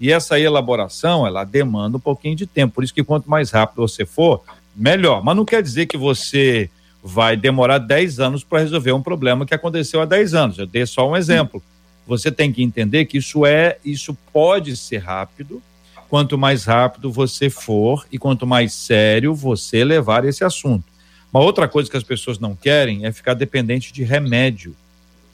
E 0.00 0.10
essa 0.10 0.40
elaboração, 0.40 1.26
ela 1.26 1.44
demanda 1.44 1.98
um 1.98 2.00
pouquinho 2.00 2.36
de 2.36 2.46
tempo. 2.46 2.74
Por 2.74 2.84
isso 2.84 2.94
que 2.94 3.04
quanto 3.04 3.28
mais 3.28 3.50
rápido 3.50 3.86
você 3.86 4.06
for, 4.06 4.42
melhor. 4.74 5.22
Mas 5.22 5.36
não 5.36 5.44
quer 5.44 5.62
dizer 5.62 5.84
que 5.84 5.96
você 5.98 6.70
vai 7.08 7.38
demorar 7.38 7.78
10 7.78 8.20
anos 8.20 8.44
para 8.44 8.60
resolver 8.60 8.92
um 8.92 9.02
problema 9.02 9.46
que 9.46 9.54
aconteceu 9.54 10.02
há 10.02 10.04
10 10.04 10.34
anos. 10.34 10.58
Eu 10.58 10.66
dei 10.66 10.84
só 10.84 11.08
um 11.08 11.16
exemplo. 11.16 11.62
Você 12.06 12.30
tem 12.30 12.52
que 12.52 12.62
entender 12.62 13.06
que 13.06 13.16
isso 13.16 13.46
é, 13.46 13.78
isso 13.82 14.16
pode 14.32 14.76
ser 14.76 14.98
rápido, 14.98 15.62
quanto 16.08 16.36
mais 16.36 16.64
rápido 16.64 17.10
você 17.10 17.48
for 17.48 18.06
e 18.12 18.18
quanto 18.18 18.46
mais 18.46 18.74
sério 18.74 19.34
você 19.34 19.84
levar 19.84 20.24
esse 20.26 20.44
assunto. 20.44 20.84
Uma 21.32 21.42
outra 21.42 21.66
coisa 21.66 21.90
que 21.90 21.96
as 21.96 22.02
pessoas 22.02 22.38
não 22.38 22.54
querem 22.54 23.06
é 23.06 23.12
ficar 23.12 23.34
dependente 23.34 23.90
de 23.92 24.04
remédio. 24.04 24.76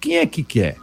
Quem 0.01 0.18
é 0.18 0.27
que 0.27 0.45
quer? 0.45 0.77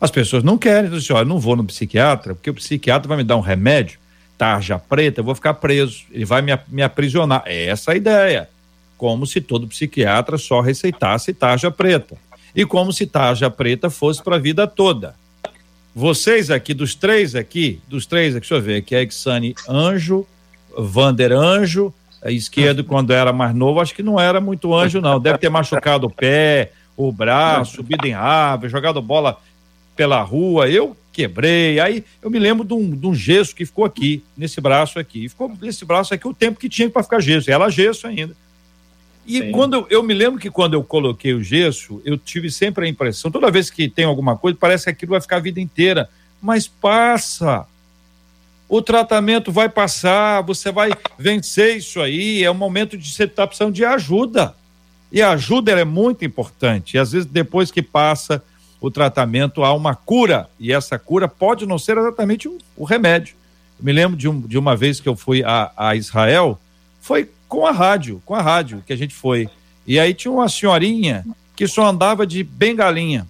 As 0.00 0.10
pessoas 0.10 0.44
não 0.44 0.56
querem. 0.56 0.86
Então, 0.86 0.98
assim, 0.98 1.12
olha, 1.12 1.24
não 1.24 1.38
vou 1.38 1.56
no 1.56 1.64
psiquiatra, 1.64 2.34
porque 2.34 2.50
o 2.50 2.54
psiquiatra 2.54 3.08
vai 3.08 3.18
me 3.18 3.24
dar 3.24 3.36
um 3.36 3.40
remédio, 3.40 3.98
tarja 4.38 4.78
preta, 4.78 5.20
eu 5.20 5.24
vou 5.24 5.34
ficar 5.34 5.54
preso, 5.54 6.04
ele 6.10 6.24
vai 6.24 6.42
me, 6.42 6.56
me 6.68 6.82
aprisionar. 6.82 7.42
É 7.44 7.66
essa 7.66 7.92
a 7.92 7.96
ideia. 7.96 8.48
Como 9.00 9.26
se 9.26 9.40
todo 9.40 9.66
psiquiatra 9.66 10.36
só 10.36 10.60
receitasse 10.60 11.32
tarja 11.32 11.70
preta. 11.70 12.18
E 12.54 12.66
como 12.66 12.92
se 12.92 13.06
tarja 13.06 13.48
preta 13.48 13.88
fosse 13.88 14.22
para 14.22 14.36
a 14.36 14.38
vida 14.38 14.66
toda. 14.66 15.14
Vocês 15.94 16.50
aqui, 16.50 16.74
dos 16.74 16.94
três 16.94 17.34
aqui, 17.34 17.80
dos 17.88 18.04
três 18.04 18.36
aqui, 18.36 18.40
deixa 18.40 18.54
eu 18.56 18.60
ver, 18.60 18.76
aqui 18.76 18.94
é 18.94 19.02
Exane 19.02 19.54
Anjo, 19.66 20.26
Vander 20.76 21.32
Anjo, 21.32 21.94
esquerdo 22.26 22.84
quando 22.84 23.14
era 23.14 23.32
mais 23.32 23.54
novo, 23.54 23.80
acho 23.80 23.94
que 23.94 24.02
não 24.02 24.20
era 24.20 24.38
muito 24.38 24.74
anjo 24.74 25.00
não, 25.00 25.18
deve 25.18 25.38
ter 25.38 25.48
machucado 25.48 26.06
o 26.06 26.10
pé, 26.10 26.72
o 26.94 27.10
braço, 27.10 27.76
subido 27.76 28.06
em 28.06 28.12
árvore, 28.12 28.70
jogado 28.70 29.00
bola 29.00 29.38
pela 29.96 30.20
rua, 30.20 30.68
eu 30.68 30.94
quebrei, 31.10 31.80
aí 31.80 32.04
eu 32.20 32.28
me 32.28 32.38
lembro 32.38 32.66
de 32.66 32.74
um, 32.74 32.90
de 32.90 33.06
um 33.06 33.14
gesso 33.14 33.56
que 33.56 33.64
ficou 33.64 33.86
aqui, 33.86 34.22
nesse 34.36 34.60
braço 34.60 34.98
aqui, 34.98 35.26
ficou 35.26 35.50
nesse 35.58 35.86
braço 35.86 36.12
aqui 36.12 36.28
o 36.28 36.34
tempo 36.34 36.60
que 36.60 36.68
tinha 36.68 36.90
para 36.90 37.02
ficar 37.02 37.20
gesso, 37.20 37.50
ela 37.50 37.70
gesso 37.70 38.06
ainda. 38.06 38.36
E 39.26 39.38
Sim. 39.38 39.52
quando 39.52 39.74
eu, 39.74 39.86
eu, 39.90 40.02
me 40.02 40.14
lembro 40.14 40.40
que 40.40 40.50
quando 40.50 40.74
eu 40.74 40.82
coloquei 40.82 41.34
o 41.34 41.42
gesso, 41.42 42.00
eu 42.04 42.16
tive 42.16 42.50
sempre 42.50 42.86
a 42.86 42.88
impressão, 42.88 43.30
toda 43.30 43.50
vez 43.50 43.70
que 43.70 43.88
tem 43.88 44.04
alguma 44.04 44.36
coisa, 44.36 44.56
parece 44.58 44.84
que 44.84 44.90
aquilo 44.90 45.10
vai 45.10 45.20
ficar 45.20 45.36
a 45.36 45.40
vida 45.40 45.60
inteira. 45.60 46.08
Mas 46.40 46.66
passa. 46.66 47.66
O 48.68 48.80
tratamento 48.80 49.52
vai 49.52 49.68
passar, 49.68 50.40
você 50.42 50.72
vai 50.72 50.90
vencer 51.18 51.76
isso 51.76 52.00
aí. 52.00 52.42
É 52.42 52.50
um 52.50 52.54
momento 52.54 52.96
de 52.96 53.10
você 53.10 53.24
estar 53.24 53.42
tá 53.42 53.46
precisando 53.46 53.74
de 53.74 53.84
ajuda. 53.84 54.54
E 55.12 55.20
a 55.20 55.32
ajuda 55.32 55.72
é 55.72 55.84
muito 55.84 56.24
importante. 56.24 56.96
E 56.96 56.98
às 56.98 57.12
vezes, 57.12 57.26
depois 57.26 57.70
que 57.70 57.82
passa 57.82 58.42
o 58.80 58.90
tratamento, 58.90 59.62
há 59.64 59.74
uma 59.74 59.94
cura. 59.94 60.48
E 60.58 60.72
essa 60.72 60.98
cura 60.98 61.28
pode 61.28 61.66
não 61.66 61.78
ser 61.78 61.98
exatamente 61.98 62.48
o, 62.48 62.56
o 62.76 62.84
remédio. 62.84 63.34
Eu 63.78 63.84
me 63.84 63.92
lembro 63.92 64.16
de, 64.16 64.28
um, 64.28 64.40
de 64.40 64.56
uma 64.56 64.76
vez 64.76 65.00
que 65.00 65.08
eu 65.08 65.16
fui 65.16 65.42
a, 65.44 65.72
a 65.76 65.96
Israel, 65.96 66.58
foi 67.00 67.28
com 67.50 67.66
a 67.66 67.72
rádio, 67.72 68.22
com 68.24 68.32
a 68.32 68.40
rádio 68.40 68.82
que 68.86 68.92
a 68.92 68.96
gente 68.96 69.12
foi. 69.12 69.50
E 69.84 69.98
aí 69.98 70.14
tinha 70.14 70.30
uma 70.30 70.48
senhorinha 70.48 71.26
que 71.56 71.66
só 71.66 71.84
andava 71.84 72.24
de 72.24 72.44
bengalinha. 72.44 73.26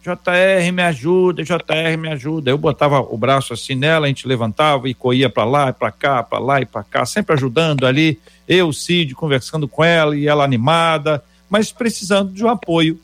JR 0.00 0.72
me 0.72 0.82
ajuda, 0.84 1.42
JR 1.42 1.98
me 1.98 2.08
ajuda. 2.08 2.50
Eu 2.52 2.56
botava 2.56 3.00
o 3.00 3.18
braço 3.18 3.52
assim 3.52 3.74
nela, 3.74 4.06
a 4.06 4.08
gente 4.08 4.28
levantava 4.28 4.88
e 4.88 4.94
corria 4.94 5.28
para 5.28 5.44
lá, 5.44 5.72
para 5.72 5.90
cá, 5.90 6.22
para 6.22 6.38
lá 6.38 6.60
e 6.60 6.66
para 6.66 6.84
cá, 6.84 7.04
sempre 7.04 7.34
ajudando 7.34 7.84
ali. 7.84 8.20
Eu, 8.46 8.72
Cid, 8.72 9.12
conversando 9.16 9.66
com 9.66 9.82
ela 9.82 10.16
e 10.16 10.28
ela 10.28 10.44
animada, 10.44 11.22
mas 11.50 11.72
precisando 11.72 12.32
de 12.32 12.44
um 12.44 12.48
apoio. 12.48 12.98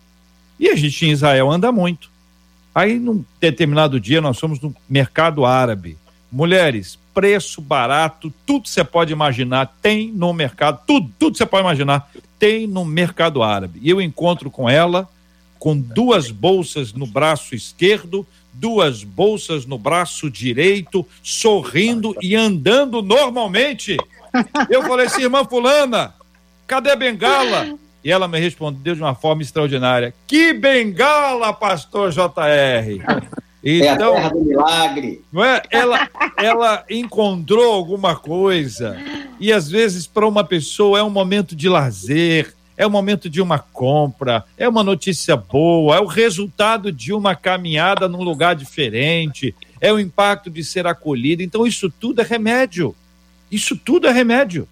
E 0.59 0.69
a 0.69 0.77
gente 0.77 1.05
em 1.05 1.11
Israel 1.11 1.51
anda 1.51 1.73
muito. 1.73 2.09
Aí, 2.73 2.97
num 2.97 3.25
determinado 3.41 3.99
dia, 3.99 4.21
nós 4.21 4.39
fomos 4.39 4.61
no 4.61 4.75
mercado 4.89 5.45
árabe. 5.45 5.99
Mulheres, 6.31 6.97
preço 7.15 7.61
barato, 7.61 8.33
tudo 8.45 8.69
você 8.69 8.83
pode 8.83 9.13
imaginar 9.13 9.77
tem 9.81 10.11
no 10.13 10.33
mercado, 10.33 10.81
tudo, 10.87 11.11
tudo 11.19 11.39
você 11.39 11.47
pode 11.47 11.63
imaginar 11.63 12.11
tem 12.39 12.67
no 12.67 12.85
mercado 12.85 13.43
árabe. 13.43 13.79
E 13.81 13.89
eu 13.89 14.03
encontro 14.03 14.51
com 14.51 14.69
ela 14.69 15.09
com 15.59 15.79
duas 15.79 16.31
bolsas 16.31 16.93
no 16.93 17.07
braço 17.07 17.55
esquerdo, 17.55 18.27
duas 18.53 19.03
bolsas 19.03 19.65
no 19.65 19.79
braço 19.79 20.31
direito, 20.31 21.07
sorrindo 21.23 22.15
e 22.21 22.37
andando 22.37 23.01
normalmente. 23.01 23.97
Eu 24.69 24.83
falei 24.83 25.07
assim, 25.07 25.23
irmã 25.23 25.43
fulana, 25.43 26.13
cadê 26.67 26.91
a 26.91 26.97
bengala? 26.97 27.79
E 28.05 28.11
ela 28.11 28.29
me 28.29 28.39
respondeu 28.39 28.95
de 28.95 29.01
uma 29.01 29.15
forma 29.15 29.41
extraordinária. 29.41 30.13
Que 30.27 30.53
bengala, 30.53 31.51
pastor 31.55 32.11
JR? 32.11 33.33
Então, 33.65 33.87
é 33.87 33.89
a 33.89 33.97
terra 33.97 34.29
do 34.29 34.41
milagre. 34.45 35.23
Não 35.33 35.43
é? 35.43 35.63
ela, 35.71 36.09
ela 36.37 36.85
encontrou 36.91 37.73
alguma 37.73 38.15
coisa. 38.15 38.97
E 39.41 39.51
às 39.51 39.71
vezes, 39.71 40.07
para 40.07 40.29
uma 40.29 40.45
pessoa, 40.45 40.99
é 40.99 41.03
um 41.03 41.11
momento 41.11 41.57
de 41.57 41.69
lazer, 41.69 42.55
é 42.77 42.87
o 42.87 42.91
momento 42.91 43.31
de 43.31 43.41
uma 43.41 43.59
compra, 43.59 44.45
é 44.59 44.69
uma 44.69 44.85
notícia 44.85 45.37
boa, 45.37 45.97
é 45.97 46.01
o 46.01 46.07
resultado 46.07 46.93
de 46.93 47.13
uma 47.13 47.35
caminhada 47.35 48.07
num 48.07 48.23
lugar 48.23 48.55
diferente, 48.55 49.55
é 49.81 49.93
o 49.93 49.99
impacto 49.99 50.51
de 50.51 50.63
ser 50.63 50.87
acolhido. 50.87 51.43
Então, 51.43 51.67
isso 51.67 51.89
tudo 51.89 52.21
é 52.21 52.25
remédio. 52.25 52.95
Isso 53.51 53.77
tudo 53.77 54.07
é 54.07 54.13
remédio. 54.13 54.69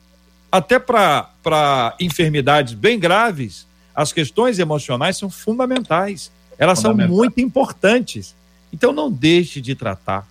Até 0.50 0.78
para 0.78 1.96
enfermidades 1.98 2.74
bem 2.74 2.98
graves, 2.98 3.66
as 3.94 4.12
questões 4.12 4.58
emocionais 4.58 5.16
são 5.16 5.30
fundamentais. 5.30 6.30
Elas 6.58 6.80
Fundamental. 6.80 7.08
são 7.08 7.16
muito 7.16 7.40
importantes. 7.40 8.34
Então 8.72 8.92
não 8.92 9.10
deixe 9.10 9.60
de 9.60 9.74
tratar. 9.74 10.26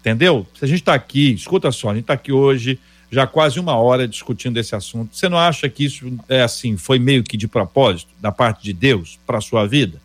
Entendeu? 0.00 0.46
Se 0.58 0.64
a 0.64 0.68
gente 0.68 0.80
está 0.80 0.94
aqui, 0.94 1.32
escuta 1.32 1.70
só, 1.70 1.90
a 1.90 1.94
gente 1.94 2.04
está 2.04 2.14
aqui 2.14 2.32
hoje, 2.32 2.80
já 3.10 3.26
quase 3.26 3.60
uma 3.60 3.76
hora 3.76 4.08
discutindo 4.08 4.58
esse 4.58 4.74
assunto. 4.74 5.14
Você 5.14 5.28
não 5.28 5.38
acha 5.38 5.68
que 5.68 5.84
isso 5.84 6.18
é 6.28 6.42
assim, 6.42 6.76
foi 6.76 6.98
meio 6.98 7.22
que 7.22 7.36
de 7.36 7.46
propósito, 7.46 8.10
da 8.18 8.32
parte 8.32 8.62
de 8.62 8.72
Deus, 8.72 9.18
para 9.26 9.38
a 9.38 9.40
sua 9.42 9.66
vida? 9.66 10.00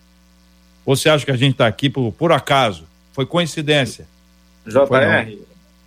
Ou 0.85 0.95
você 0.95 1.09
acha 1.09 1.23
que 1.23 1.31
a 1.31 1.37
gente 1.37 1.53
está 1.53 1.65
aqui 1.65 1.89
por, 1.89 2.11
por 2.11 2.31
acaso? 2.31 2.83
Foi 3.13 3.25
coincidência? 3.25 4.05
JR, 4.65 5.37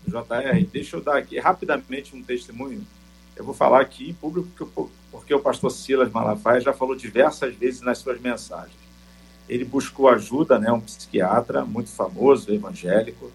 JR, 0.07 0.67
deixa 0.73 0.97
eu 0.97 1.03
dar 1.03 1.19
aqui 1.19 1.39
rapidamente 1.39 2.17
um 2.17 2.23
testemunho. 2.23 2.83
Eu 3.37 3.45
vou 3.45 3.55
falar 3.55 3.81
aqui 3.81 4.09
em 4.09 4.15
público 4.15 4.49
porque, 4.57 4.91
porque 5.13 5.35
o 5.35 5.41
pastor 5.41 5.71
Silas 5.71 6.11
Malafaia 6.11 6.61
já 6.61 6.73
falou 6.73 6.97
diversas 6.97 7.55
vezes 7.55 7.83
nas 7.83 7.99
suas 7.99 8.21
mensagens. 8.21 8.88
Ele 9.49 9.65
buscou 9.65 10.09
ajuda, 10.09 10.59
né, 10.59 10.71
um 10.71 10.81
psiquiatra 10.81 11.65
muito 11.65 11.91
famoso, 11.91 12.53
evangélico, 12.53 13.31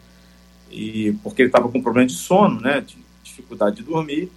e 0.70 1.14
porque 1.24 1.42
ele 1.42 1.50
estava 1.50 1.70
com 1.70 1.82
problema 1.82 2.08
de 2.08 2.14
sono, 2.14 2.62
né, 2.62 2.82
de 2.82 2.98
dificuldade 3.24 3.78
de 3.78 3.84
dormir. 3.84 4.32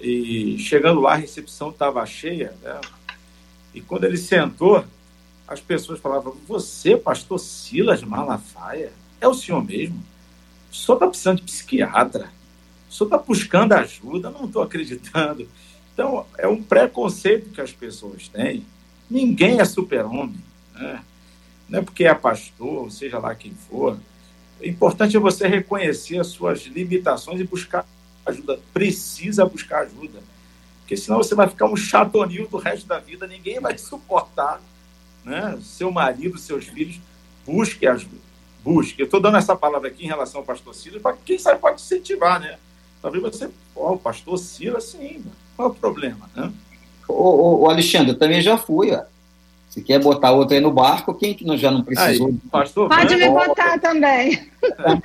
E 0.00 0.58
chegando 0.58 1.00
lá, 1.00 1.12
a 1.12 1.16
recepção 1.16 1.70
estava 1.70 2.04
cheia, 2.04 2.54
né? 2.62 2.80
E 3.72 3.80
quando 3.80 4.04
ele 4.04 4.16
sentou, 4.16 4.84
as 5.46 5.60
pessoas 5.60 6.00
falavam: 6.00 6.36
Você, 6.46 6.96
pastor 6.96 7.38
Silas 7.38 8.02
Malafaia, 8.02 8.92
é 9.20 9.28
o 9.28 9.34
senhor 9.34 9.64
mesmo? 9.64 10.02
O 10.70 10.74
senhor 10.74 10.96
está 10.96 11.06
precisando 11.06 11.36
de 11.38 11.44
psiquiatra? 11.44 12.30
O 12.88 12.92
senhor 12.92 13.08
está 13.08 13.18
buscando 13.18 13.72
ajuda? 13.72 14.30
Não 14.30 14.44
estou 14.44 14.62
acreditando. 14.62 15.48
Então, 15.92 16.26
é 16.36 16.46
um 16.48 16.62
preconceito 16.62 17.50
que 17.50 17.60
as 17.60 17.72
pessoas 17.72 18.28
têm. 18.28 18.66
Ninguém 19.08 19.60
é 19.60 19.64
super-homem. 19.64 20.40
Né? 20.74 21.02
Não 21.68 21.78
é 21.78 21.82
porque 21.82 22.04
é 22.04 22.14
pastor, 22.14 22.90
seja 22.90 23.18
lá 23.18 23.34
quem 23.34 23.54
for. 23.54 23.98
O 24.60 24.66
importante 24.66 25.16
é 25.16 25.20
você 25.20 25.46
reconhecer 25.46 26.18
as 26.18 26.28
suas 26.28 26.62
limitações 26.62 27.40
e 27.40 27.44
buscar 27.44 27.86
ajuda. 28.26 28.60
Precisa 28.72 29.44
buscar 29.46 29.80
ajuda. 29.80 30.20
Porque 30.80 30.96
senão 30.96 31.18
você 31.18 31.34
vai 31.34 31.48
ficar 31.48 31.66
um 31.66 31.76
chatonil 31.76 32.46
do 32.48 32.58
resto 32.58 32.86
da 32.86 32.98
vida, 32.98 33.26
ninguém 33.26 33.60
vai 33.60 33.74
te 33.74 33.80
suportar. 33.82 34.60
Né? 35.24 35.58
Seu 35.62 35.90
marido, 35.90 36.38
seus 36.38 36.66
filhos, 36.66 37.00
busque 37.46 37.86
ajuda. 37.86 38.24
Busque. 38.62 39.00
Eu 39.00 39.04
estou 39.04 39.20
dando 39.20 39.36
essa 39.36 39.56
palavra 39.56 39.88
aqui 39.88 40.04
em 40.04 40.08
relação 40.08 40.40
ao 40.40 40.46
pastor 40.46 40.74
Silas, 40.74 41.02
para 41.02 41.16
quem 41.24 41.38
sabe 41.38 41.60
pode 41.60 41.80
incentivar, 41.80 42.40
né? 42.40 42.58
Talvez 43.02 43.22
você, 43.22 43.50
ó, 43.76 43.90
oh, 43.90 43.94
o 43.94 43.98
pastor 43.98 44.38
Silas, 44.38 44.84
sim, 44.84 45.22
qual 45.54 45.68
é 45.68 45.70
o 45.70 45.74
problema, 45.74 46.30
né? 46.34 46.50
Ô, 47.06 47.68
Alexandre, 47.68 48.12
eu 48.12 48.18
também 48.18 48.40
já 48.40 48.56
fui, 48.56 48.90
ó. 48.90 49.04
Se 49.74 49.82
quer 49.82 49.98
botar 49.98 50.30
outro 50.30 50.54
aí 50.54 50.60
no 50.60 50.70
barco, 50.70 51.12
quem 51.12 51.34
que 51.34 51.44
já 51.56 51.68
não 51.68 51.82
precisou? 51.82 52.28
Aí, 52.28 52.34
pastor, 52.48 52.88
Pode 52.88 53.16
me 53.16 53.28
botar 53.28 53.76
também. 53.80 54.40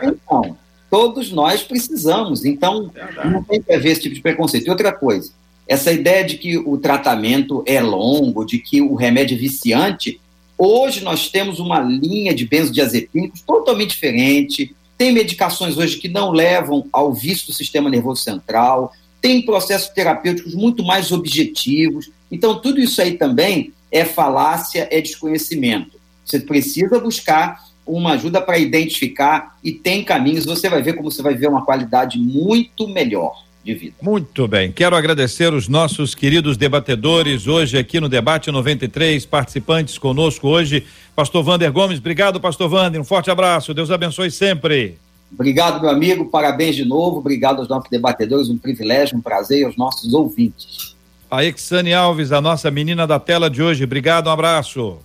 Então, 0.03 0.55
todos 0.91 1.31
nós 1.31 1.63
precisamos. 1.63 2.45
Então, 2.45 2.91
não 3.25 3.41
tem 3.43 3.63
que 3.63 3.73
haver 3.73 3.93
esse 3.93 4.01
tipo 4.03 4.13
de 4.13 4.21
preconceito. 4.21 4.67
E 4.67 4.69
outra 4.69 4.91
coisa, 4.91 5.31
essa 5.67 5.91
ideia 5.91 6.23
de 6.23 6.37
que 6.37 6.55
o 6.55 6.77
tratamento 6.77 7.63
é 7.65 7.81
longo, 7.81 8.45
de 8.45 8.59
que 8.59 8.79
o 8.79 8.93
remédio 8.93 9.33
é 9.33 9.39
viciante, 9.39 10.21
hoje 10.55 11.03
nós 11.03 11.29
temos 11.29 11.59
uma 11.59 11.79
linha 11.79 12.31
de 12.31 12.45
benzodiazepínicos 12.45 13.41
totalmente 13.41 13.89
diferente, 13.89 14.75
tem 14.95 15.11
medicações 15.11 15.79
hoje 15.79 15.97
que 15.97 16.07
não 16.07 16.29
levam 16.29 16.85
ao 16.93 17.11
vício 17.11 17.47
do 17.47 17.53
sistema 17.53 17.89
nervoso 17.89 18.21
central, 18.21 18.93
tem 19.19 19.41
processos 19.43 19.89
terapêuticos 19.89 20.53
muito 20.53 20.83
mais 20.83 21.11
objetivos. 21.11 22.11
Então, 22.31 22.59
tudo 22.59 22.79
isso 22.79 23.01
aí 23.01 23.17
também 23.17 23.73
é 23.91 24.05
falácia, 24.05 24.87
é 24.91 25.01
desconhecimento. 25.01 25.99
Você 26.23 26.39
precisa 26.39 26.99
buscar 26.99 27.63
uma 27.85 28.13
ajuda 28.13 28.39
para 28.39 28.57
identificar 28.59 29.57
e 29.63 29.71
tem 29.71 30.03
caminhos, 30.03 30.45
você 30.45 30.69
vai 30.69 30.81
ver 30.81 30.93
como 30.93 31.11
você 31.11 31.21
vai 31.21 31.33
ver 31.33 31.49
uma 31.49 31.65
qualidade 31.65 32.19
muito 32.19 32.87
melhor 32.87 33.43
de 33.63 33.73
vida. 33.73 33.95
Muito 34.01 34.47
bem. 34.47 34.71
Quero 34.71 34.95
agradecer 34.95 35.51
os 35.53 35.67
nossos 35.67 36.13
queridos 36.13 36.55
debatedores 36.55 37.47
hoje 37.47 37.77
aqui 37.77 37.99
no 37.99 38.07
debate 38.07 38.51
93, 38.51 39.25
participantes 39.25 39.97
conosco 39.97 40.47
hoje. 40.47 40.85
Pastor 41.15 41.43
Vander 41.43 41.71
Gomes, 41.71 41.99
obrigado, 41.99 42.39
pastor 42.39 42.69
Vander. 42.69 43.01
Um 43.01 43.05
forte 43.05 43.31
abraço. 43.31 43.73
Deus 43.73 43.91
abençoe 43.91 44.31
sempre. 44.31 44.97
Obrigado, 45.31 45.81
meu 45.81 45.89
amigo. 45.89 46.25
Parabéns 46.25 46.75
de 46.75 46.85
novo. 46.85 47.17
Obrigado 47.17 47.59
aos 47.59 47.67
nossos 47.67 47.89
debatedores. 47.89 48.49
Um 48.49 48.57
privilégio, 48.57 49.17
um 49.17 49.21
prazer 49.21 49.59
e 49.59 49.63
aos 49.63 49.75
nossos 49.75 50.13
ouvintes. 50.13 50.95
A 51.29 51.43
Exane 51.43 51.93
Alves, 51.93 52.31
a 52.31 52.41
nossa 52.41 52.71
menina 52.71 53.05
da 53.05 53.19
tela 53.19 53.49
de 53.49 53.61
hoje. 53.61 53.83
Obrigado, 53.83 54.27
um 54.27 54.31
abraço. 54.31 54.97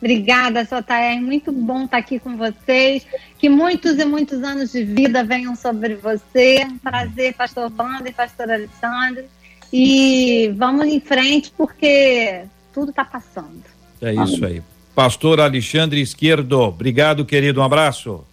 Obrigada, 0.00 0.64
Sotaer. 0.64 1.20
Muito 1.20 1.50
bom 1.50 1.84
estar 1.84 1.98
aqui 1.98 2.18
com 2.18 2.36
vocês. 2.36 3.06
Que 3.36 3.48
muitos 3.48 3.98
e 3.98 4.04
muitos 4.04 4.42
anos 4.42 4.72
de 4.72 4.84
vida 4.84 5.24
venham 5.24 5.54
sobre 5.56 5.96
você. 5.96 6.66
Prazer, 6.82 7.34
pastor 7.34 7.70
Wanda 7.76 8.08
e 8.08 8.12
pastor 8.12 8.50
Alexandre. 8.50 9.26
E 9.72 10.54
vamos 10.56 10.86
em 10.86 11.00
frente, 11.00 11.52
porque 11.56 12.44
tudo 12.72 12.90
está 12.90 13.04
passando. 13.04 13.62
É 14.00 14.14
isso 14.14 14.44
aí. 14.44 14.62
Pastor 14.94 15.40
Alexandre 15.40 16.00
Esquerdo, 16.00 16.60
obrigado, 16.60 17.24
querido. 17.24 17.60
Um 17.60 17.64
abraço. 17.64 18.24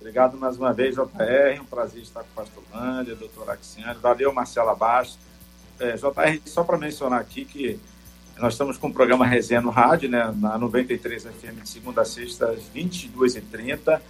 Obrigado 0.00 0.36
mais 0.36 0.56
uma 0.56 0.72
vez, 0.72 0.94
JR. 0.94 1.60
Um 1.60 1.64
prazer 1.64 2.02
estar 2.02 2.20
com 2.20 2.26
o 2.32 2.44
pastor 2.44 2.62
Wanda, 2.74 3.14
doutor 3.14 3.50
Axiane. 3.50 3.98
Valeu, 4.02 4.32
Marcela 4.32 4.74
Bastos. 4.74 5.18
É, 5.82 5.96
JR, 5.96 6.40
só 6.46 6.62
para 6.62 6.78
mencionar 6.78 7.20
aqui 7.20 7.44
que 7.44 7.78
nós 8.38 8.54
estamos 8.54 8.76
com 8.76 8.86
o 8.86 8.92
programa 8.92 9.26
Resenha 9.26 9.60
no 9.60 9.70
Rádio, 9.70 10.08
né, 10.08 10.32
na 10.36 10.56
93 10.56 11.24
FM, 11.24 11.62
de 11.62 11.68
segunda 11.68 12.02
a 12.02 12.04
sexta, 12.04 12.50
às 12.50 12.60
22h30, 12.74 14.00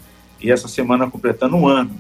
e 0.41 0.51
essa 0.51 0.69
semana 0.69 1.11
completando 1.11 1.57
um 1.57 1.67
ano. 1.67 1.99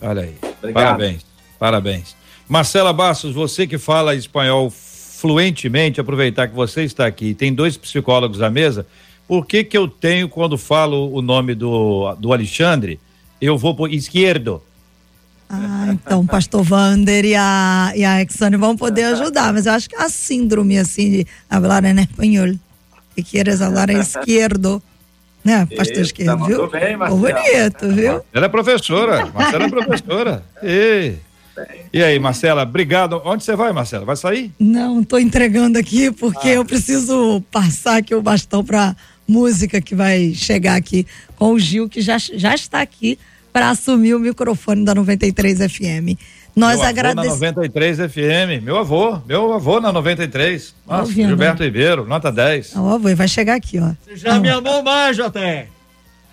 Olha 0.00 0.22
aí. 0.22 0.34
Obrigado. 0.58 0.72
Parabéns, 0.72 1.26
parabéns. 1.58 2.16
Marcela 2.48 2.92
Bastos, 2.92 3.32
você 3.32 3.66
que 3.66 3.78
fala 3.78 4.14
espanhol 4.14 4.70
fluentemente, 4.70 6.00
aproveitar 6.00 6.48
que 6.48 6.54
você 6.54 6.82
está 6.82 7.06
aqui, 7.06 7.32
tem 7.32 7.54
dois 7.54 7.76
psicólogos 7.76 8.42
à 8.42 8.50
mesa, 8.50 8.86
por 9.26 9.46
que 9.46 9.64
que 9.64 9.78
eu 9.78 9.88
tenho, 9.88 10.28
quando 10.28 10.58
falo 10.58 11.12
o 11.12 11.22
nome 11.22 11.54
do, 11.54 12.12
do 12.16 12.32
Alexandre, 12.32 13.00
eu 13.40 13.56
vou 13.56 13.74
por 13.74 13.92
esquerdo? 13.92 14.62
Ah, 15.48 15.88
então 15.90 16.20
o 16.20 16.26
pastor 16.26 16.62
Vander 16.62 17.24
e 17.24 17.34
a, 17.36 17.92
e 17.94 18.04
a 18.04 18.20
Exane 18.20 18.56
vão 18.56 18.76
poder 18.76 19.04
ajudar, 19.04 19.52
mas 19.52 19.66
eu 19.66 19.72
acho 19.72 19.88
que 19.88 19.94
a 19.94 20.08
síndrome 20.08 20.78
assim 20.78 21.10
de 21.10 21.26
falar 21.48 21.84
em 21.84 22.00
espanhol 22.00 22.54
e 23.16 23.22
queres 23.22 23.60
falar 23.60 23.88
em 23.90 23.98
esquerdo, 24.00 24.82
né, 25.44 25.66
pastor 25.76 26.02
esquerdo, 26.02 26.44
viu? 26.46 26.68
Bem, 26.68 26.98
bonito, 26.98 27.88
viu? 27.94 28.24
Ela 28.32 28.46
é 28.46 28.48
professora, 28.48 29.26
Marcela 29.26 29.64
é 29.64 29.68
professora. 29.68 30.42
E, 30.62 31.14
e 31.90 32.02
aí, 32.02 32.18
Marcela, 32.18 32.64
obrigado. 32.64 33.22
Onde 33.24 33.42
você 33.42 33.56
vai, 33.56 33.72
Marcela? 33.72 34.04
Vai 34.04 34.16
sair? 34.16 34.52
Não, 34.58 35.00
estou 35.00 35.18
entregando 35.18 35.78
aqui 35.78 36.10
porque 36.10 36.48
ah. 36.48 36.54
eu 36.54 36.64
preciso 36.66 37.42
passar 37.50 37.96
aqui 37.96 38.14
o 38.14 38.20
bastão 38.20 38.62
para 38.62 38.94
música 39.26 39.80
que 39.80 39.94
vai 39.94 40.34
chegar 40.34 40.76
aqui 40.76 41.06
com 41.36 41.52
o 41.52 41.58
Gil, 41.58 41.88
que 41.88 42.02
já, 42.02 42.18
já 42.18 42.54
está 42.54 42.82
aqui 42.82 43.18
para 43.56 43.70
assumir 43.70 44.14
o 44.14 44.20
microfone 44.20 44.84
da 44.84 44.94
93 44.94 45.60
FM. 45.60 46.20
Nós 46.54 46.78
agradecemos. 46.82 47.40
Na 47.40 47.52
93 47.52 47.96
FM, 48.00 48.62
meu 48.62 48.76
avô, 48.76 49.18
meu 49.26 49.54
avô 49.54 49.80
na 49.80 49.90
93. 49.90 50.74
Nossa, 50.86 51.02
Ouvindo. 51.04 51.28
Gilberto 51.28 51.64
Ribeiro, 51.64 52.04
nota 52.04 52.30
10. 52.30 52.74
O 52.76 52.86
avô, 52.90 53.16
vai 53.16 53.26
chegar 53.26 53.54
aqui, 53.54 53.80
ó. 53.80 53.92
Você 54.04 54.18
já 54.18 54.34
ah. 54.34 54.40
me 54.40 54.50
amou 54.50 54.82
mais, 54.82 55.18
até. 55.18 55.68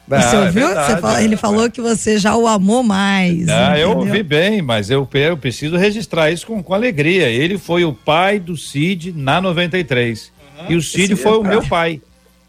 Você 0.05 0.35
ah, 0.35 0.39
ouviu? 0.41 0.65
É 0.65 0.73
verdade, 0.73 1.01
falou, 1.01 1.19
ele 1.19 1.37
falou 1.37 1.71
que 1.71 1.79
você 1.79 2.19
já 2.19 2.35
o 2.35 2.45
amou 2.45 2.83
mais. 2.83 3.47
Ah, 3.47 3.79
eu 3.79 3.97
ouvi 3.97 4.21
bem, 4.21 4.61
mas 4.61 4.89
eu, 4.89 5.07
eu 5.13 5.37
preciso 5.37 5.77
registrar 5.77 6.29
isso 6.29 6.45
com, 6.45 6.61
com 6.61 6.73
alegria. 6.73 7.29
Ele 7.29 7.57
foi 7.57 7.85
o 7.85 7.93
pai 7.93 8.37
do 8.37 8.57
Cid 8.57 9.13
na 9.15 9.39
93. 9.39 10.29
Uhum. 10.59 10.65
E 10.71 10.75
o 10.75 10.81
Cid 10.81 11.15
foi 11.15 11.31
é 11.31 11.35
o 11.37 11.43
meu 11.43 11.65
pai. 11.65 12.01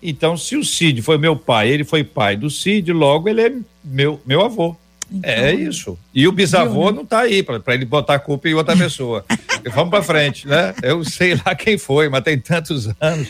Então, 0.07 0.37
se 0.37 0.55
o 0.55 0.63
Cid 0.63 1.01
foi 1.01 1.17
meu 1.17 1.35
pai, 1.35 1.71
ele 1.71 1.83
foi 1.83 2.05
pai 2.05 2.37
do 2.37 2.51
Cid, 2.51 2.93
logo 2.93 3.27
ele 3.27 3.41
é 3.41 3.53
meu, 3.83 4.21
meu 4.27 4.45
avô. 4.45 4.77
Então, 5.11 5.31
é 5.31 5.55
isso. 5.55 5.99
E 6.15 6.29
o 6.29 6.33
bisavô 6.33 6.83
viu, 6.83 6.91
né? 6.91 6.97
não 6.97 7.03
está 7.03 7.21
aí 7.21 7.43
para 7.43 7.75
ele 7.75 7.87
botar 7.87 8.15
a 8.17 8.19
culpa 8.19 8.47
em 8.47 8.55
outra 8.55 8.77
pessoa. 8.77 9.25
Vamos 9.73 9.89
para 9.89 10.03
frente, 10.03 10.47
né? 10.47 10.75
Eu 10.83 11.03
sei 11.05 11.35
lá 11.35 11.55
quem 11.55 11.79
foi, 11.79 12.11
mas 12.11 12.23
tem 12.23 12.39
tantos 12.39 12.91
anos. 13.01 13.29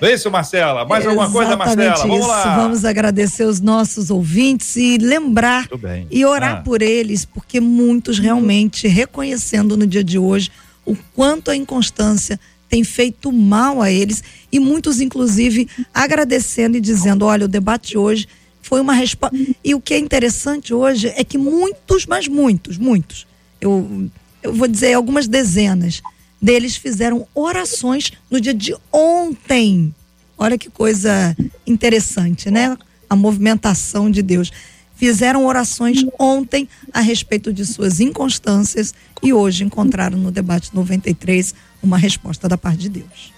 É 0.00 0.12
isso, 0.12 0.30
Marcela. 0.30 0.84
Mais 0.84 1.06
alguma 1.06 1.30
coisa, 1.30 1.56
Marcela? 1.56 1.94
Isso. 1.94 2.08
Vamos 2.08 2.26
lá. 2.26 2.56
Vamos 2.56 2.84
agradecer 2.84 3.44
os 3.44 3.60
nossos 3.60 4.10
ouvintes 4.10 4.76
e 4.76 4.98
lembrar 4.98 5.68
e 6.10 6.24
orar 6.24 6.56
ah. 6.56 6.62
por 6.62 6.82
eles, 6.82 7.24
porque 7.24 7.60
muitos 7.60 8.18
realmente 8.18 8.88
reconhecendo 8.88 9.76
no 9.76 9.86
dia 9.86 10.04
de 10.04 10.18
hoje 10.18 10.50
o 10.84 10.96
quanto 11.14 11.50
a 11.50 11.56
inconstância 11.56 12.38
tem 12.68 12.82
feito 12.84 13.32
mal 13.32 13.80
a 13.80 13.90
eles 13.90 14.22
e 14.50 14.58
muitos, 14.58 15.00
inclusive, 15.00 15.68
agradecendo 15.92 16.76
e 16.76 16.80
dizendo: 16.80 17.24
olha, 17.24 17.44
o 17.44 17.48
debate 17.48 17.96
hoje 17.96 18.26
foi 18.62 18.80
uma 18.80 18.94
resposta. 18.94 19.36
E 19.62 19.74
o 19.74 19.80
que 19.80 19.94
é 19.94 19.98
interessante 19.98 20.74
hoje 20.74 21.08
é 21.16 21.22
que 21.22 21.38
muitos, 21.38 22.06
mas 22.06 22.26
muitos, 22.26 22.76
muitos, 22.76 23.26
eu, 23.60 24.08
eu 24.42 24.52
vou 24.52 24.66
dizer 24.66 24.92
algumas 24.94 25.28
dezenas 25.28 26.02
deles 26.40 26.76
fizeram 26.76 27.26
orações 27.34 28.12
no 28.30 28.40
dia 28.40 28.54
de 28.54 28.74
ontem. 28.92 29.94
Olha 30.36 30.58
que 30.58 30.68
coisa 30.68 31.36
interessante, 31.66 32.50
né? 32.50 32.76
A 33.08 33.16
movimentação 33.16 34.10
de 34.10 34.22
Deus. 34.22 34.52
Fizeram 34.96 35.44
orações 35.44 36.04
ontem 36.18 36.68
a 36.92 37.00
respeito 37.00 37.52
de 37.52 37.66
suas 37.66 38.00
inconstâncias 38.00 38.94
e 39.22 39.32
hoje 39.32 39.62
encontraram 39.62 40.18
no 40.18 40.30
debate 40.30 40.74
93 40.74 41.54
uma 41.86 41.96
resposta 41.96 42.48
da 42.48 42.58
parte 42.58 42.78
de 42.78 42.88
Deus. 42.88 43.32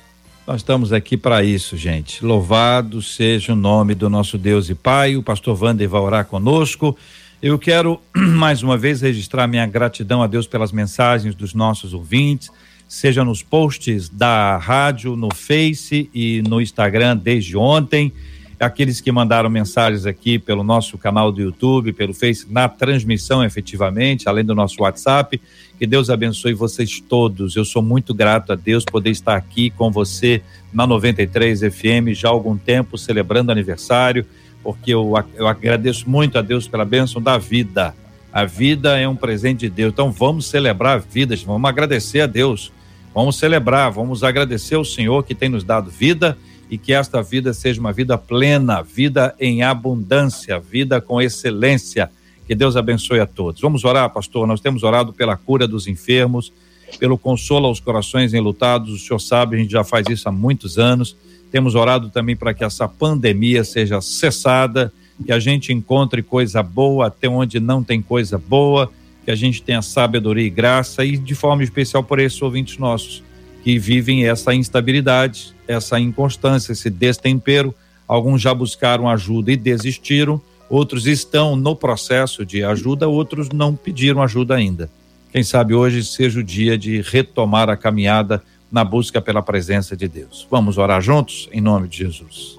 Nós 0.47 0.63
estamos 0.63 0.93
aqui 0.93 1.17
para 1.17 1.45
isso, 1.45 1.77
gente. 1.77 2.25
Louvado 2.25 3.03
seja 3.03 3.53
o 3.53 3.57
nome 3.57 3.95
do 3.95 4.09
nosso 4.09 4.39
Deus 4.39 4.71
e 4.71 4.75
Pai. 4.75 5.15
O 5.15 5.23
pastor 5.23 5.63
Wander 5.63 5.87
vai 5.89 6.01
orar 6.01 6.25
conosco. 6.25 6.97
Eu 7.43 7.59
quero 7.59 8.01
mais 8.17 8.63
uma 8.63 8.79
vez 8.79 9.03
registrar 9.03 9.47
minha 9.47 9.67
gratidão 9.67 10.23
a 10.23 10.27
Deus 10.27 10.47
pelas 10.47 10.73
mensagens 10.73 11.35
dos 11.35 11.53
nossos 11.53 11.93
ouvintes, 11.93 12.51
seja 12.89 13.23
nos 13.23 13.43
posts 13.43 14.09
da 14.09 14.57
rádio, 14.57 15.15
no 15.15 15.29
Face 15.35 16.09
e 16.15 16.43
no 16.49 16.61
Instagram 16.61 17.17
desde 17.17 17.55
ontem. 17.55 18.11
Aqueles 18.59 19.01
que 19.01 19.13
mandaram 19.13 19.49
mensagens 19.49 20.05
aqui 20.05 20.39
pelo 20.39 20.65
nosso 20.65 20.99
canal 20.99 21.31
do 21.31 21.41
YouTube, 21.41 21.93
pelo 21.93 22.13
Face, 22.13 22.47
na 22.51 22.69
transmissão 22.69 23.45
efetivamente, 23.45 24.29
além 24.29 24.45
do 24.45 24.55
nosso 24.55 24.83
WhatsApp. 24.83 25.41
Que 25.79 25.87
Deus 25.87 26.11
abençoe 26.11 26.55
vocês 26.55 27.01
todos. 27.01 27.55
Eu 27.55 27.65
sou 27.65 27.83
muito 27.83 28.13
grato 28.13 28.53
a 28.53 28.57
Deus 28.57 28.85
poder 28.85 29.11
estar 29.11 29.37
aqui 29.37 29.71
com 29.71 29.91
você 29.91 30.43
na 30.73 30.87
93 30.87 31.61
FM 31.61 32.13
já 32.13 32.29
há 32.29 32.33
algum 32.33 32.57
tempo, 32.57 32.99
celebrando 32.99 33.53
aniversário, 33.53 34.27
porque 34.63 34.93
eu, 34.93 35.15
eu 35.37 35.47
agradeço 35.47 36.11
muito 36.11 36.37
a 36.37 36.43
Deus 36.43 36.67
pela 36.67 36.85
bênção 36.85 37.23
da 37.23 37.39
vida. 37.39 37.95
A 38.33 38.45
vida 38.45 38.99
é 38.99 39.09
um 39.09 39.17
presente 39.17 39.61
de 39.61 39.71
Deus. 39.71 39.93
Então 39.93 40.11
vamos 40.11 40.47
celebrar 40.47 41.01
vidas, 41.01 41.43
vamos 41.43 41.69
agradecer 41.69 42.23
a 42.23 42.27
Deus 42.27 42.73
Vamos 43.15 43.37
celebrar, 43.37 43.91
vamos 43.91 44.23
agradecer 44.23 44.77
ao 44.77 44.85
Senhor 44.85 45.25
que 45.25 45.35
tem 45.35 45.49
nos 45.49 45.65
dado 45.65 45.91
vida 45.91 46.39
e 46.71 46.77
que 46.77 46.93
esta 46.93 47.23
vida 47.23 47.55
seja 47.55 47.81
uma 47.81 47.93
vida 47.93 48.19
plena, 48.19 48.83
vida 48.83 49.35
em 49.41 49.63
abundância, 49.63 50.59
vida 50.59 51.01
com 51.01 51.21
excelência. 51.21 52.11
Que 52.47 52.55
Deus 52.55 52.77
abençoe 52.77 53.21
a 53.21 53.27
todos. 53.27 53.61
Vamos 53.61 53.85
orar, 53.85 54.09
pastor. 54.11 54.47
Nós 54.47 54.61
temos 54.61 54.83
orado 54.83 55.13
pela 55.13 55.37
cura 55.37 55.67
dos 55.67 55.87
enfermos, 55.87 56.53
pelo 56.99 57.19
consolo 57.19 57.67
aos 57.67 57.81
corações 57.81 58.35
enlutados. 58.35 58.93
O 58.93 58.99
senhor 58.99 59.19
sabe, 59.19 59.57
a 59.57 59.59
gente 59.59 59.71
já 59.71 59.85
faz 59.85 60.07
isso 60.09 60.29
há 60.29 60.33
muitos 60.33 60.79
anos. 60.79 61.17
Temos 61.51 61.75
orado 61.75 62.11
também 62.11 62.37
para 62.37 62.53
que 62.53 62.65
essa 62.65 62.87
pandemia 62.89 63.65
seja 63.65 64.01
cessada, 64.01 64.93
que 65.25 65.33
a 65.33 65.39
gente 65.39 65.73
encontre 65.73 66.23
coisa 66.23 66.63
boa 66.63 67.07
até 67.07 67.29
onde 67.29 67.59
não 67.59 67.83
tem 67.83 68.01
coisa 68.01 68.39
boa 68.39 68.91
que 69.29 69.33
a 69.33 69.35
gente 69.35 69.63
tenha 69.63 69.83
sabedoria 69.83 70.47
e 70.47 70.49
graça 70.49 71.05
e 71.05 71.19
de 71.19 71.35
forma 71.35 71.63
especial 71.63 72.03
por 72.03 72.19
esses 72.19 72.41
ouvintes 72.41 72.79
nossos 72.79 73.23
que 73.69 73.79
vivem 73.79 74.27
essa 74.27 74.55
instabilidade, 74.55 75.55
essa 75.67 76.01
inconstância, 76.01 76.73
esse 76.73 76.89
destempero. 76.89 77.75
Alguns 78.07 78.41
já 78.41 78.55
buscaram 78.55 79.07
ajuda 79.07 79.53
e 79.53 79.59
desistiram, 79.59 80.41
outros 80.71 81.07
estão 81.07 81.55
no 81.55 81.77
processo 81.77 82.47
de 82.47 82.65
ajuda, 82.65 83.07
outros 83.09 83.51
não 83.51 83.77
pediram 83.77 84.23
ajuda 84.23 84.55
ainda. 84.55 84.89
Quem 85.31 85.43
sabe 85.43 85.75
hoje 85.75 86.03
seja 86.03 86.41
o 86.41 86.43
dia 86.43 86.79
de 86.79 87.03
retomar 87.03 87.69
a 87.69 87.77
caminhada 87.77 88.43
na 88.73 88.83
busca 88.83 89.21
pela 89.21 89.43
presença 89.43 89.95
de 89.95 90.09
Deus. 90.09 90.49
Vamos 90.51 90.79
orar 90.79 91.03
juntos 91.03 91.47
em 91.53 91.61
nome 91.61 91.89
de 91.89 91.99
Jesus. 91.99 92.57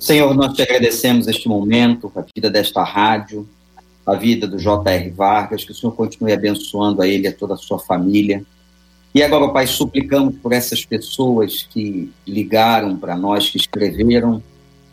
Senhor, 0.00 0.34
nós 0.34 0.52
te 0.54 0.62
agradecemos 0.62 1.28
este 1.28 1.48
momento, 1.48 2.10
a 2.16 2.24
vida 2.34 2.50
desta 2.50 2.82
rádio, 2.82 3.48
a 4.04 4.16
vida 4.16 4.48
do 4.48 4.58
J.R. 4.58 5.10
Vargas, 5.10 5.62
que 5.62 5.70
o 5.70 5.74
Senhor 5.76 5.92
continue 5.92 6.32
abençoando 6.32 7.02
a 7.02 7.06
ele 7.06 7.26
e 7.26 7.28
a 7.28 7.32
toda 7.32 7.54
a 7.54 7.56
sua 7.56 7.78
família. 7.78 8.44
E 9.16 9.22
agora, 9.22 9.48
Pai, 9.48 9.66
suplicamos 9.66 10.34
por 10.42 10.52
essas 10.52 10.84
pessoas 10.84 11.66
que 11.70 12.12
ligaram 12.26 12.98
para 12.98 13.16
nós, 13.16 13.48
que 13.48 13.56
escreveram 13.56 14.42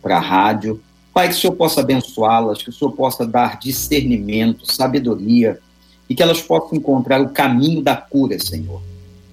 para 0.02 0.16
a 0.16 0.22
rádio. 0.22 0.80
Pai, 1.14 1.28
que 1.28 1.36
o 1.36 1.38
Senhor 1.38 1.54
possa 1.58 1.82
abençoá-las, 1.82 2.64
que 2.64 2.70
o 2.70 2.72
Senhor 2.72 2.94
possa 2.94 3.28
dar 3.28 3.60
discernimento, 3.60 4.66
sabedoria, 4.66 5.60
e 6.10 6.16
que 6.16 6.24
elas 6.24 6.42
possam 6.42 6.78
encontrar 6.78 7.20
o 7.20 7.32
caminho 7.32 7.82
da 7.82 7.98
cura, 7.98 8.40
Senhor. 8.40 8.82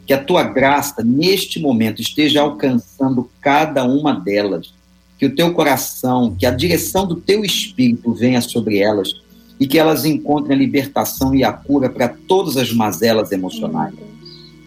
Que 0.08 0.12
a 0.12 0.24
tua 0.24 0.42
graça, 0.42 1.04
neste 1.04 1.60
momento, 1.60 2.02
esteja 2.02 2.40
alcançando 2.40 3.30
cada 3.40 3.84
uma 3.84 4.12
delas. 4.12 4.74
Que 5.16 5.26
o 5.26 5.36
teu 5.36 5.54
coração, 5.54 6.34
que 6.36 6.44
a 6.44 6.50
direção 6.50 7.06
do 7.06 7.14
teu 7.14 7.44
espírito 7.44 8.12
venha 8.12 8.40
sobre 8.40 8.78
elas 8.78 9.12
e 9.60 9.68
que 9.68 9.78
elas 9.78 10.04
encontrem 10.04 10.56
a 10.56 10.58
libertação 10.58 11.32
e 11.32 11.44
a 11.44 11.52
cura 11.52 11.88
para 11.88 12.08
todas 12.08 12.56
as 12.56 12.72
mazelas 12.72 13.30
emocionais. 13.30 14.09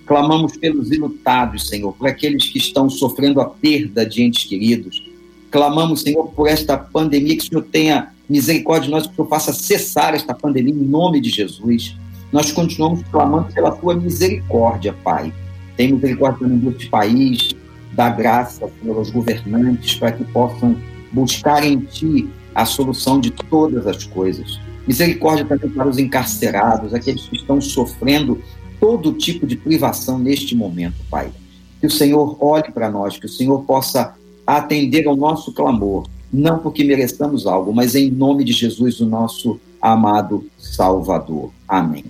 Clamamos 0.06 0.58
pelos 0.58 0.92
ilutados, 0.92 1.68
Senhor, 1.68 1.94
por 1.94 2.08
aqueles 2.08 2.46
que 2.50 2.58
estão 2.58 2.90
sofrendo 2.90 3.40
a 3.40 3.46
perda 3.46 4.06
de 4.06 4.22
entes 4.22 4.44
queridos. 4.44 5.10
Clamamos, 5.50 6.02
Senhor, 6.02 6.28
por 6.32 6.48
esta 6.48 6.78
pandemia, 6.78 7.38
que 7.38 7.44
o 7.44 7.48
Senhor 7.48 7.64
tenha 7.72 8.12
misericórdia 8.28 8.88
de 8.88 8.92
nós, 8.92 9.06
que 9.06 9.14
o 9.14 9.16
Senhor 9.16 9.30
faça 9.30 9.54
cessar 9.54 10.14
esta 10.14 10.34
pandemia 10.34 10.74
em 10.74 10.78
nome 10.78 11.22
de 11.22 11.30
Jesus. 11.30 11.96
Nós 12.32 12.52
continuamos 12.52 13.04
clamando 13.12 13.54
pela 13.54 13.72
tua 13.72 13.96
misericórdia, 13.96 14.94
Pai. 15.04 15.32
Tem 15.78 15.94
misericórdia 15.94 16.48
deste 16.48 16.90
país, 16.90 17.56
dá 17.94 18.10
graça, 18.10 18.70
Senhor, 18.82 18.98
aos 18.98 19.10
governantes, 19.10 19.96
para 19.96 20.12
que 20.12 20.24
possam 20.26 20.76
buscar 21.12 21.64
em 21.64 21.80
Ti 21.80 22.28
a 22.54 22.66
solução 22.66 23.20
de 23.20 23.32
todas 23.32 23.88
as 23.88 24.04
coisas. 24.04 24.60
Misericórdia 24.88 25.46
também 25.46 25.70
para 25.70 25.88
os 25.88 25.98
encarcerados, 25.98 26.94
aqueles 26.94 27.28
que 27.28 27.38
estão 27.38 27.62
sofrendo 27.62 28.42
todo 28.84 29.14
tipo 29.14 29.48
de 29.48 29.56
privação 29.56 30.20
neste 30.20 30.54
momento, 30.54 30.98
Pai. 31.10 31.32
Que 31.80 31.88
o 31.88 31.90
Senhor 31.90 32.36
olhe 32.44 32.70
para 32.70 32.92
nós, 32.92 33.18
que 33.18 33.26
o 33.26 33.30
Senhor 33.30 33.64
possa 33.64 34.14
atender 34.46 35.08
ao 35.08 35.16
nosso 35.16 35.54
clamor, 35.54 36.06
não 36.32 36.60
porque 36.60 36.84
mereçamos 36.84 37.48
algo, 37.48 37.74
mas 37.74 37.96
em 37.96 38.12
nome 38.12 38.44
de 38.44 38.52
Jesus, 38.52 39.00
o 39.00 39.06
nosso 39.06 39.58
amado 39.82 40.46
Salvador. 40.58 41.50
Amém. 41.66 42.04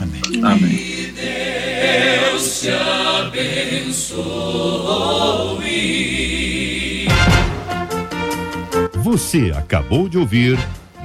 Amém. 0.00 0.20
Amém. 0.42 1.12
Deus 1.14 2.60
te 2.60 2.70
abençoe. 2.70 4.18
Você 9.00 9.52
acabou 9.56 10.08
de 10.08 10.18
ouvir 10.18 10.58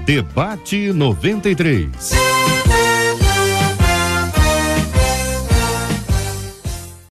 Debate 0.03 0.91
93. 0.91 1.85